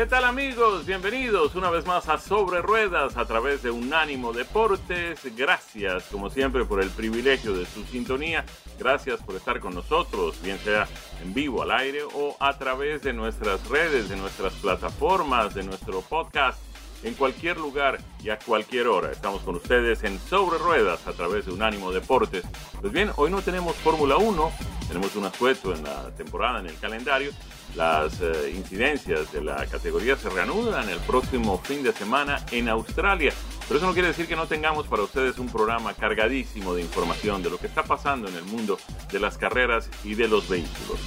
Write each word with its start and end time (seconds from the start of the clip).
¿Qué 0.00 0.06
tal 0.06 0.24
amigos? 0.24 0.86
Bienvenidos 0.86 1.54
una 1.56 1.68
vez 1.68 1.84
más 1.84 2.08
a 2.08 2.16
Sobre 2.16 2.62
Ruedas 2.62 3.18
a 3.18 3.26
través 3.26 3.62
de 3.62 3.70
Unánimo 3.70 4.32
Deportes. 4.32 5.20
Gracias 5.36 6.04
como 6.04 6.30
siempre 6.30 6.64
por 6.64 6.82
el 6.82 6.88
privilegio 6.88 7.52
de 7.52 7.66
su 7.66 7.84
sintonía. 7.84 8.46
Gracias 8.78 9.20
por 9.20 9.34
estar 9.34 9.60
con 9.60 9.74
nosotros, 9.74 10.40
bien 10.42 10.58
sea 10.60 10.88
en 11.22 11.34
vivo, 11.34 11.60
al 11.60 11.70
aire 11.72 12.00
o 12.14 12.34
a 12.40 12.56
través 12.56 13.02
de 13.02 13.12
nuestras 13.12 13.68
redes, 13.68 14.08
de 14.08 14.16
nuestras 14.16 14.54
plataformas, 14.54 15.54
de 15.54 15.64
nuestro 15.64 16.00
podcast 16.00 16.58
en 17.02 17.12
cualquier 17.12 17.58
lugar 17.58 17.98
y 18.24 18.30
a 18.30 18.38
cualquier 18.38 18.88
hora. 18.88 19.12
Estamos 19.12 19.42
con 19.42 19.56
ustedes 19.56 20.02
en 20.02 20.18
Sobre 20.18 20.56
Ruedas 20.56 21.06
a 21.06 21.12
través 21.12 21.44
de 21.44 21.52
Unánimo 21.52 21.92
Deportes. 21.92 22.44
Pues 22.80 22.90
bien, 22.90 23.10
hoy 23.16 23.30
no 23.30 23.42
tenemos 23.42 23.76
Fórmula 23.76 24.16
1, 24.16 24.50
tenemos 24.90 25.14
un 25.14 25.24
asueto 25.24 25.72
en 25.72 25.84
la 25.84 26.10
temporada, 26.16 26.58
en 26.58 26.66
el 26.66 26.76
calendario. 26.78 27.30
Las 27.76 28.20
eh, 28.20 28.52
incidencias 28.56 29.30
de 29.30 29.40
la 29.40 29.64
categoría 29.66 30.16
se 30.16 30.28
reanudan 30.28 30.88
el 30.88 30.98
próximo 30.98 31.58
fin 31.58 31.84
de 31.84 31.92
semana 31.92 32.44
en 32.50 32.68
Australia. 32.68 33.32
Pero 33.68 33.78
eso 33.78 33.86
no 33.86 33.92
quiere 33.92 34.08
decir 34.08 34.26
que 34.26 34.34
no 34.34 34.48
tengamos 34.48 34.88
para 34.88 35.04
ustedes 35.04 35.38
un 35.38 35.48
programa 35.48 35.94
cargadísimo 35.94 36.74
de 36.74 36.82
información 36.82 37.40
de 37.40 37.50
lo 37.50 37.58
que 37.58 37.68
está 37.68 37.84
pasando 37.84 38.28
en 38.28 38.34
el 38.34 38.42
mundo 38.42 38.78
de 39.12 39.20
las 39.20 39.38
carreras 39.38 39.88
y 40.02 40.16
de 40.16 40.26
los 40.26 40.48
vehículos. 40.48 40.98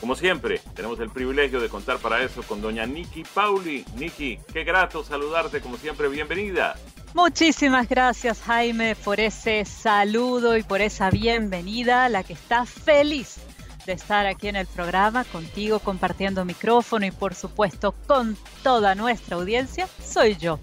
Como 0.00 0.14
siempre, 0.14 0.60
tenemos 0.76 1.00
el 1.00 1.10
privilegio 1.10 1.60
de 1.60 1.68
contar 1.68 1.98
para 1.98 2.22
eso 2.22 2.44
con 2.44 2.62
doña 2.62 2.86
Nikki 2.86 3.24
Pauli. 3.24 3.84
Nikki, 3.96 4.38
qué 4.52 4.62
grato 4.62 5.02
saludarte, 5.02 5.60
como 5.60 5.78
siempre, 5.78 6.08
bienvenida. 6.08 6.76
Muchísimas 7.16 7.88
gracias 7.88 8.42
Jaime 8.42 8.94
por 8.94 9.20
ese 9.20 9.64
saludo 9.64 10.54
y 10.58 10.62
por 10.62 10.82
esa 10.82 11.08
bienvenida, 11.08 12.10
la 12.10 12.22
que 12.22 12.34
está 12.34 12.66
feliz 12.66 13.38
de 13.86 13.94
estar 13.94 14.26
aquí 14.26 14.48
en 14.48 14.56
el 14.56 14.66
programa 14.66 15.24
contigo 15.24 15.78
compartiendo 15.78 16.44
micrófono 16.44 17.06
y 17.06 17.10
por 17.10 17.34
supuesto 17.34 17.94
con 18.06 18.36
toda 18.62 18.94
nuestra 18.94 19.36
audiencia, 19.36 19.88
soy 20.04 20.36
yo. 20.36 20.60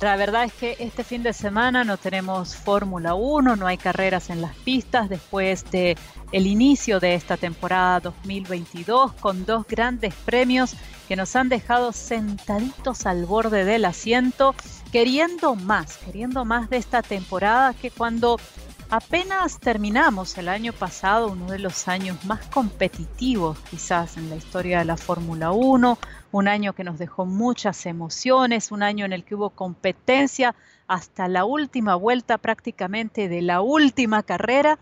La 0.00 0.14
verdad 0.14 0.44
es 0.44 0.52
que 0.52 0.76
este 0.78 1.02
fin 1.02 1.24
de 1.24 1.32
semana 1.32 1.82
no 1.82 1.96
tenemos 1.96 2.54
Fórmula 2.54 3.14
1, 3.14 3.56
no 3.56 3.66
hay 3.66 3.76
carreras 3.76 4.30
en 4.30 4.40
las 4.40 4.54
pistas 4.54 5.08
después 5.08 5.68
de 5.72 5.96
el 6.30 6.46
inicio 6.46 7.00
de 7.00 7.14
esta 7.14 7.36
temporada 7.36 7.98
2022 7.98 9.14
con 9.14 9.44
dos 9.44 9.66
grandes 9.66 10.14
premios 10.14 10.76
que 11.08 11.16
nos 11.16 11.34
han 11.34 11.48
dejado 11.48 11.92
sentaditos 11.92 13.06
al 13.06 13.26
borde 13.26 13.64
del 13.64 13.84
asiento, 13.86 14.54
queriendo 14.92 15.56
más, 15.56 15.96
queriendo 15.96 16.44
más 16.44 16.70
de 16.70 16.76
esta 16.76 17.02
temporada 17.02 17.74
que 17.74 17.90
cuando 17.90 18.38
apenas 18.90 19.60
terminamos 19.60 20.36
el 20.38 20.48
año 20.48 20.72
pasado, 20.72 21.32
uno 21.32 21.46
de 21.46 21.58
los 21.58 21.88
años 21.88 22.24
más 22.24 22.46
competitivos 22.46 23.58
quizás 23.70 24.16
en 24.16 24.30
la 24.30 24.36
historia 24.36 24.78
de 24.80 24.84
la 24.84 24.96
Fórmula 24.96 25.52
1, 25.52 25.98
un 26.32 26.48
año 26.48 26.72
que 26.72 26.84
nos 26.84 26.98
dejó 26.98 27.26
muchas 27.26 27.86
emociones, 27.86 28.72
un 28.72 28.82
año 28.82 29.04
en 29.04 29.12
el 29.12 29.24
que 29.24 29.34
hubo 29.34 29.50
competencia 29.50 30.54
hasta 30.86 31.28
la 31.28 31.44
última 31.44 31.94
vuelta 31.94 32.38
prácticamente 32.38 33.28
de 33.28 33.42
la 33.42 33.60
última 33.60 34.22
carrera 34.22 34.78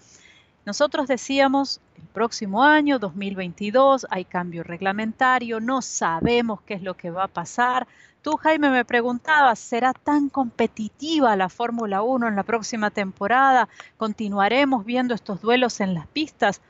nosotros 0.66 1.06
decíamos, 1.06 1.80
el 1.94 2.08
próximo 2.08 2.64
año, 2.64 2.98
2022, 2.98 4.04
hay 4.10 4.24
cambio 4.24 4.64
reglamentario, 4.64 5.60
no 5.60 5.80
sabemos 5.80 6.60
qué 6.62 6.74
es 6.74 6.82
lo 6.82 6.96
que 6.96 7.12
va 7.12 7.22
a 7.22 7.28
pasar. 7.28 7.86
Tú, 8.26 8.36
Jaime, 8.38 8.70
me 8.70 8.84
preguntabas, 8.84 9.56
¿será 9.60 9.92
tan 9.92 10.30
competitiva 10.30 11.36
la 11.36 11.48
Fórmula 11.48 12.02
1 12.02 12.26
en 12.26 12.34
la 12.34 12.42
próxima 12.42 12.90
temporada? 12.90 13.68
¿Continuaremos 13.98 14.84
viendo 14.84 15.14
estos 15.14 15.40
duelos 15.40 15.78
en 15.78 15.94
las 15.94 16.08
pistas? 16.08 16.60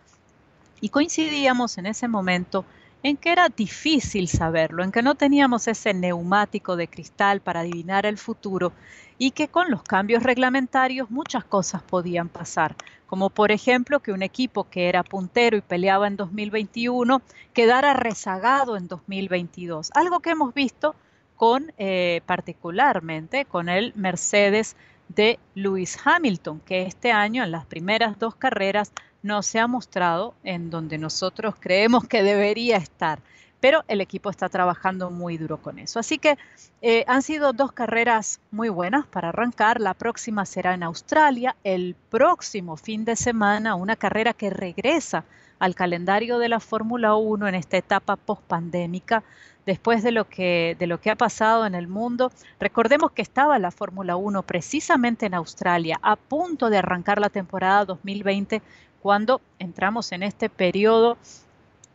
Y 0.83 0.91
coincidíamos 0.91 1.79
en 1.79 1.87
ese 1.87 2.09
momento 2.09 2.67
en 3.03 3.17
que 3.17 3.33
era 3.33 3.49
difícil 3.49 4.29
saberlo, 4.29 4.85
en 4.85 4.93
que 4.93 5.01
no 5.01 5.15
teníamos 5.15 5.67
ese 5.67 5.95
neumático 5.95 6.77
de 6.77 6.89
cristal 6.89 7.41
para 7.41 7.61
adivinar 7.61 8.05
el 8.05 8.19
futuro 8.19 8.75
y 9.17 9.31
que 9.31 9.49
con 9.49 9.71
los 9.71 9.83
cambios 9.83 10.25
reglamentarios 10.25 11.11
muchas 11.11 11.47
cosas 11.47 11.81
podían 11.81 12.29
pasar, 12.29 12.77
como 13.07 13.31
por 13.31 13.51
ejemplo 13.51 14.01
que 14.01 14.13
un 14.13 14.23
equipo 14.23 14.65
que 14.69 14.91
era 14.91 15.03
puntero 15.03 15.57
y 15.57 15.63
peleaba 15.63 16.07
en 16.07 16.17
2021 16.17 17.23
quedara 17.55 17.95
rezagado 17.95 18.77
en 18.77 18.89
2022, 18.89 19.91
algo 19.95 20.21
que 20.21 20.29
hemos 20.29 20.53
visto 20.53 20.95
con 21.37 21.73
eh, 21.79 22.23
particularmente 22.27 23.45
con 23.45 23.69
el 23.69 23.93
Mercedes 23.95 24.77
de 25.09 25.39
Lewis 25.55 25.99
Hamilton, 26.05 26.61
que 26.61 26.83
este 26.83 27.13
año 27.13 27.45
en 27.45 27.53
las 27.53 27.67
primeras 27.67 28.19
dos 28.19 28.35
carreras 28.35 28.93
no 29.23 29.43
se 29.43 29.61
ha 29.61 29.67
mostrado 29.67 30.35
en 30.43 30.71
donde 30.71 30.99
nosotros 30.99 31.55
creemos 31.61 32.07
que 32.09 32.23
debería 32.23 32.77
estar 32.77 33.21
pero 33.61 33.85
el 33.89 34.01
equipo 34.01 34.31
está 34.31 34.49
trabajando 34.49 35.11
muy 35.11 35.39
duro 35.39 35.57
con 35.57 35.79
eso. 35.79 35.99
Así 35.99 36.19
que 36.19 36.39
eh, 36.83 37.05
han 37.07 37.23
sido 37.23 37.53
dos 37.53 37.73
carreras 37.73 38.41
muy 38.51 38.69
buenas 38.69 39.07
para 39.07 39.31
arrancar. 39.31 39.81
La 39.81 39.95
próxima 39.95 40.45
será 40.45 40.75
en 40.75 40.83
Australia, 40.83 41.57
el 41.65 41.97
próximo 42.11 42.77
fin 42.77 43.05
de 43.05 43.17
semana, 43.17 43.75
una 43.75 43.97
carrera 43.97 44.35
que 44.35 44.51
regresa 44.51 45.25
al 45.59 45.75
calendario 45.75 46.39
de 46.39 46.49
la 46.49 46.61
Fórmula 46.61 47.17
1 47.17 47.49
en 47.49 47.55
esta 47.55 47.77
etapa 47.77 48.17
post-pandémica, 48.17 49.23
después 49.65 50.03
de 50.03 50.13
lo, 50.13 50.29
que, 50.29 50.77
ha 51.11 51.17
pasado 51.17 51.67
en 51.67 51.75
el 51.75 51.89
mundo. 51.89 52.31
Recordemos 52.61 53.11
que 53.13 53.23
estaba 53.23 53.59
la 53.59 53.71
Fórmula 53.71 54.17
1 54.17 54.43
precisamente 54.43 55.27
en 55.27 55.35
Australia, 55.35 55.99
a 56.03 56.17
punto 56.17 56.71
de 56.71 56.79
arrancar 56.79 57.21
la 57.21 57.31
temporada 57.31 57.85
2020, 57.85 58.63
cuando 59.03 59.41
entramos 59.59 60.13
en 60.13 60.23
este 60.23 60.49
periodo 60.49 61.17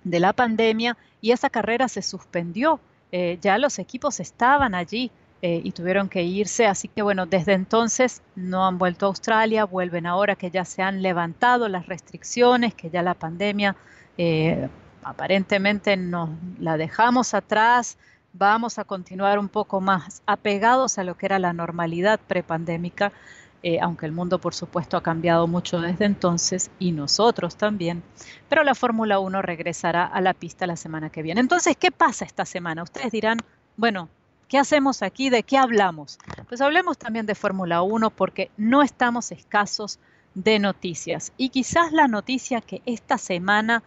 de 0.03 0.19
la 0.19 0.33
pandemia 0.33 0.97
y 1.21 1.31
esa 1.31 1.49
carrera 1.49 1.87
se 1.87 2.01
suspendió. 2.01 2.79
Eh, 3.13 3.37
ya 3.41 3.57
los 3.57 3.77
equipos 3.77 4.19
estaban 4.19 4.73
allí 4.73 5.11
eh, 5.43 5.59
y 5.63 5.71
tuvieron 5.71 6.07
que 6.07 6.21
irse, 6.21 6.67
así 6.67 6.87
que 6.87 7.01
bueno, 7.01 7.25
desde 7.25 7.53
entonces 7.53 8.21
no 8.35 8.67
han 8.67 8.77
vuelto 8.77 9.07
a 9.07 9.09
Australia, 9.09 9.65
vuelven 9.65 10.05
ahora 10.05 10.35
que 10.35 10.51
ya 10.51 10.65
se 10.65 10.83
han 10.83 11.01
levantado 11.01 11.67
las 11.67 11.87
restricciones, 11.87 12.75
que 12.75 12.91
ya 12.91 13.01
la 13.01 13.15
pandemia 13.15 13.75
eh, 14.19 14.69
aparentemente 15.01 15.97
nos 15.97 16.29
la 16.59 16.77
dejamos 16.77 17.33
atrás, 17.33 17.97
vamos 18.33 18.77
a 18.77 18.83
continuar 18.83 19.39
un 19.39 19.49
poco 19.49 19.81
más 19.81 20.21
apegados 20.27 20.99
a 20.99 21.03
lo 21.03 21.17
que 21.17 21.25
era 21.25 21.39
la 21.39 21.53
normalidad 21.53 22.19
prepandémica. 22.19 23.11
Eh, 23.63 23.79
aunque 23.79 24.07
el 24.07 24.11
mundo 24.11 24.39
por 24.39 24.55
supuesto 24.55 24.97
ha 24.97 25.03
cambiado 25.03 25.45
mucho 25.45 25.79
desde 25.79 26.05
entonces 26.05 26.71
y 26.79 26.93
nosotros 26.93 27.55
también, 27.57 28.01
pero 28.49 28.63
la 28.63 28.73
Fórmula 28.73 29.19
1 29.19 29.39
regresará 29.43 30.03
a 30.03 30.19
la 30.19 30.33
pista 30.33 30.65
la 30.65 30.75
semana 30.75 31.11
que 31.11 31.21
viene. 31.21 31.41
Entonces, 31.41 31.77
¿qué 31.77 31.91
pasa 31.91 32.25
esta 32.25 32.43
semana? 32.45 32.81
Ustedes 32.81 33.11
dirán, 33.11 33.37
bueno, 33.77 34.09
¿qué 34.51 34.59
hacemos 34.59 35.01
aquí? 35.01 35.29
¿De 35.29 35.43
qué 35.43 35.57
hablamos? 35.57 36.19
Pues 36.49 36.59
hablemos 36.59 36.97
también 36.97 37.25
de 37.25 37.35
Fórmula 37.35 37.83
1 37.83 38.09
porque 38.09 38.51
no 38.57 38.81
estamos 38.81 39.31
escasos 39.31 39.97
de 40.35 40.59
noticias 40.59 41.31
y 41.37 41.47
quizás 41.47 41.93
la 41.93 42.09
noticia 42.09 42.59
que 42.59 42.81
esta 42.85 43.17
semana 43.17 43.81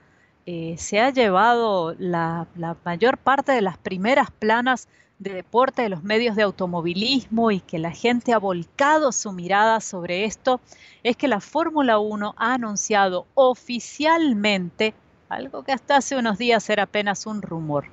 eh, 0.46 0.76
se 0.78 1.00
ha 1.00 1.11
llevado 1.11 1.94
la, 1.99 2.46
la 2.56 2.78
mayor 2.82 3.19
parte 3.19 3.52
de 3.52 3.61
las 3.61 3.76
primeras 3.76 4.31
planas 4.31 4.88
de 5.19 5.34
deporte 5.34 5.82
de 5.82 5.90
los 5.90 6.02
medios 6.02 6.34
de 6.34 6.44
automovilismo 6.44 7.50
y 7.50 7.60
que 7.60 7.78
la 7.78 7.90
gente 7.90 8.32
ha 8.32 8.38
volcado 8.38 9.12
su 9.12 9.32
mirada 9.32 9.82
sobre 9.82 10.25
esto 10.25 10.62
es 11.02 11.14
que 11.14 11.28
la 11.28 11.40
Fórmula 11.40 11.99
1 11.99 12.37
ha 12.38 12.55
anunciado 12.55 13.26
oficialmente 13.34 14.94
algo 15.28 15.62
que 15.62 15.72
hasta 15.72 15.99
hace 15.99 16.17
unos 16.17 16.38
días 16.38 16.70
era 16.70 16.84
apenas 16.84 17.26
un 17.26 17.43
rumor. 17.43 17.84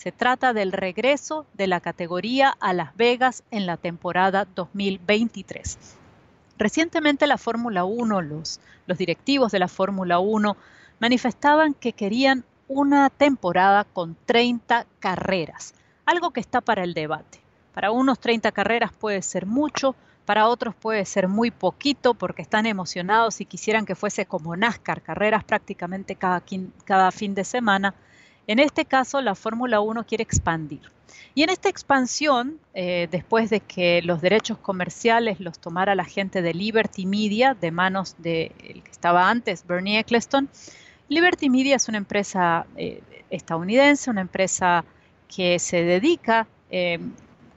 Se 0.00 0.12
trata 0.12 0.54
del 0.54 0.72
regreso 0.72 1.44
de 1.52 1.66
la 1.66 1.80
categoría 1.80 2.56
a 2.58 2.72
Las 2.72 2.96
Vegas 2.96 3.42
en 3.50 3.66
la 3.66 3.76
temporada 3.76 4.46
2023. 4.54 5.76
Recientemente 6.56 7.26
la 7.26 7.36
Fórmula 7.36 7.84
1, 7.84 8.22
los, 8.22 8.58
directivos 8.96 9.52
de 9.52 9.58
la 9.58 9.68
Fórmula 9.68 10.18
1 10.18 10.56
manifestaban 11.00 11.74
que 11.74 11.92
querían 11.92 12.44
una 12.66 13.10
temporada 13.10 13.84
con 13.84 14.16
30 14.24 14.86
carreras, 15.00 15.74
algo 16.06 16.30
que 16.30 16.40
está 16.40 16.62
para 16.62 16.82
el 16.82 16.94
debate. 16.94 17.38
Para 17.74 17.90
unos 17.90 18.18
30 18.20 18.52
carreras 18.52 18.92
puede 18.98 19.20
ser 19.20 19.44
mucho, 19.44 19.94
para 20.24 20.48
otros 20.48 20.74
puede 20.74 21.04
ser 21.04 21.28
muy 21.28 21.50
poquito 21.50 22.14
porque 22.14 22.40
están 22.40 22.64
emocionados 22.64 23.42
y 23.42 23.44
quisieran 23.44 23.84
que 23.84 23.94
fuese 23.94 24.24
como 24.24 24.56
NASCAR, 24.56 25.02
carreras 25.02 25.44
prácticamente 25.44 26.16
cada 26.16 27.10
fin 27.10 27.34
de 27.34 27.44
semana. 27.44 27.94
En 28.50 28.58
este 28.58 28.84
caso, 28.84 29.20
la 29.20 29.36
Fórmula 29.36 29.78
1 29.80 30.04
quiere 30.06 30.24
expandir. 30.24 30.80
Y 31.36 31.44
en 31.44 31.50
esta 31.50 31.68
expansión, 31.68 32.58
eh, 32.74 33.06
después 33.08 33.48
de 33.48 33.60
que 33.60 34.02
los 34.02 34.20
derechos 34.20 34.58
comerciales 34.58 35.38
los 35.38 35.60
tomara 35.60 35.94
la 35.94 36.04
gente 36.04 36.42
de 36.42 36.52
Liberty 36.52 37.06
Media, 37.06 37.54
de 37.54 37.70
manos 37.70 38.16
del 38.18 38.48
de 38.58 38.82
que 38.82 38.90
estaba 38.90 39.30
antes, 39.30 39.64
Bernie 39.64 40.00
Eccleston, 40.00 40.48
Liberty 41.08 41.48
Media 41.48 41.76
es 41.76 41.88
una 41.88 41.98
empresa 41.98 42.66
eh, 42.74 43.02
estadounidense, 43.30 44.10
una 44.10 44.22
empresa 44.22 44.84
que 45.32 45.60
se 45.60 45.84
dedica 45.84 46.48
eh, 46.72 46.98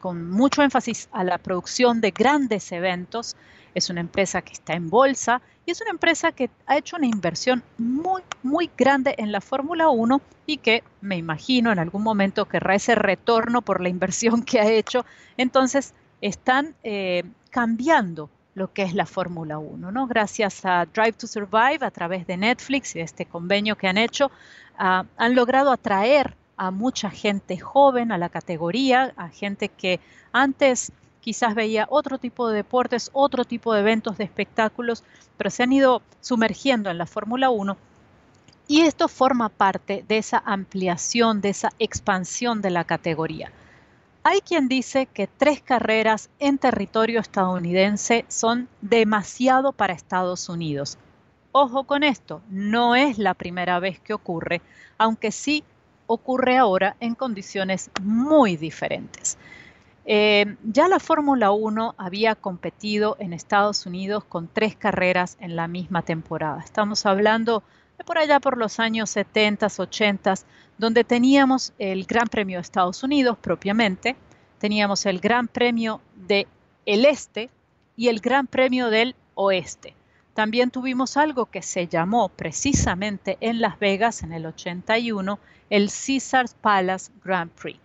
con 0.04 0.30
mucho 0.30 0.62
énfasis 0.62 1.08
a 1.14 1.24
la 1.24 1.38
producción 1.38 2.02
de 2.02 2.12
grandes 2.12 2.74
eventos. 2.74 3.38
Es 3.74 3.90
una 3.90 4.02
empresa 4.02 4.42
que 4.42 4.52
está 4.52 4.74
en 4.74 4.90
bolsa 4.90 5.42
y 5.66 5.72
es 5.72 5.80
una 5.80 5.92
empresa 5.92 6.34
que 6.34 6.50
ha 6.66 6.76
hecho 6.76 6.98
una 6.98 7.06
inversión 7.06 7.64
muy, 7.78 8.22
muy 8.42 8.70
grande 8.78 9.16
en 9.18 9.32
la 9.32 9.40
Fórmula 9.40 9.88
1 9.88 10.20
y 10.46 10.58
que 10.58 10.84
me 11.00 11.16
imagino 11.16 11.72
en 11.72 11.80
algún 11.80 12.04
momento 12.04 12.50
querrá 12.50 12.76
ese 12.76 12.96
retorno 12.96 13.62
por 13.62 13.80
la 13.80 13.88
inversión 13.88 14.44
que 14.44 14.60
ha 14.60 14.70
hecho. 14.70 15.06
Entonces, 15.38 15.94
están 16.20 16.76
eh, 16.84 17.24
cambiando 17.50 18.30
lo 18.56 18.74
que 18.74 18.84
es 18.84 18.94
la 18.94 19.06
Fórmula 19.06 19.58
1, 19.58 19.90
¿no? 19.90 20.06
Gracias 20.06 20.66
a 20.66 20.86
Drive 20.86 21.14
to 21.14 21.28
Survive, 21.28 21.80
a 21.80 21.92
través 21.92 22.28
de 22.28 22.36
Netflix 22.36 22.94
y 22.98 23.00
este 23.00 23.26
convenio 23.26 23.78
que 23.78 23.88
han 23.88 23.98
hecho, 23.98 24.32
ah, 24.78 25.06
han 25.16 25.34
logrado 25.34 25.72
atraer 25.72 26.36
a 26.58 26.72
mucha 26.72 27.10
gente 27.10 27.60
joven 27.60 28.12
a 28.12 28.18
la 28.18 28.30
categoría, 28.30 29.14
a 29.18 29.30
gente 29.30 29.70
que 29.70 30.00
antes 30.32 30.92
quizás 31.22 31.56
veía 31.56 31.88
otro 31.90 32.18
tipo 32.18 32.50
de 32.50 32.58
deportes, 32.58 33.10
otro 33.14 33.46
tipo 33.46 33.74
de 33.74 33.80
eventos, 33.80 34.18
de 34.18 34.26
espectáculos, 34.26 35.04
pero 35.38 35.50
se 35.50 35.64
han 35.64 35.72
ido 35.72 36.02
sumergiendo 36.22 36.90
en 36.90 36.98
la 36.98 37.06
Fórmula 37.06 37.50
1 37.50 37.78
y 38.68 38.82
esto 38.82 39.08
forma 39.08 39.50
parte 39.50 40.06
de 40.08 40.18
esa 40.18 40.42
ampliación, 40.46 41.42
de 41.42 41.50
esa 41.50 41.72
expansión 41.80 42.62
de 42.62 42.72
la 42.72 42.84
categoría. 42.86 43.52
Hay 44.24 44.40
quien 44.40 44.70
dice 44.70 45.06
que 45.06 45.28
tres 45.28 45.62
carreras 45.62 46.30
en 46.40 46.58
territorio 46.58 47.20
estadounidense 47.20 48.26
son 48.30 48.70
demasiado 48.82 49.74
para 49.74 49.94
Estados 49.94 50.48
Unidos. 50.48 50.98
Ojo 51.52 51.84
con 51.84 52.04
esto, 52.04 52.42
no 52.50 52.96
es 52.96 53.18
la 53.18 53.34
primera 53.34 53.80
vez 53.80 54.00
que 54.00 54.14
ocurre, 54.14 54.62
aunque 54.98 55.32
sí 55.32 55.64
ocurre 56.08 56.58
ahora 56.58 56.96
en 57.00 57.16
condiciones 57.16 57.90
muy 58.02 58.58
diferentes. 58.58 59.38
Eh, 60.06 60.58
ya 60.64 60.88
la 60.88 61.00
Fórmula 61.00 61.52
1 61.52 61.96
había 61.98 62.36
competido 62.36 63.16
en 63.20 63.32
Estados 63.32 63.86
Unidos 63.86 64.26
con 64.26 64.50
tres 64.52 64.76
carreras 64.76 65.38
en 65.40 65.56
la 65.56 65.68
misma 65.68 66.02
temporada. 66.02 66.62
Estamos 66.64 67.06
hablando 67.06 67.64
de 67.98 68.04
por 68.04 68.18
allá 68.18 68.40
por 68.40 68.58
los 68.58 68.80
años 68.80 69.10
70, 69.12 69.68
80, 69.78 70.34
donde 70.78 71.04
teníamos 71.04 71.74
el 71.80 72.06
Gran 72.06 72.28
Premio 72.28 72.58
de 72.58 72.64
Estados 72.64 73.04
Unidos 73.04 73.38
propiamente, 73.40 74.18
teníamos 74.60 75.06
el 75.06 75.20
Gran 75.20 75.48
Premio 75.48 76.02
del 76.16 76.48
Este 76.86 77.50
y 77.96 78.10
el 78.10 78.20
Gran 78.20 78.48
Premio 78.48 78.90
del 78.90 79.16
Oeste. 79.36 79.96
También 80.34 80.72
tuvimos 80.72 81.18
algo 81.18 81.46
que 81.46 81.62
se 81.62 81.88
llamó 81.88 82.30
precisamente 82.30 83.38
en 83.40 83.62
Las 83.62 83.78
Vegas 83.80 84.24
en 84.24 84.34
el 84.34 84.46
81 84.46 85.40
el 85.70 85.90
Caesars 85.90 86.56
Palace 86.56 87.12
Grand 87.24 87.52
Prix. 87.52 87.80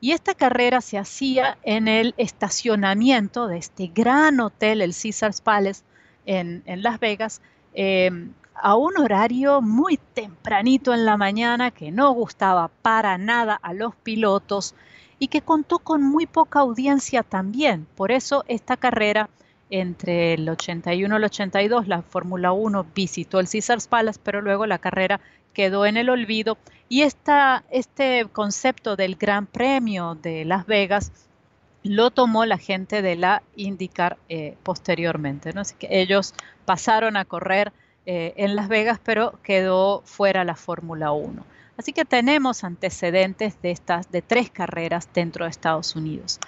Y 0.00 0.12
esta 0.12 0.34
carrera 0.34 0.80
se 0.80 0.98
hacía 0.98 1.58
en 1.62 1.88
el 1.88 2.14
estacionamiento 2.18 3.46
de 3.46 3.58
este 3.58 3.90
gran 3.92 4.40
hotel, 4.40 4.82
el 4.82 4.94
Caesars 4.94 5.40
Palace, 5.40 5.82
en, 6.26 6.62
Las 6.66 7.00
Vegas, 7.00 7.40
eh, 7.72 8.10
a 8.54 8.74
un 8.74 8.98
horario 8.98 9.60
muy 9.62 9.96
tempranito 9.96 10.92
en 10.92 11.04
la 11.04 11.16
mañana 11.16 11.70
que 11.70 11.90
no 11.90 12.10
gustaba 12.12 12.68
para 12.82 13.16
nada 13.18 13.58
a 13.62 13.72
los 13.72 13.94
pilotos 13.96 14.74
y 15.18 15.28
que 15.28 15.42
contó 15.42 15.78
con 15.78 16.02
muy 16.02 16.26
poca 16.26 16.60
audiencia 16.60 17.22
también. 17.22 17.86
Por 17.96 18.12
eso 18.12 18.44
esta 18.48 18.76
carrera 18.76 19.30
entre 19.70 20.34
el 20.34 20.48
81 20.48 21.14
y 21.14 21.18
el 21.18 21.24
82 21.24 21.88
la 21.88 22.02
Fórmula 22.02 22.52
1 22.52 22.86
visitó 22.94 23.40
el 23.40 23.48
Caesars 23.48 23.88
Palace, 23.88 24.20
pero 24.22 24.40
luego 24.40 24.66
la 24.66 24.78
carrera 24.78 25.20
quedó 25.52 25.86
en 25.86 25.96
el 25.96 26.10
olvido 26.10 26.58
y 26.88 27.02
esta, 27.02 27.64
este 27.70 28.26
concepto 28.32 28.94
del 28.96 29.16
Gran 29.16 29.46
Premio 29.46 30.14
de 30.14 30.44
Las 30.44 30.66
Vegas 30.66 31.12
lo 31.82 32.10
tomó 32.10 32.44
la 32.44 32.58
gente 32.58 33.02
de 33.02 33.16
la 33.16 33.42
IndyCar 33.56 34.18
eh, 34.28 34.56
posteriormente. 34.62 35.52
¿no? 35.52 35.62
Que 35.78 35.88
ellos 36.00 36.34
pasaron 36.64 37.16
a 37.16 37.24
correr 37.24 37.72
eh, 38.06 38.34
en 38.36 38.56
Las 38.56 38.68
Vegas, 38.68 39.00
pero 39.02 39.38
quedó 39.42 40.02
fuera 40.04 40.44
la 40.44 40.56
Fórmula 40.56 41.12
1. 41.12 41.44
Así 41.76 41.92
que 41.92 42.04
tenemos 42.04 42.64
antecedentes 42.64 43.60
de 43.60 43.70
estas 43.70 44.10
de 44.10 44.22
tres 44.22 44.50
carreras 44.50 45.08
dentro 45.12 45.44
de 45.44 45.50
Estados 45.50 45.94
Unidos. 45.94 46.40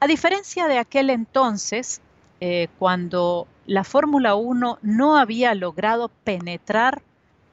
A 0.00 0.06
diferencia 0.06 0.66
de 0.68 0.78
aquel 0.78 1.08
entonces, 1.10 2.02
eh, 2.46 2.68
cuando 2.78 3.48
la 3.64 3.84
Fórmula 3.84 4.34
1 4.34 4.80
no 4.82 5.16
había 5.16 5.54
logrado 5.54 6.10
penetrar 6.24 7.00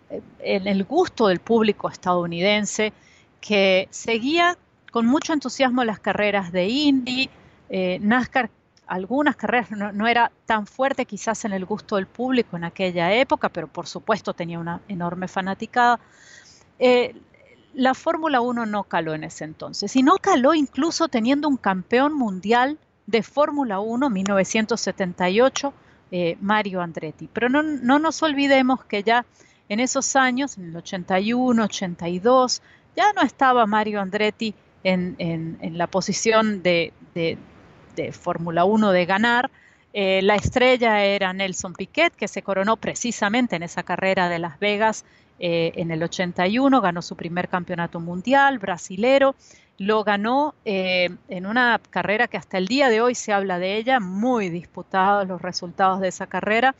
eh, 0.09 0.21
en 0.39 0.67
el 0.67 0.83
gusto 0.83 1.27
del 1.27 1.39
público 1.39 1.87
estadounidense, 1.87 2.91
que 3.39 3.87
seguía 3.89 4.57
con 4.91 5.05
mucho 5.05 5.31
entusiasmo 5.31 5.85
las 5.85 6.01
carreras 6.01 6.51
de 6.51 6.67
Indy, 6.67 7.29
eh, 7.69 7.99
NASCAR, 8.01 8.49
algunas 8.85 9.37
carreras 9.37 9.71
no, 9.71 10.07
era 10.09 10.29
tan 10.45 10.67
fuerte 10.67 11.05
quizás 11.05 11.45
en 11.45 11.53
el 11.53 11.63
gusto 11.63 11.95
del 11.95 12.07
público 12.07 12.57
en 12.57 12.65
aquella 12.65 13.13
época, 13.13 13.47
pero 13.47 13.69
por 13.69 13.87
supuesto 13.87 14.33
tenía 14.33 14.59
una 14.59 14.81
enorme 14.89 15.29
fanaticada. 15.29 16.01
la 17.75 17.93
Fórmula 17.93 18.41
1 18.41 18.65
no 18.65 18.83
caló 18.83 19.13
en 19.13 19.23
ese 19.23 19.45
entonces 19.45 19.95
y 19.95 20.03
no 20.03 20.17
caló 20.17 20.53
incluso 20.53 21.07
teniendo 21.07 21.47
un 21.47 21.55
campeón 21.55 22.13
mundial 22.13 22.77
de 23.11 23.21
Fórmula 23.21 23.79
1 23.79 24.09
1978, 24.09 25.73
eh, 26.11 26.37
Mario 26.41 26.81
Andretti. 26.81 27.29
Pero 27.31 27.49
no, 27.49 27.61
nos 27.61 28.23
olvidemos 28.23 28.83
que 28.85 29.03
ya 29.03 29.25
en 29.69 29.79
esos 29.79 30.15
años, 30.15 30.57
en 30.57 30.69
el 30.69 30.77
81, 30.77 31.63
82, 31.63 32.61
ya 32.95 33.13
no 33.13 33.21
estaba 33.21 33.65
Mario 33.65 34.01
Andretti 34.01 34.55
en, 34.83 35.57
la 35.77 35.87
posición 35.87 36.63
de, 36.63 36.93
Fórmula 38.11 38.65
1 38.65 38.91
de 38.91 39.05
ganar. 39.05 39.51
Eh, 39.93 40.21
la 40.21 40.35
estrella 40.35 41.03
era 41.03 41.33
Nelson 41.33 41.73
Piquet, 41.73 42.15
que 42.15 42.29
se 42.29 42.41
coronó 42.41 42.77
precisamente 42.77 43.57
en 43.57 43.63
esa 43.63 43.83
carrera 43.83 44.29
de 44.29 44.39
Las 44.39 44.57
Vegas 44.59 45.03
eh, 45.43 45.73
en 45.75 45.89
el 45.89 46.03
81, 46.03 46.81
ganó 46.81 47.01
su 47.01 47.15
primer 47.15 47.49
campeonato 47.49 47.99
mundial 47.99 48.59
brasilero 48.59 49.33
lo 49.79 50.03
ganó 50.03 50.53
eh, 50.63 51.09
en 51.27 51.47
una 51.47 51.81
carrera 51.89 52.27
que 52.27 52.37
hasta 52.37 52.59
el 52.59 52.67
día 52.67 52.89
de 52.89 53.01
hoy 53.01 53.15
se 53.15 53.33
habla 53.33 53.57
de 53.57 53.77
ella, 53.77 53.99
muy 53.99 54.49
disputados 54.49 55.27
los 55.27 55.41
resultados 55.41 55.99
de 55.99 56.09
esa 56.09 56.27
carrera, 56.27 56.75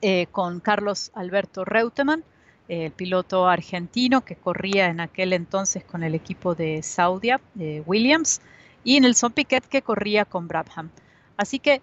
eh, 0.00 0.26
con 0.32 0.60
Carlos 0.60 1.10
Alberto 1.12 1.66
Reutemann, 1.66 2.24
el 2.68 2.92
piloto 2.92 3.46
argentino 3.46 4.24
que 4.24 4.36
corría 4.36 4.86
en 4.86 5.00
aquel 5.00 5.34
entonces 5.34 5.84
con 5.84 6.02
el 6.02 6.14
equipo 6.14 6.54
de 6.54 6.82
Saudia, 6.82 7.38
Williams, 7.84 8.40
y 8.82 8.98
Nelson 8.98 9.32
Piquet 9.32 9.66
que 9.66 9.82
corría 9.82 10.24
con 10.24 10.48
Brabham. 10.48 10.88
Así 11.36 11.58
que 11.58 11.82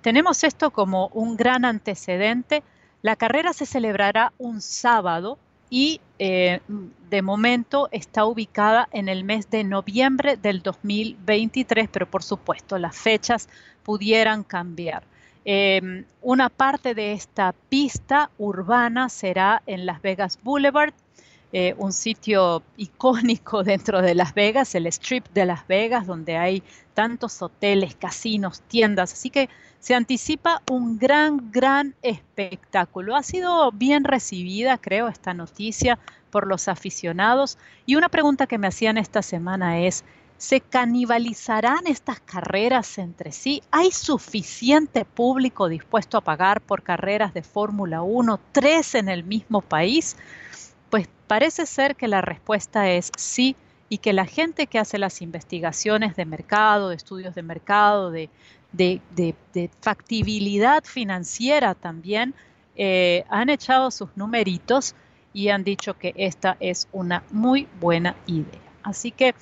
tenemos 0.00 0.44
esto 0.44 0.70
como 0.70 1.08
un 1.08 1.36
gran 1.36 1.64
antecedente. 1.64 2.62
La 3.02 3.16
carrera 3.16 3.52
se 3.52 3.66
celebrará 3.66 4.32
un 4.38 4.60
sábado 4.60 5.38
y 5.70 6.00
eh, 6.18 6.60
de 7.10 7.22
momento 7.22 7.88
está 7.92 8.24
ubicada 8.24 8.88
en 8.92 9.08
el 9.08 9.24
mes 9.24 9.50
de 9.50 9.64
noviembre 9.64 10.36
del 10.36 10.62
2023, 10.62 11.88
pero 11.92 12.10
por 12.10 12.22
supuesto 12.22 12.78
las 12.78 12.96
fechas 12.96 13.48
pudieran 13.82 14.42
cambiar. 14.42 15.04
Em, 15.44 16.04
una 16.20 16.48
parte 16.48 16.94
de 16.94 17.12
esta 17.12 17.54
pista 17.68 18.30
urbana 18.36 19.08
será 19.08 19.62
en 19.66 19.86
Las 19.86 20.02
Vegas 20.02 20.38
Boulevard, 20.42 20.92
eh, 21.52 21.74
un 21.78 21.92
sitio 21.92 22.62
icónico 22.76 23.62
dentro 23.64 24.02
de 24.02 24.14
Las 24.14 24.34
Vegas, 24.34 24.74
el 24.74 24.86
Strip 24.86 25.26
de 25.32 25.46
Las 25.46 25.66
Vegas, 25.66 26.06
donde 26.06 26.36
hay 26.36 26.62
tantos 26.94 27.40
hoteles, 27.40 27.94
casinos, 27.94 28.60
tiendas. 28.68 29.12
Así 29.12 29.30
que 29.30 29.48
se 29.80 29.94
anticipa 29.94 30.62
un 30.70 30.98
gran, 30.98 31.50
gran 31.50 31.94
espectáculo. 32.02 33.16
Ha 33.16 33.22
sido 33.22 33.70
bien 33.72 34.04
recibida, 34.04 34.76
creo, 34.78 35.08
esta 35.08 35.32
noticia 35.34 35.98
por 36.30 36.46
los 36.46 36.68
aficionados. 36.68 37.58
Y 37.86 37.96
una 37.96 38.08
pregunta 38.08 38.46
que 38.46 38.58
me 38.58 38.66
hacían 38.66 38.98
esta 38.98 39.22
semana 39.22 39.80
es, 39.80 40.04
¿se 40.36 40.60
canibalizarán 40.60 41.86
estas 41.86 42.20
carreras 42.20 42.98
entre 42.98 43.32
sí? 43.32 43.62
¿Hay 43.70 43.90
suficiente 43.90 45.04
público 45.04 45.68
dispuesto 45.68 46.18
a 46.18 46.22
pagar 46.22 46.60
por 46.60 46.82
carreras 46.82 47.32
de 47.32 47.42
Fórmula 47.42 48.02
1, 48.02 48.38
tres 48.52 48.94
en 48.94 49.08
el 49.08 49.24
mismo 49.24 49.62
país? 49.62 50.16
Parece 51.28 51.66
ser 51.66 51.94
que 51.94 52.08
la 52.08 52.22
respuesta 52.22 52.90
es 52.90 53.12
sí 53.16 53.54
y 53.90 53.98
que 53.98 54.14
la 54.14 54.24
gente 54.24 54.66
que 54.66 54.78
hace 54.78 54.98
las 54.98 55.20
investigaciones 55.20 56.16
de 56.16 56.24
mercado, 56.24 56.90
estudios 56.90 57.34
de 57.34 57.42
mercado, 57.42 58.10
de, 58.10 58.30
factibilidad 59.80 60.84
financiera 60.84 61.74
también, 61.74 62.34
eh, 62.76 63.24
han 63.28 63.50
echado 63.50 63.90
sus 63.90 64.08
numeritos 64.16 64.94
y 65.34 65.48
han 65.48 65.64
dicho 65.64 65.98
que 65.98 66.14
esta 66.16 66.56
es 66.60 66.88
una 66.92 67.22
muy 67.30 67.68
buena 67.78 68.16
idea. 68.26 68.60
Así 68.82 69.10
que 69.10 69.34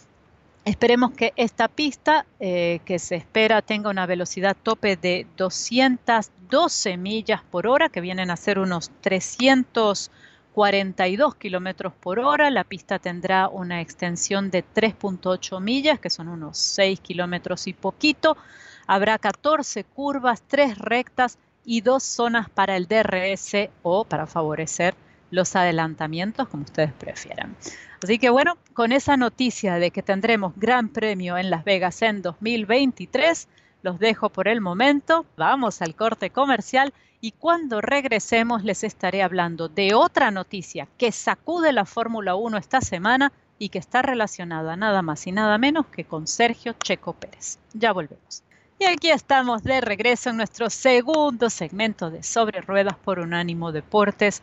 esperemos 0.65 1.13
que 1.13 1.33
esta 1.37 1.69
pista, 1.69 2.27
eh, 2.41 2.81
que 2.85 2.99
se 2.99 3.15
espera 3.15 3.63
tenga 3.63 3.91
una 3.91 4.07
velocidad 4.07 4.57
tope 4.61 4.97
de 4.97 5.29
212 5.37 6.97
millas 6.97 7.43
por 7.49 7.69
hora, 7.69 7.89
que 7.91 8.01
vienen 8.01 8.31
a 8.31 8.37
ser 8.37 8.59
unos 8.59 8.91
300 9.03 10.11
42 10.57 11.35
kilómetros 11.35 11.93
por 11.93 12.19
hora. 12.19 12.51
La 12.51 12.65
pista 12.65 12.99
tendrá 12.99 13.47
una 13.47 13.83
extensión 13.83 14.51
de 14.51 14.65
3.8 14.65 15.61
millas, 15.61 16.01
que 16.01 16.09
son 16.09 16.29
unos 16.29 16.57
6 16.57 16.99
kilómetros 17.01 17.67
y 17.67 17.75
poquito. 17.75 18.39
Habrá 18.87 19.19
14 19.19 19.85
curvas, 19.85 20.43
3 20.49 20.79
rectas 20.79 21.37
y 21.67 21.83
dos 21.83 22.05
zonas 22.05 22.49
para 22.49 22.75
el 22.79 22.89
DRS 22.89 23.69
o 23.83 24.07
para 24.07 24.27
favorecer 24.27 24.95
los 25.31 25.55
adelantamientos, 25.57 26.49
como 26.49 26.63
ustedes 26.63 26.95
prefieran. 26.95 27.55
Así 28.03 28.19
que 28.19 28.31
bueno, 28.31 28.57
con 28.73 28.93
esa 28.93 29.19
noticia 29.19 29.75
de 29.75 29.91
que 29.91 30.03
tendremos 30.03 30.55
Gran 30.57 30.89
Premio 30.89 31.37
en 31.37 31.51
Las 31.51 31.65
Vegas 31.65 32.01
en 32.01 32.23
2023, 32.23 33.47
los 33.83 33.99
dejo 33.99 34.31
por 34.31 34.49
el 34.49 34.63
momento. 34.63 35.27
Vamos 35.37 35.83
al 35.83 35.95
corte 35.95 36.31
comercial 36.31 36.95
y 37.21 37.33
cuando 37.33 37.81
regresemos 37.81 38.65
les 38.65 38.85
estaré 38.85 39.23
hablando 39.23 39.69
de 39.69 39.95
otra 39.95 40.31
noticia 40.31 40.89
que 40.99 41.13
sacude 41.13 41.73
la 41.73 41.85
Fórmula 41.85 42.35
1 42.35 42.57
esta 42.59 42.81
semana 42.81 43.33
y 43.59 43.71
que 43.71 43.79
está 43.79 44.03
relacionada 44.03 44.77
nada 44.77 45.03
más 45.03 45.27
y 45.27 45.33
nada 45.33 45.59
menos 45.59 45.87
que 45.87 46.05
con 46.05 46.27
Sergio 46.27 46.75
Checo 46.75 47.15
Pérez. 47.15 47.59
Ya 47.73 47.93
volvemos. 47.93 48.43
Y 48.79 48.85
aquí 48.85 49.11
estamos 49.11 49.63
de 49.63 49.81
regreso 49.81 50.29
en 50.31 50.37
nuestro 50.37 50.69
segundo 50.69 51.49
segmento 51.49 52.11
de 52.11 52.23
Sobre 52.23 52.61
Ruedas 52.61 52.97
por 52.97 53.19
Unánimo 53.19 53.73
Deportes. 53.73 54.43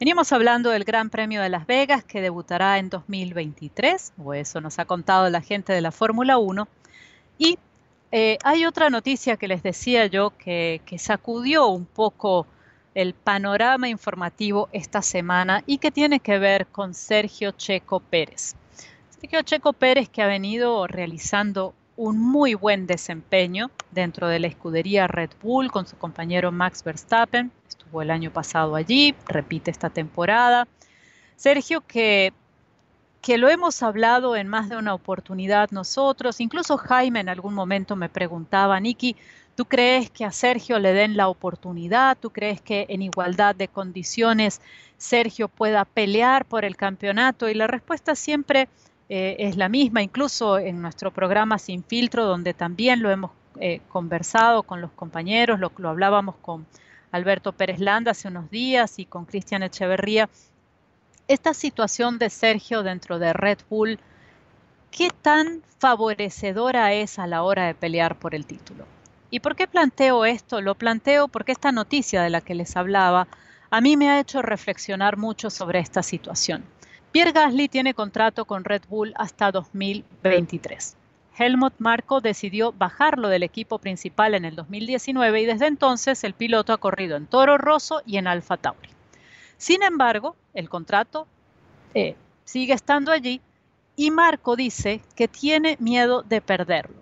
Venimos 0.00 0.32
hablando 0.32 0.70
del 0.70 0.82
Gran 0.82 1.10
Premio 1.10 1.42
de 1.42 1.48
Las 1.48 1.66
Vegas 1.66 2.02
que 2.02 2.20
debutará 2.20 2.78
en 2.78 2.88
2023, 2.88 4.14
o 4.18 4.34
eso 4.34 4.60
nos 4.60 4.80
ha 4.80 4.84
contado 4.84 5.30
la 5.30 5.40
gente 5.40 5.72
de 5.72 5.80
la 5.80 5.92
Fórmula 5.92 6.38
1. 6.38 6.66
Y 7.38 7.58
eh, 8.10 8.38
hay 8.42 8.64
otra 8.64 8.88
noticia 8.88 9.36
que 9.36 9.48
les 9.48 9.62
decía 9.62 10.06
yo 10.06 10.30
que, 10.38 10.80
sacudió 10.98 11.66
un 11.66 11.84
poco 11.84 12.46
el 12.94 13.12
panorama 13.12 13.88
informativo 13.88 14.68
esta 14.72 15.02
semana 15.02 15.62
y 15.66 15.78
que 15.78 15.90
tiene 15.90 16.20
que 16.20 16.38
ver 16.38 16.66
con 16.66 16.94
Sergio 16.94 17.52
Checo 17.52 18.00
Pérez. 18.00 18.54
Sergio 19.10 19.42
Checo 19.42 19.72
Pérez 19.74 20.08
que 20.08 20.22
ha 20.22 20.26
venido 20.26 20.86
realizando 20.86 21.74
un 21.96 22.18
muy 22.18 22.54
buen 22.54 22.86
desempeño 22.86 23.70
dentro 23.90 24.28
de 24.28 24.38
la 24.38 24.46
escudería 24.46 25.06
Red 25.06 25.30
Bull 25.42 25.70
con 25.70 25.86
su 25.86 25.98
compañero 25.98 26.50
Max 26.50 26.82
Verstappen. 26.82 27.52
Estuvo 27.68 28.00
el 28.00 28.10
año 28.10 28.32
pasado 28.32 28.74
allí, 28.74 29.14
repite 29.26 29.70
esta 29.70 29.90
temporada. 29.90 30.66
Sergio 31.36 31.82
que 31.82 32.32
que 33.28 33.36
lo 33.36 33.50
hemos 33.50 33.82
hablado 33.82 34.36
en 34.36 34.48
más 34.48 34.70
de 34.70 34.78
una 34.78 34.94
oportunidad 34.94 35.70
nosotros, 35.70 36.40
incluso 36.40 36.78
Jaime 36.78 37.20
en 37.20 37.28
algún 37.28 37.52
momento 37.52 37.94
me 37.94 38.08
preguntaba, 38.08 38.80
Niki, 38.80 39.16
¿tú 39.54 39.66
crees 39.66 40.08
que 40.08 40.24
a 40.24 40.32
Sergio 40.32 40.78
le 40.78 40.94
den 40.94 41.14
la 41.14 41.28
oportunidad? 41.28 42.16
¿Tú 42.18 42.30
crees 42.30 42.62
que 42.62 42.86
en 42.88 43.02
igualdad 43.02 43.54
de 43.54 43.68
condiciones 43.68 44.62
Sergio 44.96 45.48
pueda 45.48 45.84
pelear 45.84 46.46
por 46.46 46.64
el 46.64 46.74
campeonato? 46.74 47.50
Y 47.50 47.52
la 47.54 47.66
respuesta 47.66 48.14
siempre 48.14 48.70
eh, 49.10 49.36
es 49.40 49.58
la 49.58 49.68
misma, 49.68 50.00
incluso 50.02 50.58
en 50.58 50.80
nuestro 50.80 51.10
programa 51.10 51.58
Sin 51.58 51.84
Filtro, 51.84 52.24
donde 52.24 52.54
también 52.54 53.02
lo 53.02 53.10
hemos 53.10 53.32
eh, 53.60 53.82
conversado 53.90 54.62
con 54.62 54.80
los 54.80 54.92
compañeros, 54.92 55.60
lo, 55.60 55.70
lo 55.76 55.90
hablábamos 55.90 56.36
con 56.36 56.64
Alberto 57.12 57.52
Pérez 57.52 57.78
Landa 57.78 58.12
hace 58.12 58.28
unos 58.28 58.50
días 58.50 58.98
y 58.98 59.04
con 59.04 59.26
Cristian 59.26 59.62
Echeverría 59.62 60.30
esta 61.28 61.52
situación 61.52 62.18
de 62.18 62.30
Sergio 62.30 62.82
dentro 62.82 63.18
de 63.18 63.34
Red 63.34 63.58
Bull, 63.68 63.98
¿qué 64.90 65.10
tan 65.10 65.62
favorecedora 65.78 66.94
es 66.94 67.18
a 67.18 67.26
la 67.26 67.42
hora 67.42 67.66
de 67.66 67.74
pelear 67.74 68.18
por 68.18 68.34
el 68.34 68.46
título? 68.46 68.86
¿Y 69.30 69.40
por 69.40 69.54
qué 69.54 69.68
planteo 69.68 70.24
esto? 70.24 70.62
Lo 70.62 70.74
planteo 70.74 71.28
porque 71.28 71.52
esta 71.52 71.70
noticia 71.70 72.22
de 72.22 72.30
la 72.30 72.40
que 72.40 72.54
les 72.54 72.76
hablaba 72.76 73.28
a 73.70 73.82
mí 73.82 73.98
me 73.98 74.08
ha 74.08 74.18
hecho 74.18 74.40
reflexionar 74.40 75.18
mucho 75.18 75.50
sobre 75.50 75.80
esta 75.80 76.02
situación. 76.02 76.64
Pierre 77.12 77.32
Gasly 77.32 77.68
tiene 77.68 77.92
contrato 77.92 78.46
con 78.46 78.64
Red 78.64 78.82
Bull 78.88 79.12
hasta 79.16 79.52
2023. 79.52 80.96
Helmut 81.38 81.74
Marko 81.78 82.22
decidió 82.22 82.72
bajarlo 82.72 83.28
del 83.28 83.42
equipo 83.42 83.78
principal 83.78 84.34
en 84.34 84.46
el 84.46 84.56
2019 84.56 85.42
y 85.42 85.46
desde 85.46 85.66
entonces 85.66 86.24
el 86.24 86.32
piloto 86.32 86.72
ha 86.72 86.78
corrido 86.78 87.16
en 87.16 87.26
Toro 87.26 87.58
Rosso 87.58 88.02
y 88.06 88.16
en 88.16 88.26
Alfa 88.26 88.56
Tauri. 88.56 88.97
Sin 89.58 89.82
embargo, 89.82 90.36
el 90.54 90.68
contrato 90.68 91.26
eh, 91.92 92.16
sigue 92.44 92.72
estando 92.72 93.12
allí 93.12 93.42
y 93.96 94.10
Marco 94.12 94.56
dice 94.56 95.02
que 95.16 95.28
tiene 95.28 95.76
miedo 95.80 96.22
de 96.22 96.40
perderlo. 96.40 96.96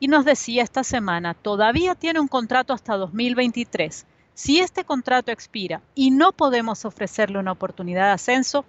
Y 0.00 0.06
nos 0.06 0.24
decía 0.24 0.62
esta 0.62 0.84
semana, 0.84 1.34
todavía 1.34 1.96
tiene 1.96 2.20
un 2.20 2.28
contrato 2.28 2.72
hasta 2.72 2.96
2023. 2.96 4.06
Si 4.34 4.60
este 4.60 4.84
contrato 4.84 5.32
expira 5.32 5.82
y 5.96 6.12
no 6.12 6.30
podemos 6.30 6.84
ofrecerle 6.84 7.40
una 7.40 7.50
oportunidad 7.52 8.06
de 8.06 8.12
ascenso, 8.12 8.64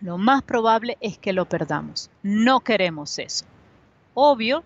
lo 0.00 0.18
más 0.18 0.42
probable 0.42 0.98
es 1.00 1.16
que 1.16 1.32
lo 1.32 1.48
perdamos. 1.48 2.10
No 2.24 2.60
queremos 2.60 3.20
eso. 3.20 3.44
Obvio, 4.14 4.64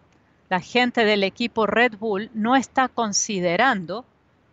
la 0.49 0.61
gente 0.61 1.05
del 1.05 1.23
equipo 1.25 1.67
Red 1.67 1.99
Bull 1.99 2.31
no 2.33 2.57
está 2.57 2.89
considerando 2.89 4.07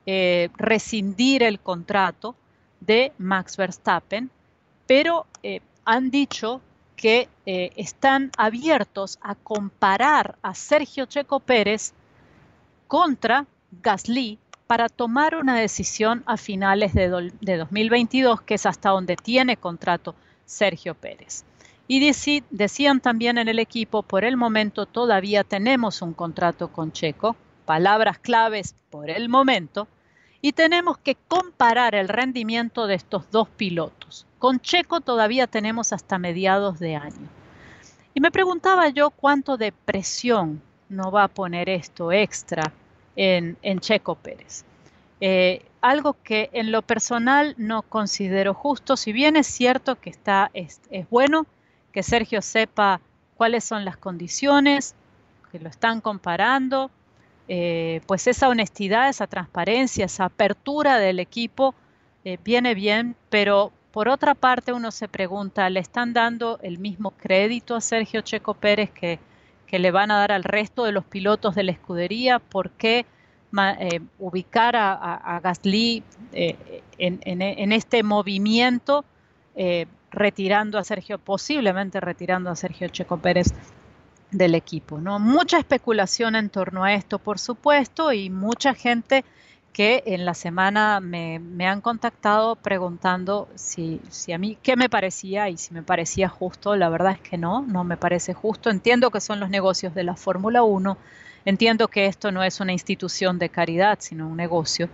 eh, 0.06 0.50
rescindir 0.58 1.42
el 1.44 1.60
contrato 1.62 2.36
de 2.80 3.12
Max 3.18 3.58
Verstappen, 3.58 4.30
pero 4.86 5.26
eh, 5.44 5.62
han 5.86 6.10
dicho 6.10 6.62
que 6.96 7.30
eh, 7.46 7.72
están 7.76 8.32
abiertos 8.38 9.20
a 9.22 9.36
comparar 9.36 10.38
a 10.42 10.56
Sergio 10.56 11.06
Checo 11.06 11.40
Pérez 11.40 11.94
contra 12.88 13.46
Gasly 13.84 14.40
para 14.66 14.90
tomar 14.90 15.36
una 15.36 15.56
decisión 15.56 16.24
a 16.26 16.38
finales 16.38 16.94
de, 16.94 17.32
de 17.40 17.58
2022, 17.58 18.42
que 18.42 18.56
es 18.56 18.66
hasta 18.66 18.90
donde 18.90 19.16
tiene 19.16 19.58
contrato 19.58 20.16
Sergio 20.46 20.96
Pérez. 20.96 21.46
Y 21.88 22.12
decían 22.50 23.00
también 23.00 23.38
en 23.38 23.48
el 23.48 23.60
equipo, 23.60 24.04
por 24.04 24.26
el 24.26 24.36
momento 24.36 24.86
todavía 24.86 25.46
tenemos 25.46 26.02
un 26.02 26.14
contrato 26.14 26.68
con 26.68 26.92
Checo, 26.92 27.38
palabras 27.66 28.20
claves 28.20 28.76
por 28.90 29.10
el 29.10 29.30
momento, 29.30 29.88
y 30.42 30.54
tenemos 30.54 30.98
que 30.98 31.16
comparar 31.28 31.96
el 31.96 32.08
rendimiento 32.08 32.88
de 32.88 32.96
estos 32.96 33.30
dos 33.32 33.50
pilotos. 33.50 34.26
Con 34.40 34.60
Checo 34.60 35.02
todavía 35.02 35.48
tenemos 35.48 35.94
hasta 35.94 36.20
mediados 36.20 36.80
de 36.80 36.96
año. 36.96 37.28
Y 38.14 38.22
me 38.22 38.32
preguntaba 38.32 38.90
yo 38.90 39.10
cuánto 39.10 39.58
de 39.58 39.72
presión 39.72 40.62
no 40.90 41.12
va 41.12 41.24
a 41.24 41.28
poner 41.28 41.70
esto 41.70 42.12
extra 42.12 42.72
en, 43.16 43.58
Checo 43.80 44.16
Pérez. 44.16 44.64
Eh, 45.22 45.66
algo 45.82 46.16
que 46.24 46.50
en 46.54 46.72
lo 46.72 46.82
personal 46.82 47.56
no 47.58 47.82
considero 47.82 48.54
justo, 48.54 48.98
si 48.98 49.12
bien 49.12 49.36
es 49.36 49.48
cierto 49.48 50.00
que 50.00 50.10
está, 50.10 50.52
es 50.54 50.80
bueno 51.10 51.48
que 51.92 52.04
Sergio 52.04 52.42
sepa 52.42 53.02
cuáles 53.36 53.64
son 53.64 53.86
las 53.86 53.98
condiciones, 53.98 54.96
que 55.52 55.60
lo 55.60 55.70
están 55.70 56.02
comparando, 56.02 56.92
eh, 57.48 58.02
pues 58.08 58.28
esa 58.28 58.50
honestidad, 58.50 59.10
esa 59.10 59.28
transparencia, 59.28 60.06
esa 60.06 60.26
apertura 60.26 60.98
del 60.98 61.20
equipo 61.20 61.76
eh, 62.26 62.38
viene 62.44 62.76
bien, 62.76 63.16
pero 63.30 63.72
por 63.92 64.10
otra 64.10 64.36
parte 64.36 64.74
uno 64.74 64.92
se 64.92 65.08
pregunta, 65.08 65.70
¿le 65.70 65.80
están 65.80 66.14
dando 66.14 66.60
el 66.62 66.78
mismo 66.78 67.12
crédito 67.12 67.76
a 67.76 67.82
Sergio 67.82 68.22
Checo 68.22 68.54
Pérez 68.54 68.92
que, 68.92 69.20
le 69.70 69.92
van 69.92 70.12
a 70.12 70.20
dar 70.20 70.32
al 70.32 70.44
resto 70.44 70.84
de 70.84 70.92
los 70.92 71.06
pilotos 71.06 71.56
de 71.56 71.64
la 71.64 71.72
escudería? 71.72 72.40
¿Por 72.40 72.72
qué 72.72 73.06
eh, 73.80 74.00
ubicar 74.20 74.76
a, 74.76 75.40
Gasly 75.42 76.04
en, 76.34 77.72
este 77.72 78.04
movimiento? 78.04 79.06
retirando 80.10 80.78
a 80.78 80.84
Sergio, 80.84 81.18
posiblemente 81.18 82.00
retirando 82.00 82.50
a 82.50 82.56
Sergio 82.56 82.88
Checo 82.88 83.18
Pérez 83.18 83.54
del 84.32 84.56
equipo. 84.56 85.00
¿no? 85.00 85.20
Mucha 85.20 85.58
especulación 85.58 86.36
en 86.36 86.50
torno 86.50 86.84
a 86.84 86.94
esto, 86.94 87.20
por 87.20 87.40
supuesto, 87.40 88.12
y 88.14 88.30
mucha 88.30 88.74
gente 88.74 89.24
que 89.74 90.02
en 90.08 90.26
la 90.26 90.34
semana 90.34 91.00
me, 91.00 91.68
han 91.68 91.82
contactado 91.82 92.56
preguntando 92.56 93.48
si, 93.54 94.02
si, 94.10 94.34
a 94.34 94.40
mí 94.40 94.58
qué 94.64 94.76
me 94.76 94.90
parecía 94.90 95.50
y 95.50 95.58
si 95.58 95.72
me 95.74 95.84
parecía 95.84 96.30
justo. 96.30 96.76
La 96.76 96.90
verdad 96.90 97.12
es 97.12 97.22
que 97.22 97.38
no, 97.38 97.62
no 97.62 97.84
me 97.84 97.96
parece 97.96 98.34
justo. 98.34 98.72
Entiendo 98.72 99.12
que 99.12 99.22
son 99.22 99.40
los 99.40 99.52
negocios 99.52 99.94
de 99.94 100.04
la 100.04 100.16
Fórmula 100.16 100.64
1, 100.64 100.98
entiendo 101.46 101.90
que 101.90 102.08
esto 102.08 102.32
no 102.32 102.44
es 102.44 102.60
una 102.60 102.74
institución 102.74 103.38
de 103.38 103.50
caridad, 103.50 104.00
sino 104.02 104.28
un 104.28 104.36
negocio. 104.36 104.90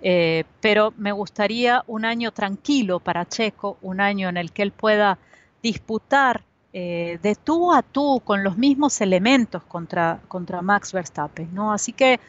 Eh, 0.00 0.44
pero 0.60 0.94
me 0.96 1.10
gustaría 1.10 1.82
un 1.88 2.04
año 2.04 2.30
tranquilo 2.30 3.00
para 3.00 3.26
Checo, 3.26 3.76
un 3.82 4.00
año 4.00 4.28
en 4.28 4.36
el 4.36 4.52
que 4.52 4.62
él 4.62 4.70
pueda 4.70 5.18
disputar 5.62 6.44
eh, 6.72 7.18
de 7.22 7.34
tú 7.34 7.72
a 7.72 7.82
tú 7.82 8.20
con 8.24 8.44
los 8.44 8.58
mismos 8.58 9.00
elementos 9.00 9.62
contra, 9.62 10.20
contra 10.28 10.60
Max 10.60 10.92
Verstappen, 10.92 11.54
¿no? 11.54 11.72
Así 11.72 11.92
que, 11.92 12.20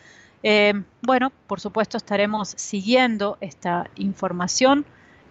eh, 0.43 0.73
bueno, 1.01 1.31
por 1.47 1.59
supuesto 1.59 1.97
estaremos 1.97 2.53
siguiendo 2.55 3.37
esta 3.41 3.89
información. 3.97 4.85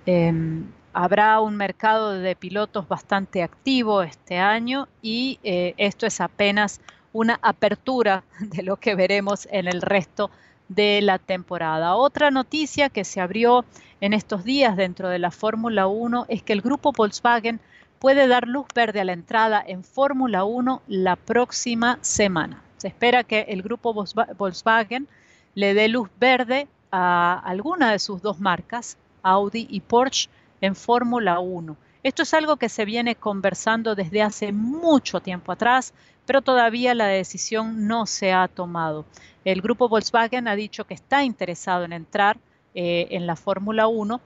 Em, 0.05 0.67
habrá 0.93 1.41
un 1.41 1.57
mercado 1.57 2.13
de 2.13 2.37
pilotos 2.37 2.87
bastante 2.87 3.43
activo 3.43 4.03
este 4.03 4.39
año 4.39 4.89
y 5.01 5.39
eh, 5.43 5.75
esto 5.79 6.07
es 6.07 6.21
apenas 6.21 6.81
una 7.13 7.39
apertura 7.41 8.25
de 8.41 8.63
lo 8.63 8.77
que 8.77 8.95
veremos 8.95 9.49
en 9.51 9.69
el 9.69 9.81
resto 9.81 10.31
de 10.69 11.01
la 11.01 11.19
temporada. 11.19 11.95
Otra 11.95 12.31
noticia 12.31 12.91
que 12.91 13.05
se 13.05 13.23
abrió 13.23 13.65
en 14.03 14.13
estos 14.13 14.45
días 14.45 14.77
dentro 14.77 15.09
de 15.09 15.19
la 15.19 15.31
Fórmula 15.31 15.87
1 15.87 16.27
es 16.29 16.43
que 16.43 16.53
el 16.53 16.61
grupo 16.61 16.93
Volkswagen 16.93 17.61
puede 17.99 18.29
dar 18.29 18.47
luz 18.47 18.67
verde 18.75 19.01
a 19.01 19.05
la 19.05 19.13
entrada 19.13 19.63
en 19.67 19.83
Fórmula 19.85 20.45
1 20.45 20.83
la 20.87 21.17
próxima 21.17 21.99
semana. 22.01 22.63
Se 22.77 22.89
espera 22.89 23.25
que 23.25 23.41
el 23.49 23.63
grupo 23.63 23.93
Volkswagen 23.93 25.09
le 25.55 25.75
dé 25.75 25.89
luz 25.89 26.09
verde 26.21 26.69
a 26.93 27.39
alguna 27.45 27.91
de 27.93 27.99
sus 27.99 28.23
dos 28.23 28.39
marcas, 28.39 28.97
Audi 29.23 29.67
y 29.69 29.81
Porsche, 29.81 30.31
en 30.61 30.75
Fórmula 30.75 31.41
1. 31.41 31.77
Esto 32.03 32.23
es 32.23 32.35
algo 32.35 32.57
que 32.57 32.69
se 32.69 32.85
viene 32.85 33.17
conversando 33.17 33.95
desde 33.95 34.23
hace 34.23 34.53
mucho 34.53 35.21
tiempo 35.21 35.53
atrás, 35.53 35.93
pero 36.27 36.43
todavía 36.43 36.95
la 36.95 37.07
decisión 37.07 37.87
no 37.87 38.07
se 38.07 38.33
ha 38.33 38.49
tomado. 38.49 39.05
El 39.45 39.61
grupo 39.61 39.89
Volkswagen 39.89 40.47
ha 40.47 40.57
dicho 40.57 40.85
que 40.85 40.95
está 40.95 41.25
interesado 41.25 41.85
en 41.85 41.93
entrar 41.93 42.39
eh, 42.75 43.09
en 43.11 43.27
la 43.27 43.35
Fórmula 43.35 43.89
1, 43.89 44.21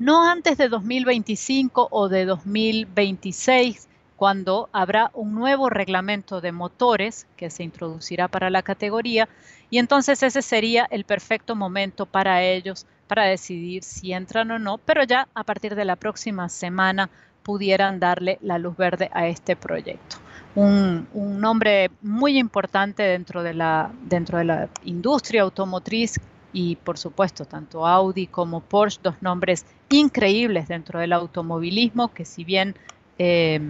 no 0.00 0.26
antes 0.26 0.56
de 0.56 0.70
2025 0.70 1.88
o 1.90 2.08
de 2.08 2.24
2026, 2.24 3.86
cuando 4.16 4.70
habrá 4.72 5.10
un 5.12 5.34
nuevo 5.34 5.68
reglamento 5.68 6.40
de 6.40 6.52
motores 6.52 7.26
que 7.36 7.50
se 7.50 7.64
introducirá 7.64 8.26
para 8.26 8.48
la 8.48 8.62
categoría 8.62 9.28
y 9.68 9.76
entonces 9.76 10.22
ese 10.22 10.40
sería 10.40 10.86
el 10.90 11.04
perfecto 11.04 11.54
momento 11.54 12.06
para 12.06 12.42
ellos 12.42 12.86
para 13.08 13.24
decidir 13.24 13.82
si 13.82 14.14
entran 14.14 14.50
o 14.50 14.58
no, 14.58 14.78
pero 14.78 15.04
ya 15.04 15.28
a 15.34 15.44
partir 15.44 15.74
de 15.74 15.84
la 15.84 15.96
próxima 15.96 16.48
semana 16.48 17.10
pudieran 17.42 18.00
darle 18.00 18.38
la 18.40 18.56
luz 18.56 18.78
verde 18.78 19.10
a 19.12 19.26
este 19.26 19.54
proyecto. 19.54 20.16
Un, 20.54 21.08
nombre 21.12 21.90
muy 22.00 22.38
importante 22.38 23.02
dentro 23.02 23.42
de, 23.42 23.52
la, 23.52 23.90
industria 24.82 25.42
automotriz 25.42 26.18
y 26.52 26.76
por 26.76 26.98
supuesto 26.98 27.44
tanto 27.44 27.86
Audi 27.86 28.26
como 28.26 28.60
Porsche, 28.60 29.00
dos 29.02 29.14
nombres 29.20 29.64
increíbles 29.88 30.68
dentro 30.68 31.00
del 31.00 31.12
automovilismo 31.12 32.12
que 32.12 32.24
si 32.24 32.44
bien 32.44 32.74
eh, 33.18 33.60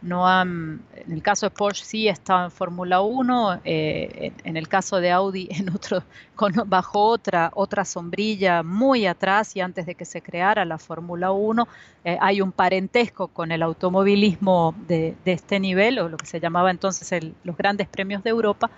no 0.00 0.28
han, 0.28 0.82
en 0.94 1.12
el 1.12 1.22
caso 1.22 1.46
de 1.46 1.50
Porsche 1.50 1.84
sí 1.84 2.08
estado 2.08 2.44
en 2.44 2.50
Fórmula 2.52 3.00
1, 3.00 3.60
eh, 3.64 4.32
en, 4.44 4.56
el 4.56 4.68
caso 4.68 5.00
de 5.00 5.10
Audi 5.10 5.48
en 5.50 5.70
otro, 5.70 6.04
bajo 6.66 7.02
otra, 7.02 7.50
otra 7.54 7.84
sombrilla 7.84 8.62
muy 8.62 9.06
atrás 9.06 9.56
y 9.56 9.60
antes 9.60 9.86
de 9.86 9.96
que 9.96 10.04
se 10.04 10.22
creara 10.22 10.64
la 10.64 10.78
Fórmula 10.78 11.32
1, 11.32 11.66
eh, 12.04 12.16
hay 12.20 12.40
un 12.40 12.52
parentesco 12.52 13.28
con 13.28 13.50
el 13.50 13.62
automovilismo 13.62 14.74
de, 14.86 15.16
este 15.24 15.58
nivel, 15.58 15.98
o 15.98 16.08
lo 16.08 16.16
que 16.16 16.26
se 16.26 16.38
llamaba 16.38 16.70
entonces 16.70 17.32
los 17.42 17.56
grandes 17.56 17.88
premios 17.88 18.22
de 18.22 18.30
Europa, 18.30 18.70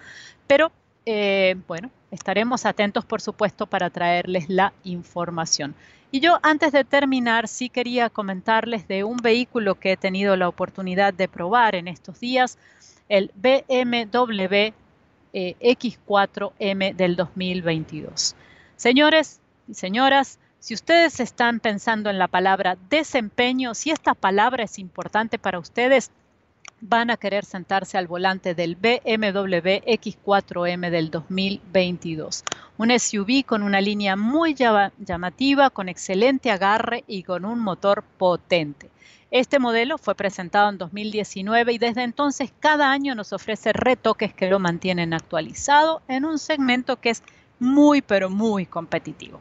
pero 0.47 0.73
bueno, 1.67 1.91
estaremos 2.11 2.67
atentos 2.67 3.05
por 3.05 3.21
supuesto 3.21 3.67
para 3.67 3.91
traerles 3.91 4.49
la 4.49 4.73
información. 4.85 5.75
Y 6.13 6.21
yo 6.21 6.41
antes 6.43 6.73
de 6.73 6.85
terminar, 6.85 7.47
sí 7.47 7.69
quería 7.69 8.11
comentarles 8.11 8.89
de 8.89 9.05
un 9.05 9.19
vehículo 9.19 9.77
que 9.77 9.93
he 9.93 9.97
tenido 9.97 10.37
la 10.37 10.49
oportunidad 10.49 11.15
de 11.15 11.29
probar 11.29 11.77
en 11.77 11.87
estos 11.87 12.19
días, 12.19 12.59
el 13.09 13.31
BMW 13.37 14.73
eh, 15.33 15.55
X4M 15.61 16.97
del 16.97 17.15
2022. 17.15 18.35
Señores 18.77 19.41
y 19.69 19.75
señoras, 19.75 20.39
si 20.59 20.75
ustedes 20.75 21.21
están 21.21 21.61
pensando 21.61 22.11
en 22.11 22.19
la 22.19 22.29
palabra 22.29 22.77
desempeño, 22.91 23.75
si 23.75 23.91
esta 23.91 24.15
palabra 24.15 24.65
es 24.65 24.79
importante 24.79 25.39
para 25.39 25.59
ustedes, 25.59 26.11
van 26.81 27.11
a 27.11 27.17
querer 27.17 27.45
sentarse 27.45 27.99
al 27.99 28.07
volante 28.07 28.55
del 28.55 28.77
BMW 28.77 29.83
X4M 29.87 30.91
del 30.91 31.11
2022. 31.11 32.45
Un 32.79 32.99
SUV 32.99 33.45
con 33.45 33.63
una 33.63 33.81
línea 33.81 34.17
muy 34.17 34.55
llamativa, 34.55 35.71
con 35.71 35.89
excelente 35.89 36.51
agarre 36.51 37.05
y 37.07 37.23
con 37.23 37.45
un 37.45 37.59
motor 37.61 38.03
potente. 38.17 38.91
Este 39.31 39.59
modelo 39.59 39.99
fue 39.99 40.15
presentado 40.15 40.71
en 40.71 40.79
2019 40.79 41.73
y 41.73 41.79
desde 41.79 42.03
entonces 42.03 42.53
cada 42.59 42.91
año 42.91 43.15
nos 43.15 43.33
ofrece 43.33 43.73
retoques 43.73 44.35
que 44.35 44.51
lo 44.51 44.59
mantienen 44.59 45.15
actualizado 45.15 46.03
en 46.09 46.25
un 46.25 46.39
segmento 46.39 47.01
que 47.01 47.11
es 47.11 47.23
muy 47.59 48.03
pero 48.03 48.31
muy 48.31 48.67
competitivo. 48.67 49.41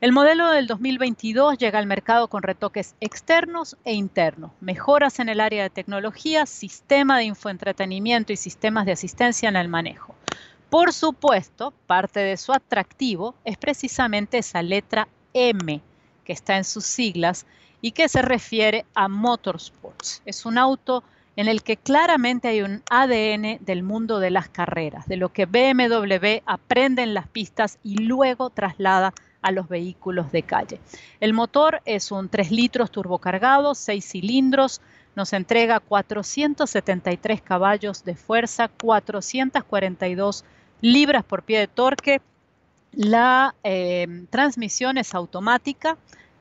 El 0.00 0.12
modelo 0.12 0.52
del 0.52 0.68
2022 0.68 1.58
llega 1.58 1.80
al 1.80 1.88
mercado 1.88 2.28
con 2.28 2.44
retoques 2.44 2.94
externos 3.00 3.76
e 3.84 3.94
internos, 3.94 4.52
mejoras 4.60 5.18
en 5.18 5.28
el 5.28 5.40
área 5.40 5.64
de 5.64 5.70
tecnología, 5.70 6.46
sistema 6.46 7.18
de 7.18 7.24
infoentretenimiento 7.24 8.32
y 8.32 8.36
sistemas 8.36 8.86
de 8.86 8.92
asistencia 8.92 9.48
en 9.48 9.56
el 9.56 9.66
manejo. 9.66 10.14
Por 10.70 10.92
supuesto, 10.92 11.74
parte 11.88 12.20
de 12.20 12.36
su 12.36 12.52
atractivo 12.52 13.34
es 13.44 13.56
precisamente 13.56 14.38
esa 14.38 14.62
letra 14.62 15.08
M 15.34 15.82
que 16.24 16.32
está 16.32 16.56
en 16.56 16.64
sus 16.64 16.84
siglas 16.84 17.44
y 17.80 17.90
que 17.90 18.08
se 18.08 18.22
refiere 18.22 18.86
a 18.94 19.08
Motorsports. 19.08 20.22
Es 20.24 20.46
un 20.46 20.58
auto 20.58 21.02
en 21.34 21.48
el 21.48 21.64
que 21.64 21.76
claramente 21.76 22.46
hay 22.46 22.62
un 22.62 22.84
ADN 22.88 23.64
del 23.64 23.82
mundo 23.82 24.20
de 24.20 24.30
las 24.30 24.48
carreras, 24.48 25.08
de 25.08 25.16
lo 25.16 25.32
que 25.32 25.46
BMW 25.46 26.42
aprende 26.46 27.02
en 27.02 27.14
las 27.14 27.26
pistas 27.26 27.78
y 27.82 27.96
luego 27.96 28.50
traslada 28.50 29.08
a 29.08 29.27
los 29.50 29.68
vehículos 29.68 30.30
de 30.32 30.42
calle. 30.42 30.80
El 31.20 31.32
motor 31.32 31.80
es 31.84 32.12
un 32.12 32.28
3 32.28 32.50
litros 32.50 32.90
turbocargado, 32.90 33.74
6 33.74 34.04
cilindros, 34.04 34.80
nos 35.16 35.32
entrega 35.32 35.80
473 35.80 37.42
caballos 37.42 38.04
de 38.04 38.14
fuerza, 38.14 38.68
442 38.68 40.44
libras 40.80 41.24
por 41.24 41.42
pie 41.42 41.60
de 41.60 41.66
torque. 41.66 42.20
La 42.92 43.54
eh, 43.64 44.26
transmisión 44.30 44.96
es 44.96 45.14
automática, 45.14 45.96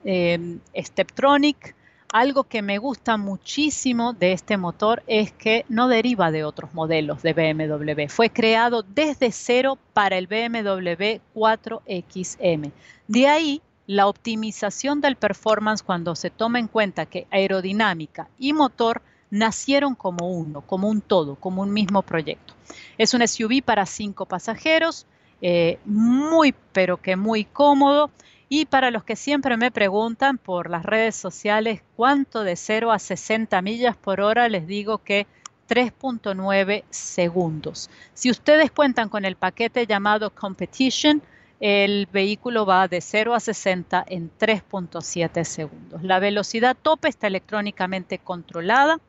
eh, 0.05 0.57
Steptronic, 0.75 1.75
algo 2.11 2.43
que 2.43 2.61
me 2.61 2.77
gusta 2.77 3.17
muchísimo 3.17 4.13
de 4.13 4.33
este 4.33 4.57
motor 4.57 5.03
es 5.07 5.31
que 5.31 5.65
no 5.69 5.87
deriva 5.87 6.31
de 6.31 6.43
otros 6.43 6.73
modelos 6.73 7.21
de 7.21 7.33
BMW. 7.33 8.07
Fue 8.07 8.29
creado 8.29 8.83
desde 8.83 9.31
cero 9.31 9.77
para 9.93 10.17
el 10.17 10.27
BMW 10.27 11.19
4XM. 11.35 12.71
De 13.07 13.27
ahí 13.27 13.61
la 13.87 14.07
optimización 14.07 15.01
del 15.01 15.15
performance 15.15 15.83
cuando 15.83 16.15
se 16.15 16.29
toma 16.29 16.59
en 16.59 16.67
cuenta 16.67 17.05
que 17.05 17.27
aerodinámica 17.31 18.29
y 18.37 18.53
motor 18.53 19.01
nacieron 19.29 19.95
como 19.95 20.29
uno, 20.29 20.61
como 20.61 20.89
un 20.89 21.01
todo, 21.01 21.35
como 21.35 21.61
un 21.61 21.73
mismo 21.73 22.01
proyecto. 22.01 22.53
Es 22.97 23.13
un 23.13 23.25
SUV 23.25 23.61
para 23.63 23.85
cinco 23.85 24.25
pasajeros, 24.25 25.05
eh, 25.41 25.79
muy 25.85 26.53
pero 26.71 26.97
que 26.97 27.15
muy 27.15 27.45
cómodo 27.45 28.09
y 28.49 28.65
para 28.65 28.91
los 28.91 29.03
que 29.03 29.15
siempre 29.15 29.57
me 29.57 29.71
preguntan 29.71 30.38
por 30.38 30.69
las 30.69 30.86
redes 30.86 31.15
sociales 31.15 31.81
cuánto 31.95 32.43
de 32.43 32.55
0 32.55 32.91
a 32.91 32.99
60 32.99 33.62
millas 33.62 33.97
por 33.97 34.21
hora, 34.21 34.47
les 34.47 34.67
digo 34.67 34.99
que 34.99 35.27
3.9 35.67 36.83
segundos. 36.89 37.89
Si 38.13 38.31
ustedes 38.31 38.71
cuentan 38.71 39.10
con 39.10 39.25
el 39.25 39.36
paquete 39.36 39.86
llamado 39.86 40.29
Competition, 40.29 41.21
el 41.60 42.07
vehículo 42.12 42.65
va 42.65 42.88
de 42.88 43.01
0 43.01 43.33
a 43.33 43.39
60 43.39 44.05
en 44.07 44.31
3.7 44.39 45.43
segundos. 45.43 46.03
La 46.03 46.19
velocidad 46.19 46.77
tope 46.79 47.10
está 47.10 47.27
electrónicamente 47.27 48.19
controlada, 48.19 48.99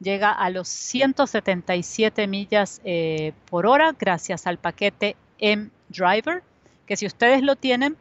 llega 0.00 0.32
a 0.32 0.50
los 0.50 0.66
177 0.66 2.26
millas 2.26 2.80
eh, 2.84 3.32
por 3.48 3.66
hora 3.66 3.94
gracias 3.98 4.46
al 4.46 4.58
paquete 4.58 5.14
M-Driver, 5.38 6.42
que 6.86 6.96
si 6.96 7.06
ustedes 7.06 7.42
lo 7.42 7.54
tienen, 7.54 7.96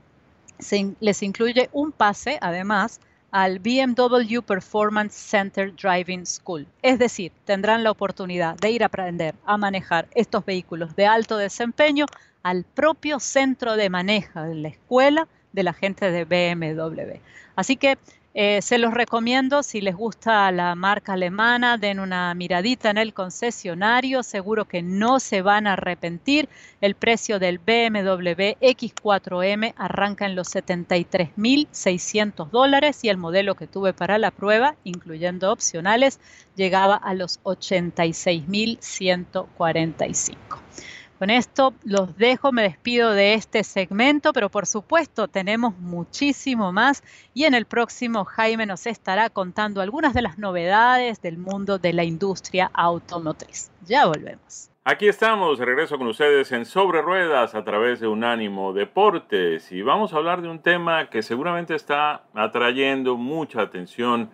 les 1.00 1.24
incluye 1.24 1.70
un 1.72 1.92
pase, 1.92 2.38
además, 2.42 3.00
al 3.32 3.60
BMW 3.60 4.42
Performance 4.42 5.14
Center 5.14 5.74
Driving 5.76 6.26
School. 6.26 6.68
Es 6.82 7.00
decir, 7.00 7.32
tendrán 7.46 7.84
la 7.84 7.92
oportunidad 7.92 8.56
de 8.58 8.72
ir 8.72 8.84
a 8.84 8.88
aprender 8.88 9.36
a 9.46 9.58
manejar 9.58 10.08
estos 10.16 10.46
vehículos 10.46 10.96
de 10.96 11.06
alto 11.06 11.38
desempeño 11.38 12.06
al 12.44 12.64
propio 12.64 13.20
centro 13.20 13.76
de 13.76 13.90
manejo 13.90 14.42
de 14.42 14.56
la 14.56 14.70
escuela 14.70 15.28
de 15.52 15.64
la 15.64 15.74
gente 15.74 16.12
de 16.12 16.26
BMW. 16.26 17.20
Así 17.56 17.76
que 17.76 17.98
eh, 18.42 18.62
se 18.62 18.78
los 18.78 18.94
recomiendo 18.94 19.64
si 19.64 19.82
les 19.82 19.98
gusta 19.98 20.50
la 20.54 20.74
marca 20.74 21.12
alemana, 21.12 21.78
den 21.78 22.00
una 22.00 22.34
miradita 22.34 22.90
en 22.90 22.98
el 22.98 23.14
concesionario, 23.14 24.24
seguro 24.24 24.64
que 24.64 24.82
no 24.82 25.20
se 25.20 25.42
van 25.42 25.68
a 25.68 25.74
arrepentir. 25.74 26.48
El 26.80 26.96
precio 26.96 27.38
del 27.38 27.60
BMW 27.60 28.56
X4M 28.62 29.74
arranca 29.76 30.26
en 30.26 30.38
los 30.38 30.56
73.600 30.56 32.50
dólares 32.50 33.04
y 33.04 33.10
el 33.10 33.18
modelo 33.18 33.56
que 33.56 33.68
tuve 33.68 33.92
para 33.92 34.18
la 34.18 34.32
prueba, 34.32 34.78
incluyendo 34.86 35.52
opcionales, 35.52 36.22
llegaba 36.56 36.96
a 36.96 37.14
los 37.14 37.44
86.145. 37.44 40.30
Con 41.20 41.30
esto 41.30 41.74
los 41.84 42.18
dejo, 42.18 42.54
me 42.54 42.64
despido 42.64 43.12
de 43.12 43.34
este 43.34 43.66
segmento, 43.66 44.32
pero 44.32 44.48
por 44.48 44.66
supuesto 44.66 45.28
tenemos 45.28 45.78
muchísimo 45.78 46.72
más 46.72 47.04
y 47.34 47.44
en 47.44 47.54
el 47.54 47.66
próximo 47.66 48.24
Jaime 48.24 48.66
nos 48.66 48.88
estará 48.88 49.30
contando 49.30 49.82
algunas 49.82 50.14
de 50.14 50.22
las 50.22 50.38
novedades 50.38 51.22
del 51.22 51.38
mundo 51.38 51.78
de 51.78 51.92
la 51.92 52.06
industria 52.06 52.72
automotriz. 52.74 53.70
Ya 53.86 54.06
volvemos. 54.06 54.72
Aquí 54.86 55.10
estamos, 55.10 55.60
regreso 55.60 55.98
con 55.98 56.08
ustedes 56.08 56.54
en 56.54 56.64
Sobre 56.64 57.02
Ruedas 57.02 57.54
a 57.54 57.66
través 57.66 58.00
de 58.00 58.08
Unánimo 58.08 58.72
Deportes 58.72 59.74
y 59.74 59.82
vamos 59.82 60.14
a 60.14 60.18
hablar 60.18 60.42
de 60.42 60.48
un 60.48 60.62
tema 60.62 61.10
que 61.10 61.22
seguramente 61.22 61.76
está 61.76 62.24
atrayendo 62.34 63.18
mucha 63.18 63.62
atención 63.62 64.30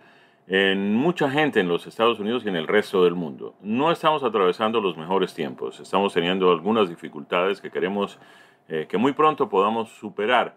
en 0.48 0.94
mucha 0.94 1.30
gente 1.30 1.60
en 1.60 1.68
los 1.68 1.86
Estados 1.86 2.20
Unidos 2.20 2.44
y 2.44 2.48
en 2.48 2.56
el 2.56 2.68
resto 2.68 3.02
del 3.04 3.14
mundo. 3.14 3.54
No 3.60 3.90
estamos 3.90 4.22
atravesando 4.22 4.80
los 4.80 4.96
mejores 4.96 5.34
tiempos, 5.34 5.80
estamos 5.80 6.14
teniendo 6.14 6.50
algunas 6.50 6.88
dificultades 6.88 7.60
que 7.60 7.70
queremos 7.70 8.18
eh, 8.68 8.86
que 8.88 8.98
muy 8.98 9.12
pronto 9.12 9.48
podamos 9.48 9.90
superar. 9.90 10.56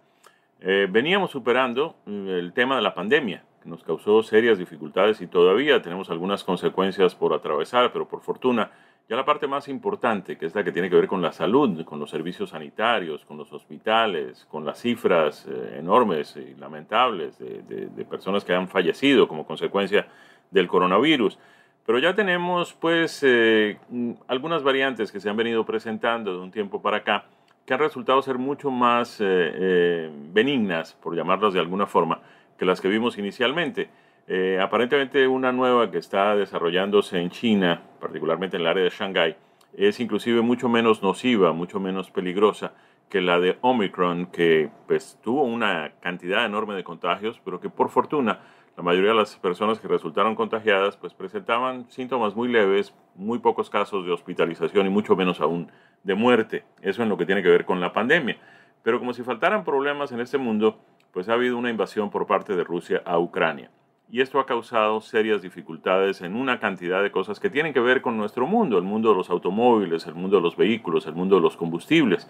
Eh, 0.61 0.87
veníamos 0.89 1.31
superando 1.31 1.95
eh, 2.05 2.37
el 2.39 2.53
tema 2.53 2.75
de 2.75 2.81
la 2.81 2.93
pandemia, 2.93 3.43
que 3.63 3.69
nos 3.69 3.83
causó 3.83 4.21
serias 4.23 4.57
dificultades 4.57 5.21
y 5.21 5.27
todavía 5.27 5.81
tenemos 5.81 6.09
algunas 6.09 6.43
consecuencias 6.43 7.15
por 7.15 7.33
atravesar, 7.33 7.91
pero 7.91 8.07
por 8.07 8.21
fortuna 8.21 8.71
ya 9.09 9.15
la 9.15 9.25
parte 9.25 9.47
más 9.47 9.67
importante, 9.67 10.37
que 10.37 10.45
es 10.45 10.53
la 10.53 10.63
que 10.63 10.71
tiene 10.71 10.87
que 10.87 10.95
ver 10.95 11.07
con 11.07 11.19
la 11.19 11.31
salud, 11.31 11.83
con 11.83 11.99
los 11.99 12.11
servicios 12.11 12.51
sanitarios, 12.51 13.25
con 13.25 13.37
los 13.37 13.51
hospitales, 13.51 14.45
con 14.51 14.63
las 14.63 14.79
cifras 14.79 15.47
eh, 15.49 15.77
enormes 15.79 16.35
y 16.37 16.53
lamentables 16.59 17.39
de, 17.39 18.05
personas 18.07 18.45
que 18.45 18.53
han 18.53 18.67
fallecido 18.67 19.27
como 19.27 19.47
consecuencia 19.47 20.07
del 20.51 20.67
coronavirus. 20.67 21.39
Pero 21.87 21.97
ya 21.97 22.13
tenemos 22.13 22.73
pues 22.73 23.23
eh, 23.23 23.79
algunas 24.27 24.61
variantes 24.61 25.11
que 25.11 25.19
se 25.19 25.27
han 25.27 25.37
venido 25.37 25.65
presentando 25.65 26.31
de 26.31 26.39
un 26.39 26.51
tiempo 26.51 26.79
para 26.79 26.97
acá 26.97 27.25
que 27.65 27.73
han 27.73 27.79
resultado 27.79 28.21
ser 28.21 28.37
mucho 28.37 28.69
más 28.69 29.17
eh, 29.19 30.11
benignas, 30.31 30.93
por 30.93 31.15
llamarlas 31.15 31.53
de 31.53 31.59
alguna 31.59 31.87
forma, 31.87 32.21
que 32.59 32.65
las 32.65 32.79
que 32.79 32.87
vimos 32.87 33.17
inicialmente. 33.17 33.89
Eh, 34.31 34.59
aparentemente 34.61 35.27
una 35.27 35.51
nueva 35.51 35.89
que 35.89 35.97
está 35.97 36.35
desarrollándose 36.35 37.17
en 37.17 37.31
China, 37.31 37.81
particularmente 37.99 38.57
en 38.57 38.61
el 38.61 38.67
área 38.67 38.83
de 38.83 38.91
Shanghái, 38.91 39.35
es 39.73 39.99
inclusive 39.99 40.41
mucho 40.41 40.69
menos 40.69 41.01
nociva, 41.01 41.51
mucho 41.51 41.79
menos 41.79 42.11
peligrosa 42.11 42.73
que 43.09 43.21
la 43.21 43.39
de 43.39 43.57
Omicron, 43.61 44.27
que 44.27 44.69
pues 44.85 45.17
tuvo 45.23 45.41
una 45.45 45.93
cantidad 45.99 46.45
enorme 46.45 46.75
de 46.75 46.83
contagios, 46.83 47.41
pero 47.43 47.59
que 47.59 47.71
por 47.71 47.89
fortuna 47.89 48.41
la 48.77 48.83
mayoría 48.83 49.09
de 49.09 49.15
las 49.17 49.35
personas 49.37 49.79
que 49.79 49.87
resultaron 49.87 50.35
contagiadas 50.35 50.95
pues 50.95 51.15
presentaban 51.15 51.89
síntomas 51.89 52.35
muy 52.35 52.49
leves, 52.49 52.93
muy 53.15 53.39
pocos 53.39 53.71
casos 53.71 54.05
de 54.05 54.11
hospitalización 54.11 54.85
y 54.85 54.91
mucho 54.91 55.15
menos 55.15 55.41
aún 55.41 55.71
de 56.03 56.13
muerte. 56.13 56.65
Eso 56.83 57.01
en 57.01 57.09
lo 57.09 57.17
que 57.17 57.25
tiene 57.25 57.41
que 57.41 57.49
ver 57.49 57.65
con 57.65 57.81
la 57.81 57.93
pandemia. 57.93 58.37
Pero 58.83 58.99
como 58.99 59.11
si 59.13 59.23
faltaran 59.23 59.63
problemas 59.63 60.11
en 60.11 60.19
este 60.19 60.37
mundo, 60.37 60.77
pues 61.13 61.29
ha 61.29 61.33
habido 61.33 61.57
una 61.57 61.71
invasión 61.71 62.11
por 62.11 62.27
parte 62.27 62.55
de 62.55 62.63
Rusia 62.63 63.01
a 63.05 63.17
Ucrania 63.17 63.71
y 64.11 64.21
esto 64.21 64.39
ha 64.39 64.45
causado 64.45 65.01
serias 65.01 65.41
dificultades 65.41 66.21
en 66.21 66.35
una 66.35 66.59
cantidad 66.59 67.03
de 67.03 67.11
cosas 67.11 67.39
que 67.39 67.49
tienen 67.49 67.73
que 67.73 67.79
ver 67.79 68.01
con 68.01 68.17
nuestro 68.17 68.47
mundo, 68.47 68.77
el 68.77 68.83
mundo 68.83 69.09
de 69.09 69.15
los 69.15 69.29
automóviles, 69.29 70.07
el 70.07 70.15
mundo 70.15 70.37
de 70.37 70.43
los 70.43 70.57
vehículos, 70.57 71.05
el 71.05 71.13
mundo 71.13 71.35
de 71.35 71.41
los 71.41 71.55
combustibles. 71.55 72.27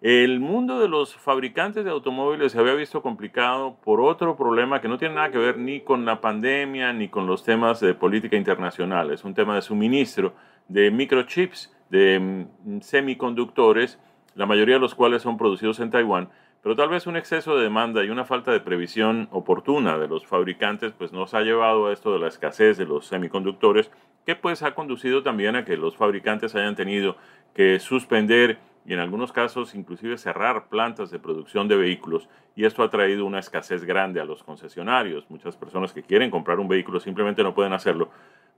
El 0.00 0.38
mundo 0.38 0.78
de 0.78 0.86
los 0.86 1.16
fabricantes 1.16 1.84
de 1.84 1.90
automóviles 1.90 2.52
se 2.52 2.58
había 2.60 2.74
visto 2.74 3.02
complicado 3.02 3.78
por 3.82 4.00
otro 4.00 4.36
problema 4.36 4.80
que 4.80 4.86
no 4.86 4.96
tiene 4.96 5.16
nada 5.16 5.32
que 5.32 5.38
ver 5.38 5.58
ni 5.58 5.80
con 5.80 6.04
la 6.04 6.20
pandemia 6.20 6.92
ni 6.92 7.08
con 7.08 7.26
los 7.26 7.42
temas 7.42 7.80
de 7.80 7.94
política 7.94 8.36
internacional. 8.36 9.10
Es 9.10 9.24
un 9.24 9.34
tema 9.34 9.56
de 9.56 9.62
suministro 9.62 10.34
de 10.68 10.92
microchips, 10.92 11.74
de 11.90 12.46
mm, 12.64 12.80
semiconductores, 12.80 13.98
la 14.36 14.46
mayoría 14.46 14.76
de 14.76 14.80
los 14.80 14.94
cuales 14.94 15.22
son 15.22 15.36
producidos 15.36 15.80
en 15.80 15.90
Taiwán 15.90 16.28
pero 16.62 16.76
tal 16.76 16.88
vez 16.88 17.06
un 17.06 17.16
exceso 17.16 17.56
de 17.56 17.62
demanda 17.62 18.04
y 18.04 18.10
una 18.10 18.24
falta 18.24 18.52
de 18.52 18.60
previsión 18.60 19.28
oportuna 19.30 19.98
de 19.98 20.08
los 20.08 20.26
fabricantes 20.26 20.92
pues 20.92 21.12
nos 21.12 21.34
ha 21.34 21.42
llevado 21.42 21.86
a 21.86 21.92
esto 21.92 22.12
de 22.12 22.18
la 22.18 22.28
escasez 22.28 22.76
de 22.76 22.86
los 22.86 23.06
semiconductores 23.06 23.90
que 24.26 24.36
pues 24.36 24.62
ha 24.62 24.74
conducido 24.74 25.22
también 25.22 25.56
a 25.56 25.64
que 25.64 25.76
los 25.76 25.96
fabricantes 25.96 26.54
hayan 26.54 26.76
tenido 26.76 27.16
que 27.54 27.78
suspender 27.78 28.58
y 28.84 28.94
en 28.94 29.00
algunos 29.00 29.32
casos 29.32 29.74
inclusive 29.74 30.16
cerrar 30.16 30.68
plantas 30.68 31.10
de 31.10 31.18
producción 31.18 31.68
de 31.68 31.76
vehículos 31.76 32.28
y 32.56 32.64
esto 32.64 32.82
ha 32.82 32.90
traído 32.90 33.24
una 33.24 33.38
escasez 33.38 33.84
grande 33.84 34.20
a 34.20 34.24
los 34.24 34.42
concesionarios. 34.42 35.28
Muchas 35.28 35.56
personas 35.56 35.92
que 35.92 36.02
quieren 36.02 36.30
comprar 36.30 36.58
un 36.58 36.68
vehículo 36.68 36.98
simplemente 36.98 37.42
no 37.42 37.54
pueden 37.54 37.72
hacerlo 37.72 38.10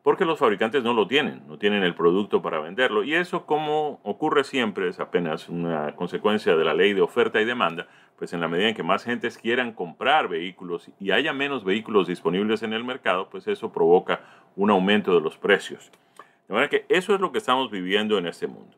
porque 0.02 0.24
los 0.24 0.38
fabricantes 0.38 0.82
no 0.82 0.94
lo 0.94 1.06
tienen, 1.06 1.42
no 1.46 1.58
tienen 1.58 1.82
el 1.82 1.94
producto 1.94 2.40
para 2.40 2.60
venderlo. 2.60 3.04
Y 3.04 3.14
eso, 3.14 3.44
como 3.46 4.00
ocurre 4.02 4.44
siempre, 4.44 4.88
es 4.88 5.00
apenas 5.00 5.48
una 5.48 5.94
consecuencia 5.94 6.56
de 6.56 6.64
la 6.64 6.74
ley 6.74 6.94
de 6.94 7.02
oferta 7.02 7.40
y 7.40 7.44
demanda, 7.44 7.86
pues 8.16 8.32
en 8.32 8.40
la 8.40 8.48
medida 8.48 8.68
en 8.68 8.74
que 8.74 8.82
más 8.82 9.04
gentes 9.04 9.38
quieran 9.38 9.72
comprar 9.72 10.28
vehículos 10.28 10.90
y 10.98 11.10
haya 11.10 11.32
menos 11.32 11.64
vehículos 11.64 12.06
disponibles 12.06 12.62
en 12.62 12.72
el 12.72 12.84
mercado, 12.84 13.28
pues 13.30 13.46
eso 13.48 13.72
provoca 13.72 14.20
un 14.56 14.70
aumento 14.70 15.14
de 15.14 15.20
los 15.20 15.36
precios. 15.36 15.90
De 16.48 16.54
manera 16.54 16.70
que 16.70 16.84
eso 16.88 17.14
es 17.14 17.20
lo 17.20 17.32
que 17.32 17.38
estamos 17.38 17.70
viviendo 17.70 18.18
en 18.18 18.26
este 18.26 18.46
mundo. 18.46 18.76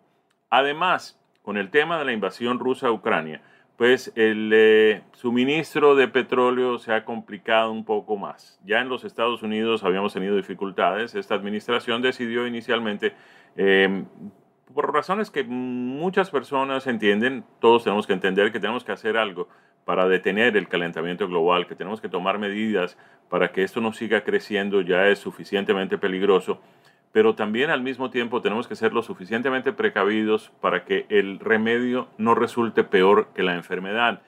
Además, 0.51 1.19
con 1.43 1.57
el 1.57 1.71
tema 1.71 1.99
de 1.99 2.05
la 2.05 2.13
invasión 2.13 2.59
rusa 2.59 2.89
a 2.89 2.93
Ucrania, 2.93 3.43
pues 3.77 4.13
el 4.17 4.51
eh, 4.53 5.03
suministro 5.13 5.95
de 5.95 6.09
petróleo 6.09 6.79
se 6.79 6.93
ha 6.93 7.05
complicado 7.05 7.73
un 7.73 7.85
poco 7.85 8.17
más. 8.17 8.61
Ya 8.65 8.81
en 8.81 8.89
los 8.89 9.05
Estados 9.05 9.43
Unidos 9.43 9.83
habíamos 9.83 10.13
tenido 10.13 10.37
dificultades. 10.37 11.15
Esta 11.15 11.35
administración 11.35 12.03
decidió 12.03 12.47
inicialmente, 12.47 13.15
em, 13.57 14.05
por 14.75 14.93
razones 14.93 15.31
que 15.31 15.45
muchas 15.45 16.31
personas 16.31 16.87
entienden, 16.87 17.45
todos 17.61 17.85
tenemos 17.85 18.07
que 18.07 18.13
entender 18.13 18.53
que 18.53 18.61
tenemos 18.61 18.85
que 18.85 18.93
hacer 18.93 19.17
algo 19.17 19.49
para 19.85 20.07
detener 20.07 20.57
el 20.57 20.69
calentamiento 20.69 21.27
global, 21.27 21.67
que 21.67 21.75
tenemos 21.75 22.01
que 22.01 22.09
tomar 22.09 22.39
medidas 22.39 22.97
para 23.29 23.51
que 23.51 23.65
esto 23.65 23.81
no 23.81 23.93
siga 23.93 24.23
creciendo, 24.23 24.81
ya 24.83 25.09
es 25.09 25.19
suficientemente 25.19 25.99
peligroso 25.99 26.61
pero 27.13 27.35
también 27.35 27.71
al 27.71 27.83
mismo 27.83 28.11
tiempo 28.11 28.41
tenemos 28.41 28.67
que 28.67 28.75
ser 28.75 28.93
lo 28.95 29.03
suficientemente 29.03 29.73
precavidos 29.73 30.51
para 30.61 30.85
que 30.85 31.07
el 31.11 31.39
remedio 31.39 32.09
no 32.17 32.35
resulte 32.35 32.85
peor 32.85 33.29
que 33.35 33.43
la 33.43 33.55
enfermedad, 33.55 34.23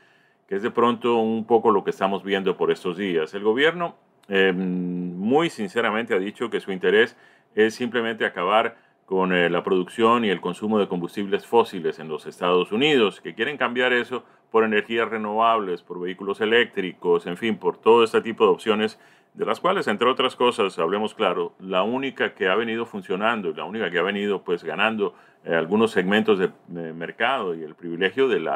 que 0.46 0.56
es 0.56 0.62
de 0.62 0.70
pronto 0.70 1.16
un 1.16 1.46
poco 1.46 1.70
lo 1.70 1.82
que 1.82 1.90
estamos 1.90 2.22
viendo 2.22 2.56
por 2.58 2.70
estos 2.70 2.98
días. 2.98 3.32
El 3.32 3.42
gobierno 3.42 3.96
em, 4.28 5.16
muy 5.16 5.48
sinceramente 5.48 6.14
ha 6.14 6.18
dicho 6.18 6.50
que 6.50 6.60
su 6.60 6.72
interés 6.72 7.16
es 7.54 7.74
simplemente 7.74 8.26
acabar 8.26 8.76
con 9.06 9.32
eh, 9.32 9.48
la 9.48 9.62
producción 9.62 10.24
y 10.24 10.28
el 10.28 10.40
consumo 10.40 10.78
de 10.78 10.88
combustibles 10.88 11.46
fósiles 11.46 11.98
en 11.98 12.08
los 12.08 12.26
Estados 12.26 12.70
Unidos, 12.72 13.20
que 13.20 13.34
quieren 13.34 13.56
cambiar 13.56 13.92
eso 13.92 14.24
por 14.50 14.64
energías 14.64 15.08
renovables, 15.08 15.82
por 15.82 16.00
vehículos 16.00 16.40
eléctricos, 16.40 17.26
en 17.26 17.36
fin, 17.36 17.56
por 17.56 17.76
todo 17.76 18.04
este 18.04 18.20
tipo 18.20 18.44
de 18.44 18.50
opciones 18.50 18.98
de 19.34 19.44
las 19.44 19.60
cuales, 19.60 19.88
entre 19.88 20.08
otras 20.08 20.36
cosas, 20.36 20.78
hablemos 20.78 21.14
claro, 21.14 21.54
la 21.58 21.82
única 21.82 22.34
que 22.34 22.48
ha 22.48 22.54
venido 22.54 22.86
funcionando 22.86 23.50
y 23.50 23.54
la 23.54 23.64
única 23.64 23.90
que 23.90 23.98
ha 23.98 24.02
venido 24.02 24.42
pues 24.42 24.62
ganando 24.62 25.14
eh, 25.44 25.54
algunos 25.54 25.90
segmentos 25.90 26.38
de, 26.38 26.50
mercado 26.92 27.54
y 27.54 27.62
el 27.64 27.74
privilegio 27.74 28.28
del 28.28 28.48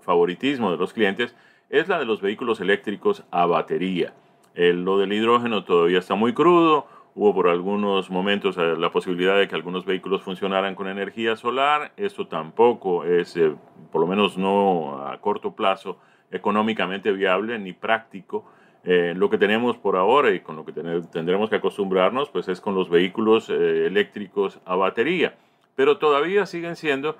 favoritismo 0.00 0.70
de 0.70 0.76
los 0.76 0.92
clientes 0.92 1.34
es 1.68 1.88
la 1.88 1.98
de 1.98 2.04
los 2.04 2.20
vehículos 2.20 2.60
eléctricos 2.60 3.24
a 3.32 3.46
batería. 3.46 4.14
lo 4.54 4.98
del 4.98 5.12
hidrógeno 5.12 5.64
todavía 5.64 5.98
está 5.98 6.14
muy 6.14 6.32
crudo, 6.32 6.86
hubo 7.14 7.34
por 7.34 7.48
algunos 7.48 8.10
momentos 8.10 8.56
eh, 8.56 8.76
la 8.76 8.90
posibilidad 8.90 9.36
de 9.36 9.48
que 9.48 9.54
algunos 9.54 9.84
vehículos 9.84 10.22
funcionaran 10.22 10.74
con 10.74 10.88
energía 10.88 11.36
solar, 11.36 11.92
esto 11.96 12.26
tampoco 12.26 13.04
es, 13.04 13.36
eh, 13.36 13.52
por 13.92 14.00
lo 14.00 14.06
menos 14.06 14.36
no 14.36 15.06
a 15.06 15.20
corto 15.20 15.52
plazo, 15.54 15.98
económicamente 16.30 17.12
viable 17.12 17.58
ni 17.58 17.72
práctico. 17.72 18.44
Eh, 18.86 19.14
lo 19.16 19.30
que 19.30 19.38
tenemos 19.38 19.78
por 19.78 19.96
ahora 19.96 20.30
y 20.32 20.40
con 20.40 20.56
lo 20.56 20.64
que 20.64 20.72
tendremos 20.72 21.48
que 21.48 21.56
acostumbrarnos, 21.56 22.28
pues 22.28 22.48
es 22.48 22.60
con 22.60 22.74
los 22.74 22.90
vehículos 22.90 23.48
eh, 23.48 23.86
eléctricos 23.86 24.60
a 24.66 24.76
batería. 24.76 25.34
Pero 25.74 25.96
todavía 25.96 26.44
siguen 26.44 26.76
siendo 26.76 27.16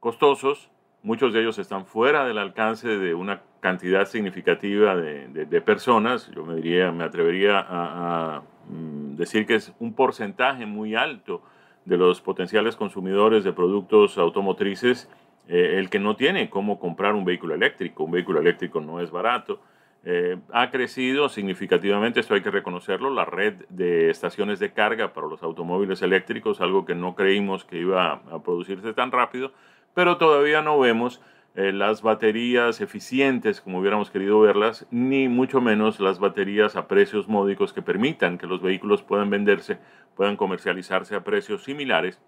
costosos. 0.00 0.70
Muchos 1.02 1.34
de 1.34 1.40
ellos 1.40 1.58
están 1.58 1.84
fuera 1.84 2.24
del 2.24 2.38
alcance 2.38 2.88
de 2.88 3.12
una 3.14 3.42
cantidad 3.60 4.06
significativa 4.06 4.96
de, 4.96 5.60
personas, 5.60 6.30
yo 6.34 6.44
me, 6.44 6.56
diría, 6.56 6.92
me 6.92 7.04
atrevería 7.04 7.64
a, 7.66 8.42
mm, 8.68 9.16
decir 9.16 9.46
que 9.46 9.54
es 9.54 9.72
un 9.78 9.94
porcentaje 9.94 10.66
muy 10.66 10.94
alto 10.94 11.42
de 11.84 11.98
los 11.98 12.20
potenciales 12.20 12.76
consumidores 12.76 13.44
de 13.44 13.52
productos 13.52 14.18
automotrices 14.18 15.10
eh, 15.48 15.78
el 15.78 15.90
que 15.90 15.98
no 15.98 16.16
tiene 16.16 16.48
cómo 16.48 16.78
comprar 16.78 17.14
un 17.14 17.24
vehículo 17.24 17.54
eléctrico. 17.54 18.04
Un 18.04 18.12
vehículo 18.12 18.40
eléctrico 18.40 18.80
no 18.80 19.00
es 19.00 19.10
barato. 19.10 19.60
Eh, 20.06 20.36
ha 20.52 20.70
crecido 20.70 21.30
significativamente, 21.30 22.20
esto 22.20 22.34
hay 22.34 22.42
que 22.42 22.50
reconocerlo, 22.50 23.08
la 23.08 23.24
red 23.24 23.54
de 23.70 24.10
estaciones 24.10 24.58
de 24.58 24.72
carga 24.72 25.14
para 25.14 25.26
los 25.26 25.42
automóviles 25.42 26.02
eléctricos, 26.02 26.60
algo 26.60 26.84
que 26.84 26.94
no 26.94 27.14
creímos 27.14 27.64
que 27.64 27.78
iba 27.78 28.20
a 28.30 28.42
producirse 28.42 28.92
tan 28.92 29.12
rápido, 29.12 29.52
pero 29.94 30.18
todavía 30.18 30.60
no 30.60 30.78
vemos 30.78 31.22
eh, 31.54 31.72
las 31.72 32.02
baterías 32.02 32.82
eficientes 32.82 33.62
como 33.62 33.78
hubiéramos 33.78 34.10
querido 34.10 34.40
verlas, 34.40 34.86
ni 34.90 35.28
mucho 35.28 35.62
menos 35.62 36.00
las 36.00 36.18
baterías 36.18 36.76
a 36.76 36.86
precios 36.86 37.26
módicos 37.26 37.72
que 37.72 37.80
permitan 37.80 38.36
que 38.36 38.46
los 38.46 38.60
vehículos 38.60 39.02
puedan 39.02 39.30
venderse, 39.30 39.78
puedan 40.16 40.36
comercializarse 40.36 41.14
a 41.14 41.24
precios 41.24 41.64
similares 41.64 42.20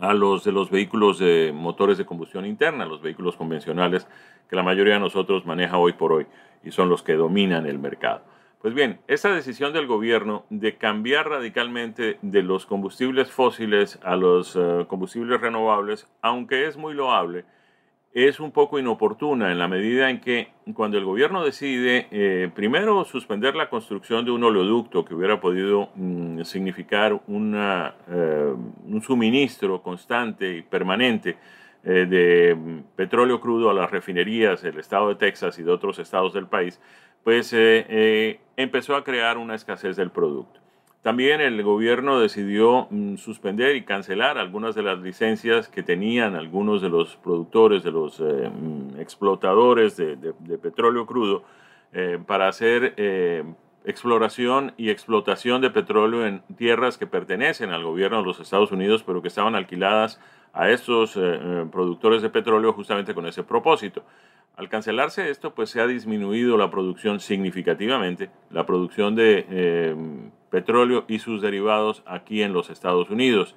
a 0.00 0.14
los 0.14 0.44
de 0.44 0.52
los 0.52 0.70
vehículos 0.70 1.18
de 1.18 1.52
motores 1.54 1.98
de 1.98 2.06
combustión 2.06 2.46
interna, 2.46 2.86
los 2.86 3.02
vehículos 3.02 3.36
convencionales 3.36 4.06
que 4.48 4.56
la 4.56 4.62
mayoría 4.62 4.94
de 4.94 5.00
nosotros 5.00 5.46
maneja 5.46 5.78
hoy 5.78 5.92
por 5.92 6.12
hoy 6.12 6.26
y 6.64 6.70
son 6.70 6.88
los 6.88 7.02
que 7.02 7.14
dominan 7.14 7.66
el 7.66 7.78
mercado. 7.78 8.22
Pues 8.60 8.74
bien, 8.74 8.98
esa 9.06 9.28
decisión 9.30 9.72
del 9.72 9.86
gobierno 9.86 10.44
de 10.50 10.76
cambiar 10.76 11.28
radicalmente 11.28 12.18
de 12.22 12.42
los 12.42 12.66
combustibles 12.66 13.30
fósiles 13.30 14.00
a 14.02 14.16
los 14.16 14.56
eh, 14.56 14.84
combustibles 14.88 15.40
renovables, 15.40 16.08
aunque 16.22 16.66
es 16.66 16.76
muy 16.76 16.92
loable, 16.92 17.44
es 18.14 18.40
un 18.40 18.52
poco 18.52 18.78
inoportuna 18.78 19.52
en 19.52 19.58
la 19.58 19.68
medida 19.68 20.10
en 20.10 20.20
que 20.20 20.48
cuando 20.74 20.98
el 20.98 21.04
gobierno 21.04 21.44
decide 21.44 22.08
eh, 22.10 22.50
primero 22.54 23.04
suspender 23.04 23.54
la 23.54 23.68
construcción 23.68 24.24
de 24.24 24.30
un 24.30 24.42
oleoducto 24.42 25.04
que 25.04 25.14
hubiera 25.14 25.40
podido 25.40 25.90
mm, 25.94 26.42
significar 26.42 27.20
una, 27.26 27.94
eh, 28.08 28.54
un 28.86 29.02
suministro 29.02 29.82
constante 29.82 30.56
y 30.56 30.62
permanente 30.62 31.36
eh, 31.84 32.06
de 32.06 32.82
petróleo 32.96 33.40
crudo 33.40 33.70
a 33.70 33.74
las 33.74 33.90
refinerías 33.90 34.62
del 34.62 34.78
estado 34.78 35.08
de 35.08 35.14
Texas 35.14 35.58
y 35.58 35.62
de 35.62 35.70
otros 35.70 35.98
estados 35.98 36.32
del 36.32 36.46
país, 36.46 36.80
pues 37.22 37.52
eh, 37.52 38.40
empezó 38.56 38.96
a 38.96 39.04
crear 39.04 39.38
una 39.38 39.54
escasez 39.54 39.96
del 39.96 40.10
producto. 40.10 40.60
También 41.02 41.40
el 41.40 41.62
gobierno 41.62 42.20
decidió 42.20 42.88
mm, 42.90 43.16
suspender 43.16 43.76
y 43.76 43.84
cancelar 43.84 44.38
algunas 44.38 44.74
de 44.74 44.82
las 44.82 44.98
licencias 44.98 45.68
que 45.68 45.82
tenían 45.82 46.34
algunos 46.34 46.82
de 46.82 46.88
los 46.88 47.16
productores, 47.16 47.82
de 47.82 47.92
los 47.92 48.20
mm, 48.20 49.00
explotadores 49.00 49.96
de, 49.96 50.16
petróleo 50.60 51.06
crudo, 51.06 51.44
para 52.26 52.48
hacer 52.48 52.94
exploración 53.88 54.74
y 54.76 54.90
explotación 54.90 55.62
de 55.62 55.70
petróleo 55.70 56.26
en 56.26 56.42
tierras 56.56 56.98
que 56.98 57.06
pertenecen 57.06 57.70
al 57.70 57.84
gobierno 57.84 58.18
de 58.18 58.24
los 58.24 58.38
Estados 58.38 58.70
Unidos, 58.70 59.02
pero 59.02 59.22
que 59.22 59.28
estaban 59.28 59.54
alquiladas 59.54 60.20
a 60.52 60.68
estos 60.70 61.16
eh, 61.16 61.20
eh, 61.22 61.66
productores 61.72 62.20
de 62.20 62.28
petróleo 62.28 62.74
justamente 62.74 63.14
con 63.14 63.26
ese 63.26 63.42
propósito. 63.42 64.04
Al 64.56 64.68
cancelarse 64.68 65.30
esto, 65.30 65.54
pues 65.54 65.70
se 65.70 65.80
ha 65.80 65.86
disminuido 65.86 66.58
la 66.58 66.70
producción 66.70 67.20
significativamente, 67.20 68.28
la 68.50 68.66
producción 68.66 69.14
de 69.14 69.46
eh, 69.48 69.96
petróleo 70.50 71.04
y 71.08 71.18
sus 71.18 71.42
derivados 71.42 72.02
aquí 72.06 72.42
en 72.42 72.52
los 72.52 72.70
Estados 72.70 73.10
Unidos. 73.10 73.56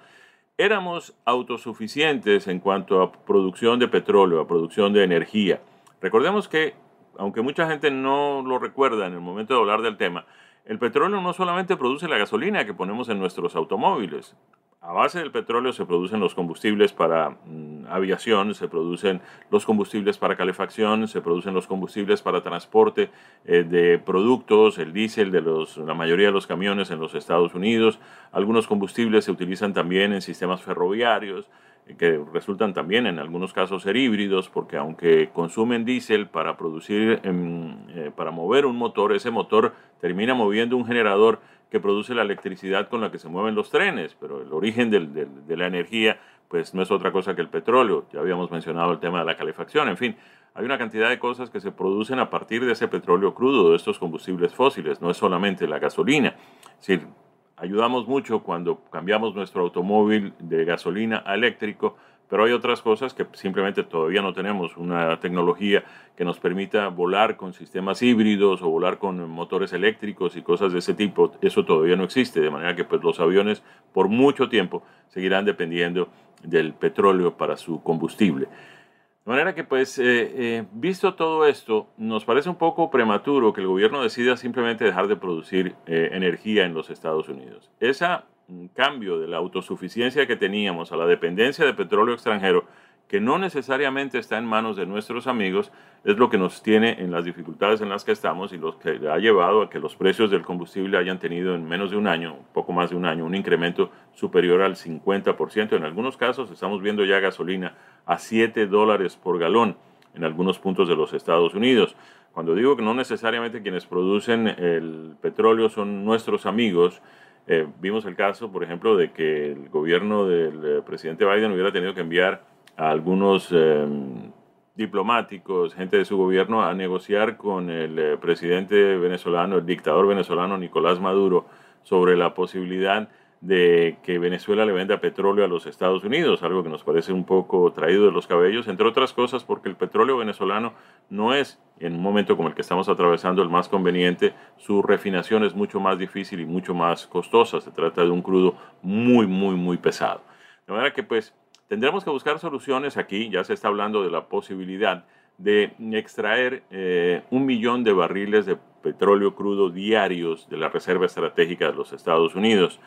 Éramos 0.57 1.15
autosuficientes 1.25 2.47
en 2.47 2.59
cuanto 2.59 3.01
a 3.01 3.11
producción 3.11 3.79
de 3.79 3.87
petróleo, 3.87 4.41
a 4.41 4.47
producción 4.47 4.93
de 4.93 5.03
energía. 5.03 5.61
Recordemos 6.01 6.47
que, 6.47 6.75
aunque 7.17 7.41
mucha 7.41 7.67
gente 7.67 7.89
no 7.91 8.43
lo 8.45 8.59
recuerda 8.59 9.07
en 9.07 9.13
el 9.13 9.21
momento 9.21 9.53
de 9.53 9.59
hablar 9.59 9.81
del 9.81 9.97
tema, 9.97 10.25
el 10.65 10.77
petróleo 10.77 11.21
no 11.21 11.33
solamente 11.33 11.77
produce 11.77 12.07
la 12.07 12.17
gasolina 12.17 12.65
que 12.65 12.73
ponemos 12.73 13.09
en 13.09 13.19
nuestros 13.19 13.55
automóviles, 13.55 14.35
a 14.83 14.93
base 14.93 15.19
del 15.19 15.29
petróleo 15.29 15.73
se 15.73 15.85
producen 15.85 16.19
los 16.19 16.33
combustibles 16.33 16.91
para 16.91 17.29
mm, 17.29 17.85
aviación, 17.87 18.55
se 18.55 18.67
producen 18.67 19.21
los 19.51 19.63
combustibles 19.63 20.17
para 20.17 20.35
calefacción, 20.35 21.07
se 21.07 21.21
producen 21.21 21.53
los 21.53 21.67
combustibles 21.67 22.23
para 22.23 22.41
transporte 22.41 23.11
eh, 23.45 23.63
de 23.63 23.99
productos, 23.99 24.79
el 24.79 24.91
diésel 24.91 25.29
de 25.31 25.41
los, 25.41 25.77
la 25.77 25.93
mayoría 25.93 26.27
de 26.27 26.33
los 26.33 26.47
camiones 26.47 26.89
en 26.89 26.99
los 26.99 27.13
Estados 27.13 27.53
Unidos. 27.53 27.99
Algunos 28.31 28.65
combustibles 28.65 29.25
se 29.25 29.31
utilizan 29.31 29.71
también 29.71 30.13
en 30.13 30.21
sistemas 30.23 30.63
ferroviarios 30.63 31.47
eh, 31.85 31.95
que 31.95 32.19
resultan 32.33 32.73
también 32.73 33.05
en 33.05 33.19
algunos 33.19 33.53
casos 33.53 33.83
ser 33.83 33.95
híbridos 33.97 34.49
porque 34.49 34.77
aunque 34.77 35.29
consumen 35.31 35.85
diésel 35.85 36.25
para 36.25 36.57
producir, 36.57 37.19
em, 37.21 37.87
eh, 37.89 38.11
para 38.15 38.31
mover 38.31 38.65
un 38.65 38.77
motor, 38.77 39.13
ese 39.13 39.29
motor 39.29 39.73
termina 39.99 40.33
moviendo 40.33 40.75
un 40.75 40.87
generador 40.87 41.39
que 41.71 41.79
produce 41.79 42.13
la 42.13 42.21
electricidad 42.21 42.89
con 42.89 43.01
la 43.01 43.09
que 43.11 43.17
se 43.17 43.29
mueven 43.29 43.55
los 43.55 43.71
trenes, 43.71 44.15
pero 44.19 44.41
el 44.41 44.51
origen 44.51 44.91
de 44.91 45.57
la 45.57 45.67
energía 45.67 46.19
pues 46.49 46.73
no 46.73 46.81
es 46.81 46.91
otra 46.91 47.13
cosa 47.13 47.33
que 47.33 47.39
el 47.39 47.47
petróleo. 47.47 48.07
Ya 48.11 48.19
habíamos 48.19 48.51
mencionado 48.51 48.91
el 48.91 48.99
tema 48.99 49.19
de 49.19 49.25
la 49.25 49.37
calefacción, 49.37 49.87
en 49.87 49.95
fin, 49.95 50.17
hay 50.53 50.65
una 50.65 50.77
cantidad 50.77 51.07
de 51.07 51.17
cosas 51.17 51.49
que 51.49 51.61
se 51.61 51.71
producen 51.71 52.19
a 52.19 52.29
partir 52.29 52.65
de 52.65 52.73
ese 52.73 52.89
petróleo 52.89 53.33
crudo, 53.33 53.69
de 53.69 53.77
estos 53.77 53.97
combustibles 53.97 54.53
fósiles, 54.53 55.01
no 55.01 55.09
es 55.09 55.15
solamente 55.15 55.65
la 55.65 55.79
gasolina. 55.79 56.35
Es 56.71 56.87
decir, 56.87 57.07
ayudamos 57.55 58.05
mucho 58.05 58.43
cuando 58.43 58.83
cambiamos 58.89 59.33
nuestro 59.33 59.61
automóvil 59.61 60.33
de 60.39 60.65
gasolina 60.65 61.23
a 61.25 61.35
eléctrico, 61.35 61.95
pero 62.31 62.45
hay 62.45 62.53
otras 62.53 62.81
cosas 62.81 63.13
que 63.13 63.25
simplemente 63.33 63.83
todavía 63.83 64.21
no 64.21 64.33
tenemos 64.33 64.77
una 64.77 65.19
tecnología 65.19 65.83
que 66.15 66.23
nos 66.23 66.39
permita 66.39 66.87
volar 66.87 67.35
con 67.35 67.51
sistemas 67.51 68.01
híbridos 68.01 68.61
o 68.61 68.69
volar 68.69 68.99
con 68.99 69.29
motores 69.29 69.73
eléctricos 69.73 70.37
y 70.37 70.41
cosas 70.41 70.71
de 70.71 70.79
ese 70.79 70.93
tipo. 70.93 71.33
Eso 71.41 71.65
todavía 71.65 71.97
no 71.97 72.05
existe, 72.05 72.39
de 72.39 72.49
manera 72.49 72.73
que 72.73 72.85
pues, 72.85 73.03
los 73.03 73.19
aviones 73.19 73.61
por 73.91 74.07
mucho 74.07 74.47
tiempo 74.47 74.81
seguirán 75.09 75.43
dependiendo 75.43 76.07
del 76.41 76.73
petróleo 76.73 77.35
para 77.35 77.57
su 77.57 77.83
combustible. 77.83 78.45
De 78.45 79.29
manera 79.29 79.53
que, 79.53 79.65
pues, 79.65 79.99
eh, 79.99 80.03
eh, 80.33 80.63
visto 80.71 81.15
todo 81.15 81.45
esto, 81.45 81.89
nos 81.97 82.23
parece 82.23 82.47
un 82.47 82.55
poco 82.55 82.89
prematuro 82.89 83.51
que 83.51 83.59
el 83.59 83.67
gobierno 83.67 84.01
decida 84.01 84.37
simplemente 84.37 84.85
dejar 84.85 85.09
de 85.09 85.17
producir 85.17 85.75
eh, 85.85 86.11
energía 86.13 86.63
en 86.63 86.73
los 86.73 86.91
Estados 86.91 87.27
Unidos. 87.27 87.69
Esa 87.81 88.23
un 88.51 88.67
cambio 88.67 89.17
de 89.17 89.27
la 89.27 89.37
autosuficiencia 89.37 90.27
que 90.27 90.35
teníamos 90.35 90.91
a 90.91 90.97
la 90.97 91.05
dependencia 91.05 91.65
de 91.65 91.73
petróleo 91.73 92.13
extranjero, 92.13 92.65
que 93.07 93.21
no 93.21 93.37
necesariamente 93.37 94.19
está 94.19 94.37
en 94.37 94.45
manos 94.45 94.75
de 94.77 94.85
nuestros 94.85 95.27
amigos, 95.27 95.71
es 96.03 96.17
lo 96.17 96.29
que 96.29 96.37
nos 96.37 96.61
tiene 96.61 96.97
en 96.99 97.11
las 97.11 97.25
dificultades 97.25 97.81
en 97.81 97.89
las 97.89 98.05
que 98.05 98.11
estamos 98.11 98.53
y 98.53 98.57
lo 98.57 98.77
que 98.77 98.99
ha 99.09 99.17
llevado 99.17 99.61
a 99.61 99.69
que 99.69 99.79
los 99.79 99.95
precios 99.95 100.31
del 100.31 100.43
combustible 100.43 100.97
hayan 100.97 101.19
tenido 101.19 101.55
en 101.55 101.67
menos 101.67 101.91
de 101.91 101.97
un 101.97 102.07
año, 102.07 102.37
poco 102.53 102.71
más 102.73 102.89
de 102.89 102.95
un 102.95 103.05
año, 103.05 103.25
un 103.25 103.35
incremento 103.35 103.89
superior 104.13 104.61
al 104.61 104.75
50%. 104.75 105.75
En 105.75 105.83
algunos 105.83 106.15
casos 106.17 106.51
estamos 106.51 106.81
viendo 106.81 107.03
ya 107.05 107.19
gasolina 107.19 107.75
a 108.05 108.17
7 108.17 108.67
dólares 108.67 109.17
por 109.17 109.39
galón 109.39 109.77
en 110.13 110.23
algunos 110.23 110.59
puntos 110.59 110.87
de 110.87 110.95
los 110.95 111.13
Estados 111.13 111.53
Unidos. 111.53 111.95
Cuando 112.33 112.55
digo 112.55 112.77
que 112.77 112.83
no 112.83 112.93
necesariamente 112.93 113.61
quienes 113.61 113.85
producen 113.85 114.47
el 114.47 115.15
petróleo 115.21 115.67
son 115.67 116.05
nuestros 116.05 116.45
amigos, 116.45 117.01
eh, 117.47 117.67
vimos 117.79 118.05
el 118.05 118.15
caso, 118.15 118.51
por 118.51 118.63
ejemplo, 118.63 118.95
de 118.95 119.11
que 119.11 119.51
el 119.51 119.69
gobierno 119.69 120.25
del 120.25 120.65
eh, 120.65 120.81
presidente 120.85 121.25
Biden 121.25 121.51
hubiera 121.51 121.71
tenido 121.71 121.93
que 121.93 122.01
enviar 122.01 122.43
a 122.77 122.89
algunos 122.89 123.51
em, 123.51 124.31
diplomáticos, 124.75 125.73
gente 125.73 125.97
de 125.97 126.05
su 126.05 126.17
gobierno, 126.17 126.63
a 126.63 126.73
negociar 126.73 127.37
con 127.37 127.69
el 127.69 127.97
eh, 127.99 128.17
presidente 128.17 128.97
venezolano, 128.97 129.57
el 129.57 129.65
dictador 129.65 130.07
venezolano 130.07 130.57
Nicolás 130.57 130.99
Maduro, 130.99 131.45
sobre 131.83 132.15
la 132.15 132.33
posibilidad 132.33 133.09
de 133.41 133.97
que 134.03 134.19
Venezuela 134.19 134.65
le 134.65 134.71
venda 134.71 135.01
petróleo 135.01 135.43
a 135.43 135.47
los 135.47 135.65
Estados 135.65 136.03
Unidos, 136.03 136.43
algo 136.43 136.61
que 136.61 136.69
nos 136.69 136.83
parece 136.83 137.11
un 137.11 137.25
poco 137.25 137.71
traído 137.73 138.05
de 138.05 138.11
los 138.11 138.27
cabellos, 138.27 138.67
entre 138.67 138.87
otras 138.87 139.13
cosas 139.13 139.43
porque 139.43 139.67
el 139.67 139.75
petróleo 139.75 140.17
venezolano 140.17 140.73
no 141.09 141.33
es, 141.33 141.59
en 141.79 141.95
un 141.95 142.01
momento 142.01 142.37
como 142.37 142.49
el 142.49 142.53
que 142.53 142.61
estamos 142.61 142.87
atravesando, 142.87 143.41
el 143.41 143.49
más 143.49 143.67
conveniente, 143.67 144.33
su 144.57 144.83
refinación 144.83 145.43
es 145.43 145.55
mucho 145.55 145.79
más 145.79 145.97
difícil 145.97 146.39
y 146.39 146.45
mucho 146.45 146.75
más 146.75 147.07
costosa, 147.07 147.59
se 147.59 147.71
trata 147.71 148.03
de 148.03 148.11
un 148.11 148.21
crudo 148.21 148.55
muy, 148.83 149.25
muy, 149.25 149.55
muy 149.55 149.77
pesado. 149.77 150.21
De 150.67 150.73
manera 150.73 150.93
que 150.93 151.01
pues 151.01 151.33
tendremos 151.67 152.03
que 152.03 152.09
buscar 152.09 152.37
soluciones. 152.37 152.97
Aquí, 152.97 153.29
ya 153.29 153.43
se 153.43 153.53
está 153.53 153.69
hablando 153.69 154.03
de 154.03 154.11
la 154.11 154.27
posibilidad 154.27 155.05
de 155.37 155.73
extraer 155.93 156.63
eh, 156.69 157.23
un 157.31 157.45
millón 157.45 157.83
de 157.83 157.93
barriles 157.93 158.45
de 158.45 158.57
petróleo 158.83 159.35
crudo 159.35 159.69
diarios 159.69 160.49
de 160.49 160.57
la 160.57 160.69
Reserva 160.69 161.05
Estratégica 161.05 161.67
de 161.67 161.73
los 161.73 161.93
Estados 161.93 162.35
Unidos 162.35 162.79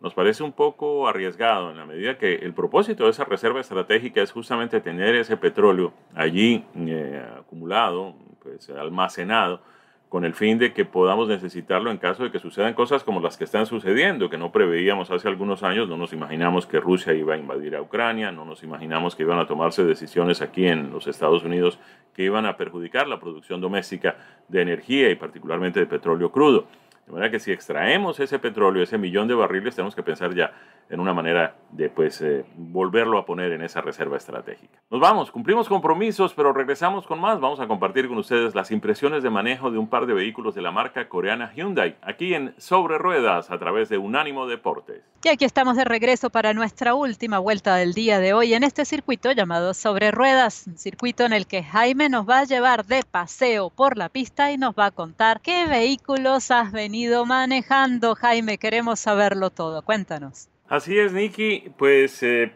nos 0.00 0.14
parece 0.14 0.42
un 0.42 0.52
poco 0.52 1.08
arriesgado 1.08 1.70
en 1.70 1.76
la 1.76 1.84
medida 1.84 2.18
que 2.18 2.36
el 2.36 2.52
propósito 2.54 3.04
de 3.04 3.10
esa 3.10 3.24
reserva 3.24 3.60
estratégica 3.60 4.22
es 4.22 4.30
justamente 4.30 4.80
tener 4.80 5.14
ese 5.16 5.36
petróleo 5.36 5.92
allí 6.14 6.64
eh, 6.76 7.22
acumulado, 7.38 8.14
pues 8.42 8.70
almacenado, 8.70 9.60
con 10.08 10.24
el 10.24 10.34
fin 10.34 10.58
de 10.58 10.72
que 10.72 10.84
podamos 10.84 11.28
necesitarlo 11.28 11.90
en 11.90 11.98
caso 11.98 12.24
de 12.24 12.30
que 12.30 12.38
sucedan 12.38 12.72
cosas 12.74 13.04
como 13.04 13.20
las 13.20 13.36
que 13.36 13.44
están 13.44 13.66
sucediendo, 13.66 14.30
que 14.30 14.38
no 14.38 14.52
preveíamos 14.52 15.10
hace 15.10 15.28
algunos 15.28 15.62
años, 15.62 15.88
no 15.88 15.96
nos 15.98 16.12
imaginamos 16.12 16.66
que 16.66 16.80
Rusia 16.80 17.12
iba 17.12 17.34
a 17.34 17.36
invadir 17.36 17.76
a 17.76 17.82
Ucrania, 17.82 18.32
no 18.32 18.44
nos 18.44 18.62
imaginamos 18.62 19.14
que 19.14 19.24
iban 19.24 19.38
a 19.38 19.46
tomarse 19.46 19.84
decisiones 19.84 20.40
aquí 20.40 20.66
en 20.66 20.90
los 20.90 21.06
Estados 21.06 21.44
Unidos 21.44 21.78
que 22.14 22.22
iban 22.22 22.46
a 22.46 22.56
perjudicar 22.56 23.06
la 23.06 23.20
producción 23.20 23.60
doméstica 23.60 24.16
de 24.48 24.62
energía 24.62 25.10
y 25.10 25.14
particularmente 25.14 25.80
de 25.80 25.86
petróleo 25.86 26.32
crudo. 26.32 26.66
De 27.08 27.14
manera 27.14 27.30
que 27.30 27.40
si 27.40 27.50
extraemos 27.52 28.20
ese 28.20 28.38
petróleo, 28.38 28.82
ese 28.82 28.98
millón 28.98 29.28
de 29.28 29.34
barriles, 29.34 29.74
tenemos 29.74 29.94
que 29.94 30.02
pensar 30.02 30.34
ya 30.34 30.52
en 30.90 31.00
una 31.00 31.14
manera 31.14 31.56
de 31.70 31.88
pues 31.88 32.20
eh, 32.20 32.44
volverlo 32.54 33.16
a 33.16 33.24
poner 33.24 33.52
en 33.52 33.62
esa 33.62 33.80
reserva 33.80 34.18
estratégica. 34.18 34.78
Nos 34.90 35.00
vamos, 35.00 35.30
cumplimos 35.30 35.68
compromisos, 35.68 36.34
pero 36.34 36.52
regresamos 36.52 37.06
con 37.06 37.18
más. 37.18 37.40
Vamos 37.40 37.60
a 37.60 37.66
compartir 37.66 38.08
con 38.08 38.18
ustedes 38.18 38.54
las 38.54 38.70
impresiones 38.70 39.22
de 39.22 39.30
manejo 39.30 39.70
de 39.70 39.78
un 39.78 39.88
par 39.88 40.04
de 40.04 40.12
vehículos 40.12 40.54
de 40.54 40.60
la 40.60 40.70
marca 40.70 41.08
coreana 41.08 41.50
Hyundai, 41.54 41.96
aquí 42.02 42.34
en 42.34 42.54
Sobre 42.58 42.98
Ruedas 42.98 43.50
a 43.50 43.58
través 43.58 43.88
de 43.88 43.96
Unánimo 43.96 44.46
Deportes. 44.46 45.02
Y 45.24 45.28
aquí 45.28 45.44
estamos 45.44 45.76
de 45.76 45.84
regreso 45.84 46.30
para 46.30 46.54
nuestra 46.54 46.94
última 46.94 47.38
vuelta 47.38 47.74
del 47.76 47.92
día 47.92 48.20
de 48.20 48.34
hoy 48.34 48.54
en 48.54 48.64
este 48.64 48.84
circuito 48.84 49.32
llamado 49.32 49.74
Sobre 49.74 50.10
Ruedas, 50.10 50.66
circuito 50.76 51.24
en 51.24 51.32
el 51.32 51.46
que 51.46 51.62
Jaime 51.62 52.08
nos 52.08 52.28
va 52.28 52.40
a 52.40 52.44
llevar 52.44 52.84
de 52.86 53.02
paseo 53.02 53.70
por 53.70 53.96
la 53.96 54.10
pista 54.10 54.52
y 54.52 54.58
nos 54.58 54.74
va 54.74 54.86
a 54.86 54.90
contar 54.90 55.40
qué 55.40 55.66
vehículos 55.66 56.50
has 56.50 56.70
venido 56.70 56.97
manejando. 57.26 58.14
Jaime, 58.14 58.58
queremos 58.58 59.00
saberlo 59.00 59.50
todo. 59.50 59.82
Cuéntanos. 59.82 60.48
Así 60.68 60.98
es, 60.98 61.12
Nicky. 61.12 61.70
Pues 61.76 62.22
eh, 62.22 62.52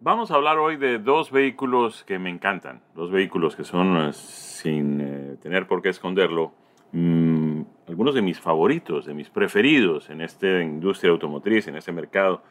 vamos 0.00 0.30
a 0.30 0.34
hablar 0.36 0.58
hoy 0.58 0.76
de 0.76 0.98
dos 0.98 1.30
vehículos 1.30 2.04
que 2.04 2.18
me 2.18 2.30
encantan. 2.30 2.82
Dos 2.94 3.10
vehículos 3.10 3.56
que 3.56 3.64
son, 3.64 3.96
eh, 3.96 4.12
sin 4.12 5.00
eh, 5.00 5.36
tener 5.42 5.66
por 5.66 5.82
qué 5.82 5.88
esconderlo, 5.88 6.52
mm, 6.92 7.62
algunos 7.88 8.14
de 8.14 8.22
mis 8.22 8.40
favoritos, 8.40 9.06
de 9.06 9.14
mis 9.14 9.28
preferidos 9.28 10.10
en 10.10 10.20
esta 10.20 10.62
industria 10.62 11.10
automotriz, 11.10 11.66
en 11.68 11.76
este 11.76 11.92
mercado 11.92 12.42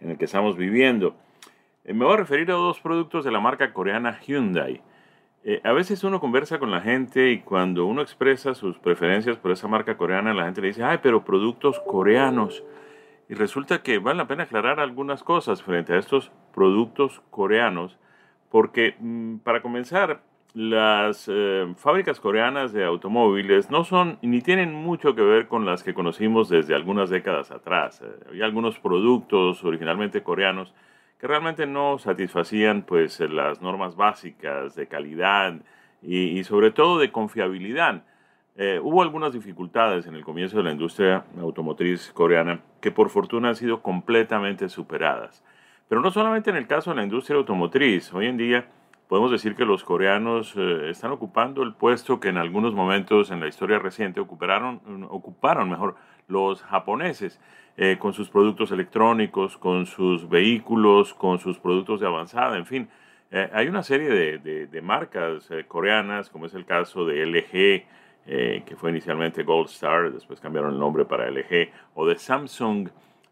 en 0.00 0.10
el 0.10 0.18
que 0.18 0.26
estamos 0.26 0.56
viviendo. 0.56 1.16
me 1.84 2.04
voy 2.04 2.14
a 2.14 2.18
referir 2.18 2.50
a 2.50 2.54
dos 2.54 2.80
productos 2.80 3.24
de 3.24 3.32
la 3.32 3.40
marca 3.40 3.72
coreana 3.72 4.20
Hyundai. 4.20 4.80
A 5.64 5.72
veces 5.72 6.04
uno 6.04 6.20
conversa 6.20 6.58
con 6.58 6.70
la 6.70 6.80
gente 6.80 7.30
y 7.30 7.40
cuando 7.40 7.86
uno 7.86 8.02
expresa 8.02 8.54
sus 8.54 8.78
preferencias 8.78 9.38
por 9.38 9.50
esa 9.50 9.66
marca 9.66 9.96
coreana, 9.96 10.34
la 10.34 10.44
gente 10.44 10.60
le 10.60 10.68
dice, 10.68 10.84
ay, 10.84 10.98
pero 11.02 11.24
productos 11.24 11.80
coreanos. 11.80 12.64
Y 13.28 13.34
resulta 13.34 13.82
que 13.82 13.98
vale 13.98 14.18
la 14.18 14.26
pena 14.26 14.44
aclarar 14.44 14.80
algunas 14.80 15.22
cosas 15.22 15.62
frente 15.62 15.92
a 15.94 15.98
estos 15.98 16.32
productos 16.54 17.22
coreanos, 17.30 17.98
porque 18.50 18.96
mm, 18.98 19.38
para 19.38 19.62
comenzar, 19.62 20.22
las 20.54 21.28
eh, 21.32 21.72
fábricas 21.76 22.20
coreanas 22.20 22.72
de 22.72 22.84
automóviles 22.84 23.70
no 23.70 23.84
son 23.84 24.18
ni 24.22 24.40
tienen 24.40 24.72
mucho 24.72 25.14
que 25.14 25.22
ver 25.22 25.46
con 25.46 25.66
las 25.66 25.82
que 25.82 25.94
conocimos 25.94 26.48
desde 26.48 26.74
algunas 26.74 27.10
décadas 27.10 27.50
atrás. 27.50 28.00
Eh, 28.02 28.06
había 28.28 28.46
algunos 28.46 28.78
productos 28.78 29.62
originalmente 29.62 30.22
coreanos 30.22 30.74
que 31.18 31.26
realmente 31.26 31.66
no 31.66 31.98
satisfacían 31.98 32.82
pues 32.82 33.20
las 33.20 33.60
normas 33.60 33.96
básicas 33.96 34.74
de 34.74 34.86
calidad 34.86 35.54
y 36.00 36.44
sobre 36.44 36.70
todo 36.70 36.98
de 36.98 37.10
confiabilidad. 37.10 38.04
Eh, 38.60 38.80
hubo 38.82 39.02
algunas 39.02 39.32
dificultades 39.32 40.08
en 40.08 40.16
el 40.16 40.24
comienzo 40.24 40.56
de 40.56 40.64
la 40.64 40.72
industria 40.72 41.24
automotriz 41.40 42.10
coreana 42.12 42.60
que 42.80 42.90
por 42.90 43.08
fortuna 43.08 43.50
han 43.50 43.54
sido 43.54 43.82
completamente 43.82 44.68
superadas. 44.68 45.44
Pero 45.88 46.00
no 46.00 46.10
solamente 46.10 46.50
en 46.50 46.56
el 46.56 46.66
caso 46.66 46.90
de 46.90 46.96
la 46.96 47.04
industria 47.04 47.36
automotriz. 47.36 48.12
Hoy 48.12 48.26
en 48.26 48.36
día 48.36 48.66
podemos 49.06 49.30
decir 49.30 49.54
que 49.54 49.64
los 49.64 49.84
coreanos 49.84 50.54
eh, 50.56 50.90
están 50.90 51.12
ocupando 51.12 51.62
el 51.62 51.74
puesto 51.74 52.18
que 52.18 52.30
en 52.30 52.36
algunos 52.36 52.74
momentos 52.74 53.30
en 53.30 53.38
la 53.38 53.46
historia 53.46 53.78
reciente 53.78 54.18
ocuparon, 54.18 54.80
ocuparon 55.08 55.70
mejor, 55.70 55.94
los 56.26 56.64
japoneses 56.64 57.40
eh, 57.78 57.96
con 57.98 58.12
sus 58.12 58.28
productos 58.28 58.70
electrónicos, 58.72 59.56
con 59.56 59.86
sus 59.86 60.28
vehículos, 60.28 61.14
con 61.14 61.38
sus 61.38 61.58
productos 61.58 62.00
de 62.00 62.06
avanzada, 62.06 62.58
en 62.58 62.66
fin. 62.66 62.88
hay 63.52 63.68
una 63.68 63.82
serie 63.82 64.10
de, 64.10 64.82
marcas 64.82 65.48
coreanas, 65.68 66.28
como 66.30 66.46
es 66.46 66.54
el 66.54 66.64
caso 66.64 67.06
de 67.06 67.24
LG, 67.26 67.86
eh, 68.30 68.62
que 68.66 68.76
fue 68.76 68.90
inicialmente 68.90 69.42
Gold 69.42 69.70
Star, 69.70 70.12
después 70.12 70.38
cambiaron 70.38 70.74
el 70.74 70.78
nombre 70.78 71.06
para 71.06 71.30
LG, 71.30 71.70
o 71.94 72.06
de 72.06 72.18
Samsung, 72.18 72.90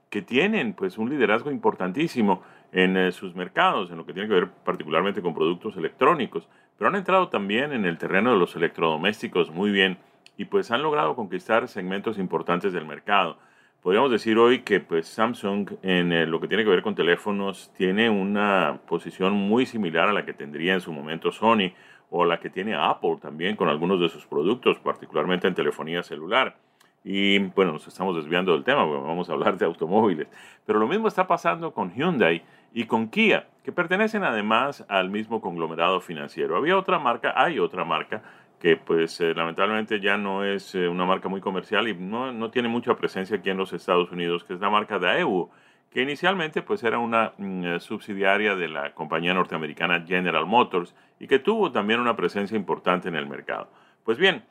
que 0.08 0.22
tienen 0.22 0.72
pues 0.72 0.96
un 0.96 1.10
liderazgo 1.10 1.50
importantísimo 1.50 2.42
en 2.72 2.96
eh, 2.96 3.12
sus 3.12 3.34
mercados, 3.34 3.90
en 3.90 3.98
lo 3.98 4.06
que 4.06 4.14
tiene 4.14 4.26
que 4.26 4.36
ver 4.36 4.48
particularmente 4.64 5.20
con 5.20 5.34
productos 5.34 5.76
electrónicos, 5.76 6.48
pero 6.78 6.88
han 6.88 6.96
entrado 6.96 7.28
también 7.28 7.74
en 7.74 7.84
el 7.84 7.98
terreno 7.98 8.32
de 8.32 8.38
los 8.38 8.56
electrodomésticos 8.56 9.50
muy 9.50 9.70
bien 9.70 9.98
y 10.38 10.46
pues 10.46 10.70
han 10.70 10.82
logrado 10.82 11.14
conquistar 11.14 11.68
segmentos 11.68 12.18
importantes 12.18 12.72
del 12.72 12.86
mercado. 12.86 13.36
Podríamos 13.86 14.10
decir 14.10 14.36
hoy 14.36 14.62
que 14.62 14.80
pues 14.80 15.06
Samsung 15.06 15.74
en 15.84 16.28
lo 16.28 16.40
que 16.40 16.48
tiene 16.48 16.64
que 16.64 16.70
ver 16.70 16.82
con 16.82 16.96
teléfonos 16.96 17.70
tiene 17.76 18.10
una 18.10 18.80
posición 18.88 19.34
muy 19.34 19.64
similar 19.64 20.08
a 20.08 20.12
la 20.12 20.24
que 20.24 20.32
tendría 20.32 20.74
en 20.74 20.80
su 20.80 20.92
momento 20.92 21.30
Sony 21.30 21.70
o 22.10 22.24
la 22.24 22.40
que 22.40 22.50
tiene 22.50 22.74
Apple 22.74 23.18
también 23.22 23.54
con 23.54 23.68
algunos 23.68 24.00
de 24.00 24.08
sus 24.08 24.26
productos, 24.26 24.80
particularmente 24.80 25.46
en 25.46 25.54
telefonía 25.54 26.02
celular. 26.02 26.56
Y 27.04 27.38
bueno, 27.38 27.70
nos 27.70 27.86
estamos 27.86 28.16
desviando 28.16 28.54
del 28.54 28.64
tema, 28.64 28.84
vamos 28.84 29.30
a 29.30 29.34
hablar 29.34 29.56
de 29.56 29.66
automóviles. 29.66 30.26
Pero 30.66 30.80
lo 30.80 30.88
mismo 30.88 31.06
está 31.06 31.28
pasando 31.28 31.72
con 31.72 31.94
Hyundai 31.94 32.42
y 32.74 32.86
con 32.86 33.06
Kia, 33.06 33.46
que 33.62 33.70
pertenecen 33.70 34.24
además 34.24 34.84
al 34.88 35.10
mismo 35.10 35.40
conglomerado 35.40 36.00
financiero. 36.00 36.56
Había 36.56 36.76
otra 36.76 36.98
marca, 36.98 37.34
hay 37.36 37.60
otra 37.60 37.84
marca 37.84 38.20
que 38.60 38.76
pues 38.76 39.20
eh, 39.20 39.34
lamentablemente 39.34 40.00
ya 40.00 40.16
no 40.16 40.44
es 40.44 40.74
eh, 40.74 40.88
una 40.88 41.04
marca 41.04 41.28
muy 41.28 41.40
comercial 41.40 41.88
y 41.88 41.94
no, 41.94 42.32
no, 42.32 42.50
tiene 42.50 42.68
mucha 42.68 42.96
presencia 42.96 43.36
aquí 43.36 43.50
en 43.50 43.58
los 43.58 43.72
Estados 43.72 44.10
Unidos, 44.10 44.44
que 44.44 44.54
es 44.54 44.60
la 44.60 44.70
marca 44.70 44.98
Daewoo 44.98 45.50
que 45.96 46.02
inicialmente 46.02 46.60
pues 46.60 46.82
era 46.84 46.98
una 46.98 47.32
mm, 47.38 47.64
eh, 47.64 47.80
subsidiaria 47.80 48.54
de 48.54 48.68
la 48.68 48.92
compañía 48.92 49.32
norteamericana 49.32 50.04
General 50.06 50.44
Motors 50.44 50.94
y 51.18 51.26
que 51.26 51.38
tuvo 51.38 51.72
también 51.72 52.00
una 52.00 52.14
presencia 52.14 52.54
importante 52.54 53.08
en 53.08 53.14
el 53.14 53.26
mercado. 53.26 53.70
Pues 54.04 54.18
bien, 54.18 54.44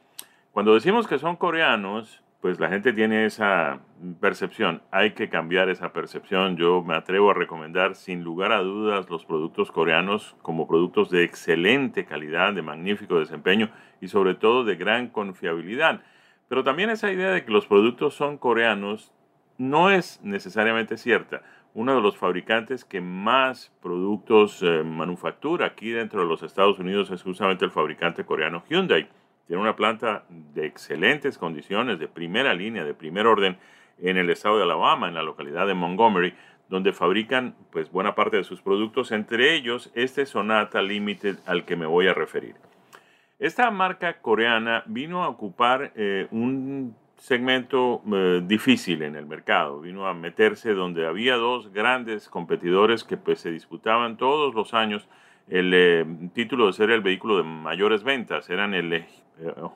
cuando 0.51 0.73
decimos 0.73 1.07
que 1.07 1.19
son 1.19 1.35
coreanos, 1.35 2.23
pues 2.45 2.59
la 2.59 2.69
gente 2.69 2.93
tiene 2.93 3.25
esa 3.25 3.79
percepción. 4.21 4.83
Hay 4.91 5.13
que 5.13 5.29
cambiar 5.29 5.67
esa 5.69 5.91
percepción. 5.93 6.57
Yo 6.57 6.83
me 6.83 6.93
atrevo 6.93 7.31
a 7.31 7.33
recomendar 7.33 7.95
sin 7.95 8.23
lugar 8.23 8.51
a 8.51 8.59
dudas 8.59 9.09
los 9.09 9.25
productos 9.25 9.71
coreanos 9.71 10.35
como 10.43 10.67
productos 10.67 11.09
de 11.09 11.23
excelente 11.23 12.05
calidad, 12.05 12.53
de 12.53 12.61
magnífico 12.61 13.17
desempeño 13.17 13.71
y 13.99 14.09
sobre 14.09 14.35
todo 14.35 14.63
de 14.63 14.75
gran 14.75 15.07
confiabilidad. 15.07 16.03
Pero 16.47 16.63
también 16.63 16.91
esa 16.91 17.11
idea 17.11 17.31
de 17.31 17.43
que 17.43 17.51
los 17.51 17.65
productos 17.65 18.13
son 18.13 18.37
coreanos 18.37 19.11
no 19.57 19.89
es 19.89 20.19
necesariamente 20.21 20.97
cierta. 20.97 21.41
Uno 21.73 21.95
de 21.95 22.01
los 22.01 22.15
fabricantes 22.15 22.85
que 22.85 23.01
más 23.01 23.73
productos 23.81 24.61
eh, 24.61 24.83
manufactura 24.83 25.65
aquí 25.65 25.89
dentro 25.89 26.21
de 26.21 26.27
los 26.27 26.43
Estados 26.43 26.77
Unidos 26.77 27.09
es 27.09 27.23
justamente 27.23 27.65
el 27.65 27.71
fabricante 27.71 28.23
coreano 28.23 28.63
Hyundai. 28.69 29.09
Tiene 29.47 29.61
una 29.61 29.75
planta 29.75 30.23
de 30.29 30.65
excelentes 30.65 31.37
condiciones, 31.37 31.99
de 31.99 32.07
primera 32.07 32.53
línea, 32.53 32.83
de 32.83 32.93
primer 32.93 33.27
orden, 33.27 33.57
en 34.01 34.17
el 34.17 34.29
estado 34.29 34.57
de 34.57 34.63
Alabama, 34.63 35.07
en 35.07 35.13
la 35.13 35.23
localidad 35.23 35.67
de 35.67 35.73
Montgomery, 35.73 36.33
donde 36.69 36.93
fabrican 36.93 37.55
pues 37.71 37.91
buena 37.91 38.15
parte 38.15 38.37
de 38.37 38.43
sus 38.43 38.61
productos, 38.61 39.11
entre 39.11 39.55
ellos 39.55 39.91
este 39.93 40.25
Sonata 40.25 40.81
Limited 40.81 41.37
al 41.45 41.65
que 41.65 41.75
me 41.75 41.85
voy 41.85 42.07
a 42.07 42.13
referir. 42.13 42.55
Esta 43.37 43.69
marca 43.69 44.21
coreana 44.21 44.83
vino 44.85 45.23
a 45.23 45.29
ocupar 45.29 45.91
eh, 45.95 46.27
un 46.31 46.95
segmento 47.17 48.01
eh, 48.11 48.41
difícil 48.43 49.01
en 49.03 49.15
el 49.15 49.25
mercado. 49.25 49.81
Vino 49.81 50.07
a 50.07 50.13
meterse 50.13 50.73
donde 50.73 51.05
había 51.05 51.35
dos 51.35 51.71
grandes 51.71 52.29
competidores 52.29 53.03
que 53.03 53.17
pues, 53.17 53.39
se 53.39 53.51
disputaban 53.51 54.17
todos 54.17 54.53
los 54.55 54.73
años 54.73 55.07
el 55.49 55.73
eh, 55.73 56.05
título 56.33 56.67
de 56.67 56.73
ser 56.73 56.89
el 56.91 57.01
vehículo 57.01 57.37
de 57.37 57.43
mayores 57.43 58.03
ventas. 58.03 58.49
Eran 58.49 58.73
el 58.73 58.93
eh, 58.93 59.05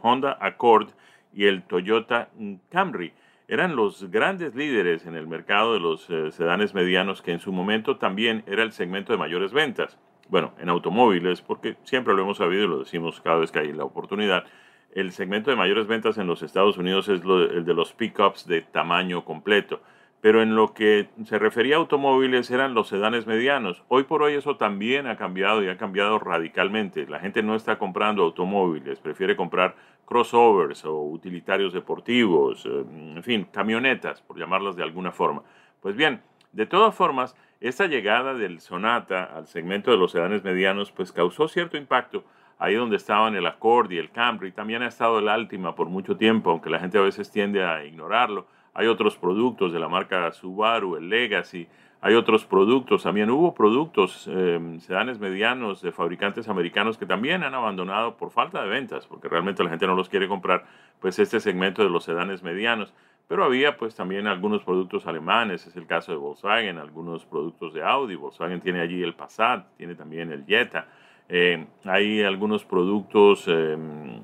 Honda 0.02 0.38
Accord 0.40 0.90
y 1.34 1.46
el 1.46 1.64
Toyota 1.64 2.30
Camry. 2.70 3.14
Eran 3.48 3.76
los 3.76 4.10
grandes 4.12 4.56
líderes 4.56 5.06
en 5.06 5.16
el 5.16 5.28
mercado 5.28 5.74
de 5.74 5.80
los 5.80 6.06
sedanes 6.36 6.76
medianos 6.76 7.24
que 7.24 7.32
en 7.32 7.40
su 7.40 7.52
momento 7.52 7.98
también 7.98 8.44
era 8.46 8.62
el 8.62 8.72
segmento 8.72 9.12
de 9.12 9.18
mayores 9.18 9.52
ventas. 9.52 9.98
Bueno, 10.28 10.54
en 10.60 10.70
automóviles, 10.70 11.42
porque 11.42 11.76
siempre 11.84 12.14
lo 12.14 12.22
hemos 12.22 12.38
sabido 12.38 12.64
y 12.64 12.68
lo 12.68 12.80
decimos 12.80 13.20
cada 13.22 13.38
vez 13.38 13.52
que 13.52 13.60
hay 13.60 13.74
la 13.74 13.86
oportunidad, 13.86 14.46
el 14.94 15.12
segmento 15.12 15.50
de 15.50 15.56
mayores 15.56 15.88
ventas 15.88 16.18
en 16.20 16.28
los 16.28 16.44
Estados 16.44 16.78
Unidos 16.78 17.10
es 17.10 17.22
el 17.24 17.66
de 17.66 17.74
los 17.74 17.94
pickups 17.94 18.46
de 18.48 18.62
tamaño 18.62 19.26
completo. 19.26 19.82
Pero 20.22 20.42
en 20.42 20.56
lo 20.56 20.74
que 20.74 21.10
se 21.24 21.40
refería 21.40 21.76
a 21.76 21.80
automóviles 21.80 22.52
eran 22.52 22.74
los 22.74 22.90
sedanes 22.90 23.26
medianos. 23.26 23.84
Hoy 23.88 24.04
por 24.04 24.22
hoy 24.22 24.34
eso 24.34 24.58
también 24.58 25.08
ha 25.08 25.16
cambiado 25.16 25.64
y 25.64 25.70
ha 25.70 25.78
cambiado 25.78 26.20
radicalmente. 26.20 27.08
La 27.08 27.20
gente 27.20 27.42
no 27.42 27.56
está 27.56 27.78
comprando 27.78 28.24
automóviles, 28.24 29.00
prefiere 29.00 29.36
comprar 29.38 29.76
crossovers 30.06 30.84
o 30.86 31.04
utilitarios 31.04 31.72
deportivos, 31.72 32.66
eh, 32.66 32.84
en 33.16 33.24
fin, 33.24 33.48
camionetas, 33.52 34.22
por 34.22 34.38
llamarlas 34.38 34.76
de 34.76 34.84
alguna 34.84 35.12
forma. 35.12 35.44
Pues 35.82 35.96
bien, 35.96 36.22
de 36.52 36.66
todas 36.66 36.96
formas, 36.96 37.36
esta 37.62 37.88
llegada 37.88 38.34
del 38.34 38.60
Sonata 38.60 39.24
al 39.24 39.48
segmento 39.48 39.92
de 39.92 39.98
los 39.98 40.12
sedanes 40.12 40.44
medianos 40.44 40.92
pues 40.92 41.12
causó 41.12 41.48
cierto 41.48 41.78
impacto 41.78 42.24
ahí 42.58 42.76
donde 42.76 42.98
estaban 42.98 43.36
el 43.36 43.46
Accord 43.46 43.92
y 43.92 43.98
el 43.98 44.12
Camry. 44.12 44.52
También 44.52 44.82
ha 44.84 44.88
estado 44.88 45.20
el 45.20 45.30
Altima 45.30 45.76
por 45.76 45.88
mucho 45.88 46.18
tiempo, 46.18 46.52
aunque 46.52 46.70
la 46.70 46.80
gente 46.80 46.98
a 46.98 47.02
veces 47.02 47.32
tiende 47.32 47.64
a 47.64 47.86
ignorarlo. 47.86 48.48
Hay 48.80 48.88
otros 48.88 49.18
productos 49.18 49.74
de 49.74 49.80
la 49.80 49.90
marca 49.90 50.32
Subaru, 50.32 50.96
el 50.96 51.10
Legacy, 51.10 51.68
hay 52.00 52.14
otros 52.14 52.46
productos. 52.46 53.04
También 53.04 53.30
hubo 53.30 53.54
productos, 53.54 54.26
eh, 54.32 54.78
sedanes 54.80 55.20
medianos 55.20 55.82
de 55.82 55.92
fabricantes 55.92 56.48
americanos 56.48 56.98
que 56.98 57.06
también 57.06 57.44
han 57.44 57.54
abandonado 57.54 58.16
por 58.16 58.32
falta 58.32 58.64
de 58.64 58.70
ventas, 58.70 59.06
porque 59.06 59.28
realmente 59.28 59.66
la 59.66 59.70
gente 59.70 59.86
no 59.86 59.96
los 59.96 60.08
quiere 60.08 60.30
comprar, 60.30 60.64
pues 61.02 61.20
este 61.20 61.42
segmento 61.42 61.84
de 61.84 61.90
los 61.90 62.06
sedanes 62.06 62.42
medianos. 62.42 62.94
Pero 63.28 63.44
había 63.44 63.76
pues 63.76 63.96
también 63.96 64.28
algunos 64.28 64.64
productos 64.64 65.06
alemanes, 65.08 65.68
es 65.68 65.76
el 65.76 65.86
caso 65.86 66.14
de 66.14 66.18
Volkswagen, 66.18 66.78
algunos 66.78 67.26
productos 67.26 67.74
de 67.74 67.84
Audi. 67.84 68.16
Volkswagen 68.16 68.62
tiene 68.62 68.80
allí 68.80 69.04
el 69.04 69.14
Passat, 69.14 69.76
tiene 69.76 69.96
también 69.96 70.32
el 70.32 70.46
Jetta. 70.46 70.88
Eh, 71.28 71.68
hay 71.84 72.24
algunos 72.24 72.64
productos 72.64 73.46
em, 73.50 74.22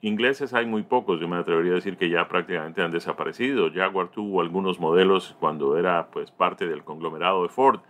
ingleses, 0.00 0.54
hay 0.54 0.66
muy 0.66 0.82
pocos, 0.82 1.20
yo 1.20 1.28
me 1.28 1.36
atrevería 1.36 1.72
a 1.72 1.76
decir 1.76 1.96
que 1.96 2.08
ya 2.08 2.28
prácticamente 2.28 2.82
han 2.82 2.90
desaparecido. 2.90 3.70
Jaguar 3.72 4.08
tuvo 4.08 4.40
algunos 4.40 4.78
modelos 4.78 5.36
cuando 5.40 5.76
era 5.78 6.08
pues 6.10 6.30
parte 6.30 6.66
del 6.66 6.84
conglomerado 6.84 7.42
de 7.42 7.48
Ford. 7.48 7.80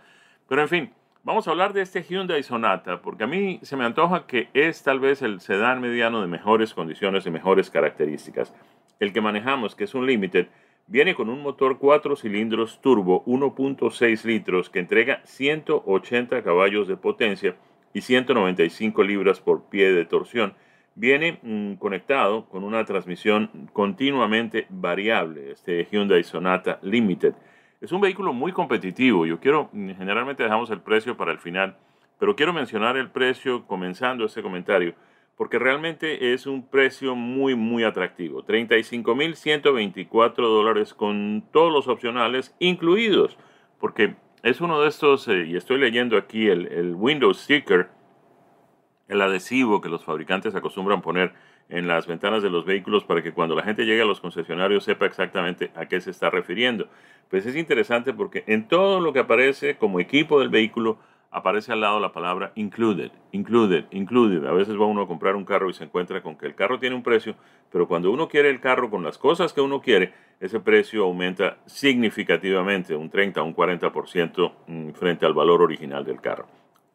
Pero 0.47 0.61
en 0.61 0.67
fin, 0.67 0.93
vamos 1.23 1.47
a 1.47 1.51
hablar 1.51 1.73
de 1.73 1.81
este 1.81 2.03
Hyundai 2.03 2.43
Sonata, 2.43 3.01
porque 3.01 3.25
a 3.25 3.27
mí 3.27 3.59
se 3.61 3.75
me 3.75 3.85
antoja 3.85 4.25
que 4.25 4.49
es 4.53 4.83
tal 4.83 4.99
vez 4.99 5.21
el 5.21 5.41
sedán 5.41 5.81
mediano 5.81 6.21
de 6.21 6.27
mejores 6.27 6.73
condiciones 6.73 7.25
y 7.25 7.31
mejores 7.31 7.69
características. 7.69 8.53
El 8.99 9.13
que 9.13 9.21
manejamos, 9.21 9.75
que 9.75 9.83
es 9.83 9.93
un 9.93 10.07
Limited, 10.07 10.47
viene 10.87 11.15
con 11.15 11.29
un 11.29 11.43
motor 11.43 11.77
4 11.77 12.15
cilindros 12.15 12.79
turbo 12.81 13.23
1.6 13.25 14.23
litros 14.23 14.69
que 14.69 14.79
entrega 14.79 15.21
180 15.25 16.41
caballos 16.43 16.87
de 16.87 16.95
potencia 16.95 17.55
y 17.93 18.01
195 18.01 19.03
libras 19.03 19.39
por 19.41 19.63
pie 19.65 19.91
de 19.91 20.05
torsión. 20.05 20.53
Viene 20.99 21.37
mm, 21.43 21.75
conectado 21.75 22.49
con 22.49 22.63
una 22.63 22.83
transmisión 22.83 23.69
continuamente 23.71 24.65
variable, 24.71 25.51
este 25.51 25.87
Hyundai 25.91 26.23
Sonata 26.23 26.79
Limited. 26.81 27.35
Es 27.81 27.91
un 27.91 28.01
vehículo 28.01 28.33
muy 28.33 28.51
competitivo. 28.51 29.27
Yo 29.27 29.39
quiero, 29.39 29.69
mm, 29.73 29.91
generalmente 29.91 30.41
dejamos 30.41 30.71
el 30.71 30.81
precio 30.81 31.15
para 31.15 31.31
el 31.31 31.37
final, 31.37 31.77
pero 32.17 32.35
quiero 32.35 32.51
mencionar 32.51 32.97
el 32.97 33.11
precio 33.11 33.67
comenzando 33.67 34.25
este 34.25 34.41
comentario, 34.41 34.95
porque 35.35 35.59
realmente 35.59 36.33
es 36.33 36.47
un 36.47 36.67
precio 36.67 37.13
muy, 37.13 37.53
muy 37.53 37.83
atractivo. 37.83 38.43
35.124 38.43 40.47
dólares 40.47 40.95
con 40.95 41.43
todos 41.53 41.71
los 41.71 41.87
opcionales 41.87 42.55
incluidos, 42.57 43.37
porque 43.79 44.15
es 44.41 44.61
uno 44.61 44.81
de 44.81 44.89
estos, 44.89 45.27
eh, 45.27 45.45
y 45.45 45.57
estoy 45.57 45.77
leyendo 45.77 46.17
aquí 46.17 46.47
el, 46.47 46.65
el 46.71 46.95
Windows 46.95 47.41
Sticker, 47.41 47.95
el 49.07 49.21
adhesivo 49.21 49.81
que 49.81 49.89
los 49.89 50.03
fabricantes 50.03 50.55
acostumbran 50.55 51.01
poner 51.01 51.33
en 51.69 51.87
las 51.87 52.07
ventanas 52.07 52.43
de 52.43 52.49
los 52.49 52.65
vehículos 52.65 53.03
para 53.03 53.21
que 53.21 53.33
cuando 53.33 53.55
la 53.55 53.63
gente 53.63 53.85
llegue 53.85 54.01
a 54.01 54.05
los 54.05 54.21
concesionarios 54.21 54.83
sepa 54.83 55.05
exactamente 55.05 55.71
a 55.75 55.85
qué 55.85 55.99
se 55.99 56.11
está 56.11 56.29
refiriendo. 56.29 56.87
Pues 57.29 57.45
es 57.45 57.55
interesante 57.55 58.13
porque 58.13 58.43
en 58.47 58.67
todo 58.67 59.01
lo 59.01 59.11
que 59.13 59.19
aparece 59.19 59.77
como 59.77 59.99
equipo 59.99 60.39
del 60.39 60.49
vehículo 60.49 60.97
aparece 61.29 61.73
al 61.73 61.81
lado 61.81 61.99
la 61.99 62.13
palabra 62.13 62.51
included, 62.55 63.11
included, 63.31 63.85
included. 63.91 64.45
A 64.45 64.53
veces 64.53 64.79
va 64.79 64.85
uno 64.85 65.01
a 65.01 65.07
comprar 65.07 65.35
un 65.35 65.45
carro 65.45 65.69
y 65.69 65.73
se 65.73 65.83
encuentra 65.83 66.21
con 66.21 66.37
que 66.37 66.45
el 66.45 66.55
carro 66.55 66.79
tiene 66.79 66.95
un 66.95 67.03
precio, 67.03 67.35
pero 67.71 67.87
cuando 67.87 68.11
uno 68.11 68.27
quiere 68.27 68.49
el 68.49 68.61
carro 68.61 68.89
con 68.89 69.03
las 69.03 69.17
cosas 69.17 69.51
que 69.51 69.61
uno 69.61 69.81
quiere, 69.81 70.13
ese 70.39 70.59
precio 70.59 71.03
aumenta 71.03 71.57
significativamente, 71.65 72.95
un 72.95 73.09
30 73.09 73.41
o 73.41 73.45
un 73.45 73.55
40% 73.55 74.53
mm, 74.67 74.89
frente 74.91 75.25
al 75.25 75.33
valor 75.33 75.61
original 75.61 76.05
del 76.05 76.21
carro. 76.21 76.47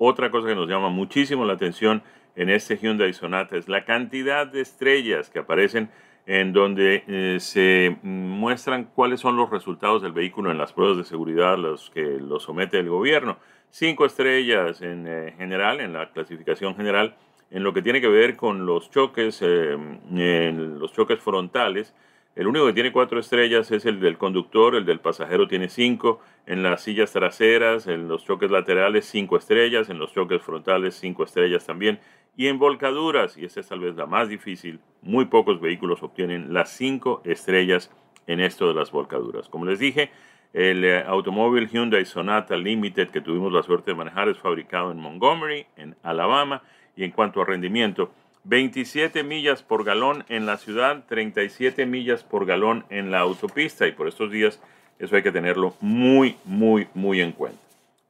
Otra 0.05 0.33
cosa 0.33 0.49
que 0.49 0.57
nos 0.57 0.69
llama 0.69 0.89
muchísimo 0.89 1.45
la 1.45 1.53
atención 1.53 2.03
en 2.35 2.51
este 2.51 2.77
Hyundai 2.77 3.13
Sonata 3.13 3.57
es 3.57 3.69
la 3.69 3.85
cantidad 3.85 4.49
de 4.49 4.61
estrellas 4.61 5.31
que 5.31 5.39
aparecen 5.39 5.91
en 6.27 6.53
donde 6.53 7.05
eh, 7.07 7.37
se 7.39 7.99
muestran 8.03 8.91
cuáles 8.97 9.21
son 9.21 9.37
los 9.37 9.49
resultados 9.49 10.03
del 10.03 10.11
vehículo 10.11 10.51
en 10.51 10.59
las 10.59 10.73
pruebas 10.73 10.97
de 10.97 11.05
seguridad 11.05 11.57
los 11.57 11.91
que 11.91 12.19
lo 12.19 12.41
somete 12.41 12.81
el 12.81 12.89
gobierno. 12.89 13.39
Cinco 13.71 14.05
estrellas 14.05 14.83
en 14.83 15.07
eh, 15.07 15.35
general, 15.39 15.79
en 15.79 15.93
la 15.93 16.11
clasificación 16.11 16.75
general, 16.75 17.15
en 17.53 17.63
lo 17.63 17.73
que 17.73 17.83
tiene 17.83 18.01
que 18.01 18.09
ver 18.09 18.35
con 18.35 18.67
los 18.67 18.91
choques, 18.91 19.39
eh, 19.41 20.53
los 20.53 20.93
choques 20.93 21.21
frontales. 21.21 21.95
El 22.35 22.47
único 22.47 22.67
que 22.67 22.73
tiene 22.73 22.93
cuatro 22.93 23.21
estrellas 23.21 23.71
es 23.71 23.85
el 23.85 24.01
del 24.01 24.17
conductor, 24.17 24.75
el 24.75 24.87
del 24.87 25.01
pasajero 25.01 25.47
tiene 25.49 25.69
cinco, 25.69 26.21
en 26.47 26.63
las 26.63 26.83
sillas 26.83 27.13
traseras, 27.13 27.87
en 27.87 28.09
los 28.09 28.25
choques 28.25 28.51
laterales 28.51 29.05
cinco 29.05 29.37
estrellas, 29.37 29.91
en 29.91 29.99
los 29.99 30.15
choques 30.15 30.41
frontales 30.41 30.95
cinco 30.95 31.25
estrellas 31.25 31.67
también, 31.67 32.01
y 32.35 32.47
en 32.47 32.59
volcaduras, 32.59 33.37
y 33.37 33.45
esta 33.45 33.61
es 33.61 33.69
tal 33.69 33.81
vez 33.81 33.97
la 33.97 34.07
más 34.07 34.31
difícil, 34.31 34.81
muy 35.03 35.27
pocos 35.27 35.61
vehículos 35.61 36.03
obtienen 36.03 36.55
las 36.55 36.71
cinco 36.71 37.21
estrellas 37.27 37.91
en 38.27 38.41
esto 38.41 38.67
de 38.67 38.75
las 38.75 38.91
volcaduras. 38.91 39.51
Como 39.51 39.67
les 39.67 39.79
dije, 39.79 40.11
el 40.55 40.85
eh, 40.85 41.03
automóvil 41.07 41.69
Hyundai 41.69 42.07
Sonata 42.07 42.57
Limited 42.57 43.11
que 43.11 43.21
tuvimos 43.21 43.53
la 43.53 43.63
suerte 43.63 43.91
de 43.91 43.97
manejar 43.97 44.31
es 44.31 44.39
fabricado 44.39 44.91
en 44.91 44.99
Montgomery, 44.99 45.67
en 45.77 45.97
Alabama, 46.03 46.63
y 46.97 47.05
en 47.05 47.11
cuanto 47.11 47.41
a 47.41 47.45
rendimiento, 47.45 48.13
27 48.45 49.23
millas 49.23 49.63
por 49.63 49.85
galón 49.85 50.25
en 50.29 50.47
la 50.47 50.57
ciudad, 50.57 51.05
37 51.09 51.87
millas 51.87 52.25
por 52.25 52.47
galón 52.47 52.85
en 52.91 53.11
la 53.11 53.21
autopista, 53.21 53.87
y 53.87 53.93
por 53.93 54.09
estos 54.09 54.31
días 54.31 54.61
eso 54.99 55.17
hay 55.17 55.23
que 55.23 55.33
tenerlo 55.33 55.75
muy, 55.81 56.37
muy, 56.45 56.89
muy 56.95 57.21
en 57.21 57.33
cuenta. 57.33 57.59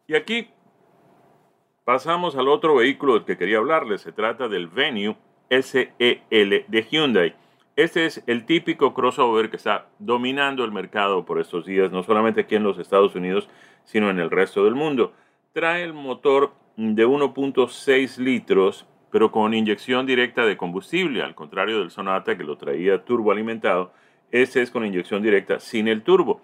Y 0.07 0.15
aquí 0.15 0.49
Pasamos 1.85 2.37
al 2.37 2.47
otro 2.47 2.77
vehículo 2.77 3.15
del 3.15 3.25
que 3.25 3.37
quería 3.37 3.59
hablarles. 3.59 4.03
Se 4.03 4.13
trata 4.13 4.47
del 4.47 4.69
Venue 4.69 5.17
SEL 5.51 6.65
de 6.69 6.87
Hyundai. 6.89 7.35
Este 7.75 8.07
es 8.07 8.23
el 8.29 8.47
típico 8.47 8.95
crossover 8.95 9.51
que 9.51 9.57
está 9.57 9.87
dominando 9.99 10.65
el 10.65 10.71
mercado 10.71 11.25
por 11.25 11.41
estos 11.41 11.67
días, 11.67 11.91
no 11.91 12.05
solamente 12.05 12.43
aquí 12.43 12.55
en 12.55 12.63
los 12.63 12.79
Estados 12.79 13.17
Unidos, 13.17 13.49
sino 13.85 14.11
en 14.11 14.21
el 14.21 14.31
resto 14.31 14.65
del 14.65 14.77
mundo. 14.77 15.13
Trae 15.53 15.83
el 15.83 15.93
motor 15.93 16.53
de 16.77 17.05
1.6 17.05 18.19
litros, 18.19 18.87
pero 19.13 19.31
con 19.31 19.55
inyección 19.55 20.07
directa 20.07 20.45
de 20.45 20.57
combustible, 20.57 21.23
al 21.23 21.35
contrario 21.35 21.79
del 21.79 21.91
Sonata 21.91 22.37
que 22.37 22.43
lo 22.43 22.57
traía 22.57 23.05
turboalimentado. 23.05 23.93
Este 24.33 24.63
es 24.63 24.71
con 24.71 24.87
inyección 24.87 25.23
directa 25.23 25.61
sin 25.61 25.87
el 25.87 26.03
turbo. 26.03 26.41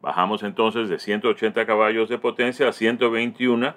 Bajamos 0.00 0.42
entonces 0.42 0.88
de 0.88 0.98
180 0.98 1.64
caballos 1.64 2.08
de 2.08 2.18
potencia 2.18 2.68
a 2.68 2.72
121 2.72 3.74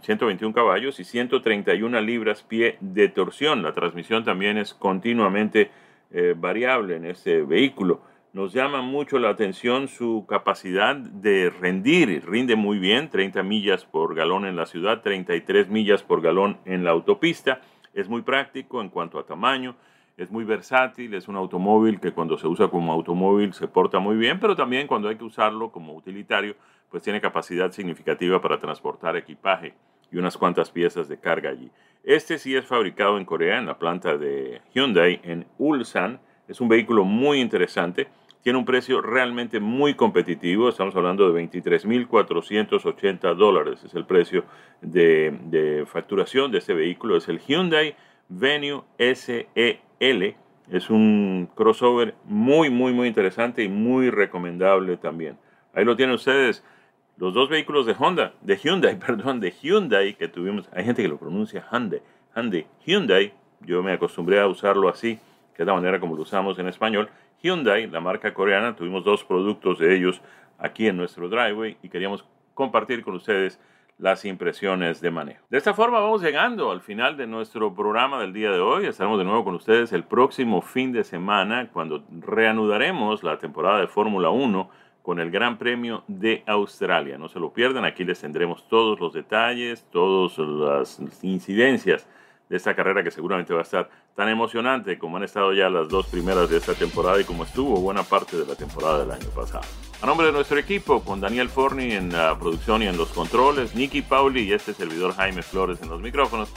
121 0.00 0.50
eh, 0.50 0.54
caballos 0.54 0.98
y 0.98 1.04
131 1.04 2.00
libras 2.00 2.42
pie 2.42 2.76
de 2.80 3.08
torsión. 3.08 3.62
La 3.62 3.72
transmisión 3.72 4.24
también 4.24 4.56
es 4.56 4.74
continuamente 4.74 5.70
eh, 6.12 6.34
variable 6.36 6.96
en 6.96 7.06
este 7.06 7.42
vehículo. 7.42 8.02
Nos 8.32 8.54
llama 8.54 8.80
mucho 8.80 9.18
la 9.18 9.28
atención 9.28 9.88
su 9.88 10.24
capacidad 10.26 10.96
de 10.96 11.50
rendir. 11.50 12.24
Rinde 12.24 12.56
muy 12.56 12.78
bien, 12.78 13.10
30 13.10 13.42
millas 13.42 13.84
por 13.84 14.14
galón 14.14 14.46
en 14.46 14.56
la 14.56 14.64
ciudad, 14.64 15.02
33 15.02 15.68
millas 15.68 16.02
por 16.02 16.22
galón 16.22 16.56
en 16.64 16.82
la 16.82 16.92
autopista. 16.92 17.60
Es 17.92 18.08
muy 18.08 18.22
práctico 18.22 18.80
en 18.80 18.88
cuanto 18.88 19.18
a 19.18 19.26
tamaño, 19.26 19.76
es 20.16 20.30
muy 20.30 20.44
versátil, 20.44 21.12
es 21.12 21.28
un 21.28 21.36
automóvil 21.36 22.00
que 22.00 22.12
cuando 22.12 22.38
se 22.38 22.46
usa 22.46 22.68
como 22.68 22.90
automóvil 22.90 23.52
se 23.52 23.68
porta 23.68 23.98
muy 23.98 24.16
bien, 24.16 24.40
pero 24.40 24.56
también 24.56 24.86
cuando 24.86 25.10
hay 25.10 25.16
que 25.16 25.24
usarlo 25.24 25.70
como 25.70 25.94
utilitario 25.94 26.56
pues 26.90 27.02
tiene 27.02 27.20
capacidad 27.20 27.70
significativa 27.70 28.40
para 28.40 28.58
transportar 28.58 29.14
equipaje 29.14 29.74
y 30.10 30.16
unas 30.16 30.38
cuantas 30.38 30.70
piezas 30.70 31.06
de 31.06 31.18
carga 31.18 31.50
allí. 31.50 31.70
Este 32.02 32.38
sí 32.38 32.56
es 32.56 32.64
fabricado 32.64 33.18
en 33.18 33.26
Corea, 33.26 33.58
en 33.58 33.66
la 33.66 33.78
planta 33.78 34.16
de 34.16 34.62
Hyundai 34.74 35.20
en 35.22 35.46
Ulsan. 35.58 36.18
Es 36.48 36.62
un 36.62 36.68
vehículo 36.68 37.04
muy 37.04 37.38
interesante. 37.38 38.08
Tiene 38.42 38.58
un 38.58 38.64
precio 38.64 39.00
realmente 39.00 39.60
muy 39.60 39.94
competitivo. 39.94 40.68
Estamos 40.68 40.96
hablando 40.96 41.30
de 41.30 41.42
23.480 41.48 43.34
dólares. 43.36 43.84
Es 43.84 43.94
el 43.94 44.04
precio 44.04 44.44
de, 44.80 45.38
de, 45.44 45.86
facturación 45.86 46.50
de 46.50 46.58
este 46.58 46.74
vehículo. 46.74 47.16
Es 47.16 47.28
el 47.28 47.38
Hyundai 47.38 47.94
Venue 48.28 48.82
SEL. 48.98 50.36
Es 50.70 50.90
un 50.90 51.48
crossover 51.54 52.14
muy, 52.24 52.68
muy, 52.68 52.92
muy 52.92 53.06
interesante 53.06 53.62
y 53.62 53.68
muy 53.68 54.10
recomendable 54.10 54.96
también. 54.96 55.36
Ahí 55.72 55.84
lo 55.84 55.96
tienen 55.96 56.16
ustedes 56.16 56.64
los 57.18 57.34
dos 57.34 57.48
vehículos 57.48 57.86
de 57.86 57.94
Honda, 57.98 58.34
de 58.40 58.56
Hyundai, 58.56 58.98
perdón, 59.06 59.38
de 59.38 59.52
Hyundai 59.52 60.14
que 60.14 60.28
tuvimos, 60.28 60.68
hay 60.72 60.84
gente 60.84 61.02
que 61.02 61.08
lo 61.08 61.18
pronuncia 61.18 61.64
Hyundai, 61.70 62.02
Hyundai, 62.34 62.66
Hyundai, 62.84 63.32
yo 63.60 63.82
me 63.82 63.92
acostumbré 63.92 64.40
a 64.40 64.46
usarlo 64.48 64.88
así, 64.88 65.18
que 65.54 65.62
es 65.62 65.66
la 65.66 65.74
manera 65.74 66.00
como 66.00 66.16
lo 66.16 66.22
usamos 66.22 66.58
en 66.58 66.66
español. 66.66 67.08
Hyundai, 67.42 67.88
la 67.88 68.00
marca 68.00 68.32
coreana, 68.32 68.76
tuvimos 68.76 69.04
dos 69.04 69.24
productos 69.24 69.80
de 69.80 69.96
ellos 69.96 70.22
aquí 70.58 70.86
en 70.86 70.96
nuestro 70.96 71.28
driveway 71.28 71.76
y 71.82 71.88
queríamos 71.88 72.24
compartir 72.54 73.02
con 73.02 73.14
ustedes 73.14 73.60
las 73.98 74.24
impresiones 74.24 75.00
de 75.00 75.10
manejo. 75.10 75.44
De 75.50 75.58
esta 75.58 75.74
forma 75.74 75.98
vamos 75.98 76.22
llegando 76.22 76.70
al 76.70 76.80
final 76.80 77.16
de 77.16 77.26
nuestro 77.26 77.74
programa 77.74 78.20
del 78.20 78.32
día 78.32 78.50
de 78.52 78.60
hoy. 78.60 78.86
Estaremos 78.86 79.18
de 79.18 79.24
nuevo 79.24 79.44
con 79.44 79.54
ustedes 79.54 79.92
el 79.92 80.04
próximo 80.04 80.62
fin 80.62 80.92
de 80.92 81.04
semana 81.04 81.68
cuando 81.72 82.04
reanudaremos 82.20 83.24
la 83.24 83.38
temporada 83.38 83.80
de 83.80 83.88
Fórmula 83.88 84.30
1 84.30 84.70
con 85.02 85.18
el 85.18 85.30
Gran 85.30 85.58
Premio 85.58 86.04
de 86.06 86.44
Australia. 86.46 87.18
No 87.18 87.28
se 87.28 87.40
lo 87.40 87.52
pierdan, 87.52 87.84
aquí 87.84 88.04
les 88.04 88.20
tendremos 88.20 88.68
todos 88.68 89.00
los 89.00 89.12
detalles, 89.12 89.84
todas 89.90 90.38
las 90.38 91.00
incidencias 91.22 92.06
de 92.48 92.56
esta 92.56 92.74
carrera 92.74 93.02
que 93.02 93.10
seguramente 93.10 93.52
va 93.54 93.60
a 93.60 93.62
estar 93.62 93.88
tan 94.14 94.28
emocionante 94.28 94.98
como 94.98 95.16
han 95.16 95.24
estado 95.24 95.52
ya 95.52 95.70
las 95.70 95.88
dos 95.88 96.06
primeras 96.06 96.50
de 96.50 96.58
esta 96.58 96.74
temporada 96.74 97.20
y 97.20 97.24
como 97.24 97.44
estuvo 97.44 97.80
buena 97.80 98.02
parte 98.02 98.36
de 98.36 98.46
la 98.46 98.54
temporada 98.54 99.00
del 99.00 99.10
año 99.10 99.28
pasado. 99.34 99.64
A 100.02 100.06
nombre 100.06 100.26
de 100.26 100.32
nuestro 100.32 100.58
equipo, 100.58 101.02
con 101.02 101.20
Daniel 101.20 101.48
Forni 101.48 101.92
en 101.92 102.12
la 102.12 102.38
producción 102.38 102.82
y 102.82 102.86
en 102.86 102.96
los 102.96 103.08
controles, 103.10 103.74
Nicky 103.74 104.02
Pauli 104.02 104.42
y 104.42 104.52
este 104.52 104.74
servidor 104.74 105.14
Jaime 105.14 105.42
Flores 105.42 105.80
en 105.82 105.88
los 105.88 106.00
micrófonos, 106.00 106.52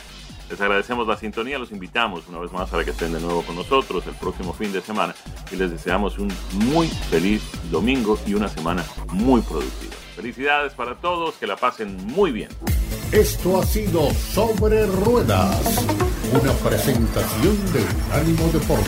les 0.49 0.61
agradecemos 0.61 1.07
la 1.07 1.17
sintonía, 1.17 1.57
los 1.57 1.71
invitamos 1.71 2.27
una 2.27 2.39
vez 2.39 2.51
más 2.51 2.69
para 2.69 2.83
que 2.83 2.91
estén 2.91 3.13
de 3.13 3.19
nuevo 3.19 3.41
con 3.41 3.55
nosotros 3.55 4.05
el 4.05 4.13
próximo 4.15 4.53
fin 4.53 4.71
de 4.71 4.81
semana 4.81 5.15
y 5.51 5.55
les 5.55 5.71
deseamos 5.71 6.19
un 6.19 6.31
muy 6.53 6.87
feliz 6.87 7.41
domingo 7.71 8.17
y 8.27 8.35
una 8.35 8.47
semana 8.47 8.83
muy 9.11 9.41
productiva. 9.41 9.95
Felicidades 10.15 10.73
para 10.73 10.95
todos, 10.95 11.35
que 11.35 11.47
la 11.47 11.55
pasen 11.55 11.97
muy 12.07 12.31
bien. 12.31 12.49
Esto 13.11 13.61
ha 13.61 13.65
sido 13.65 14.11
Sobre 14.11 14.85
Ruedas, 14.87 15.61
una 16.33 16.51
presentación 16.53 17.55
de 17.71 17.85
Unánimo 18.07 18.49
Deportes. 18.51 18.85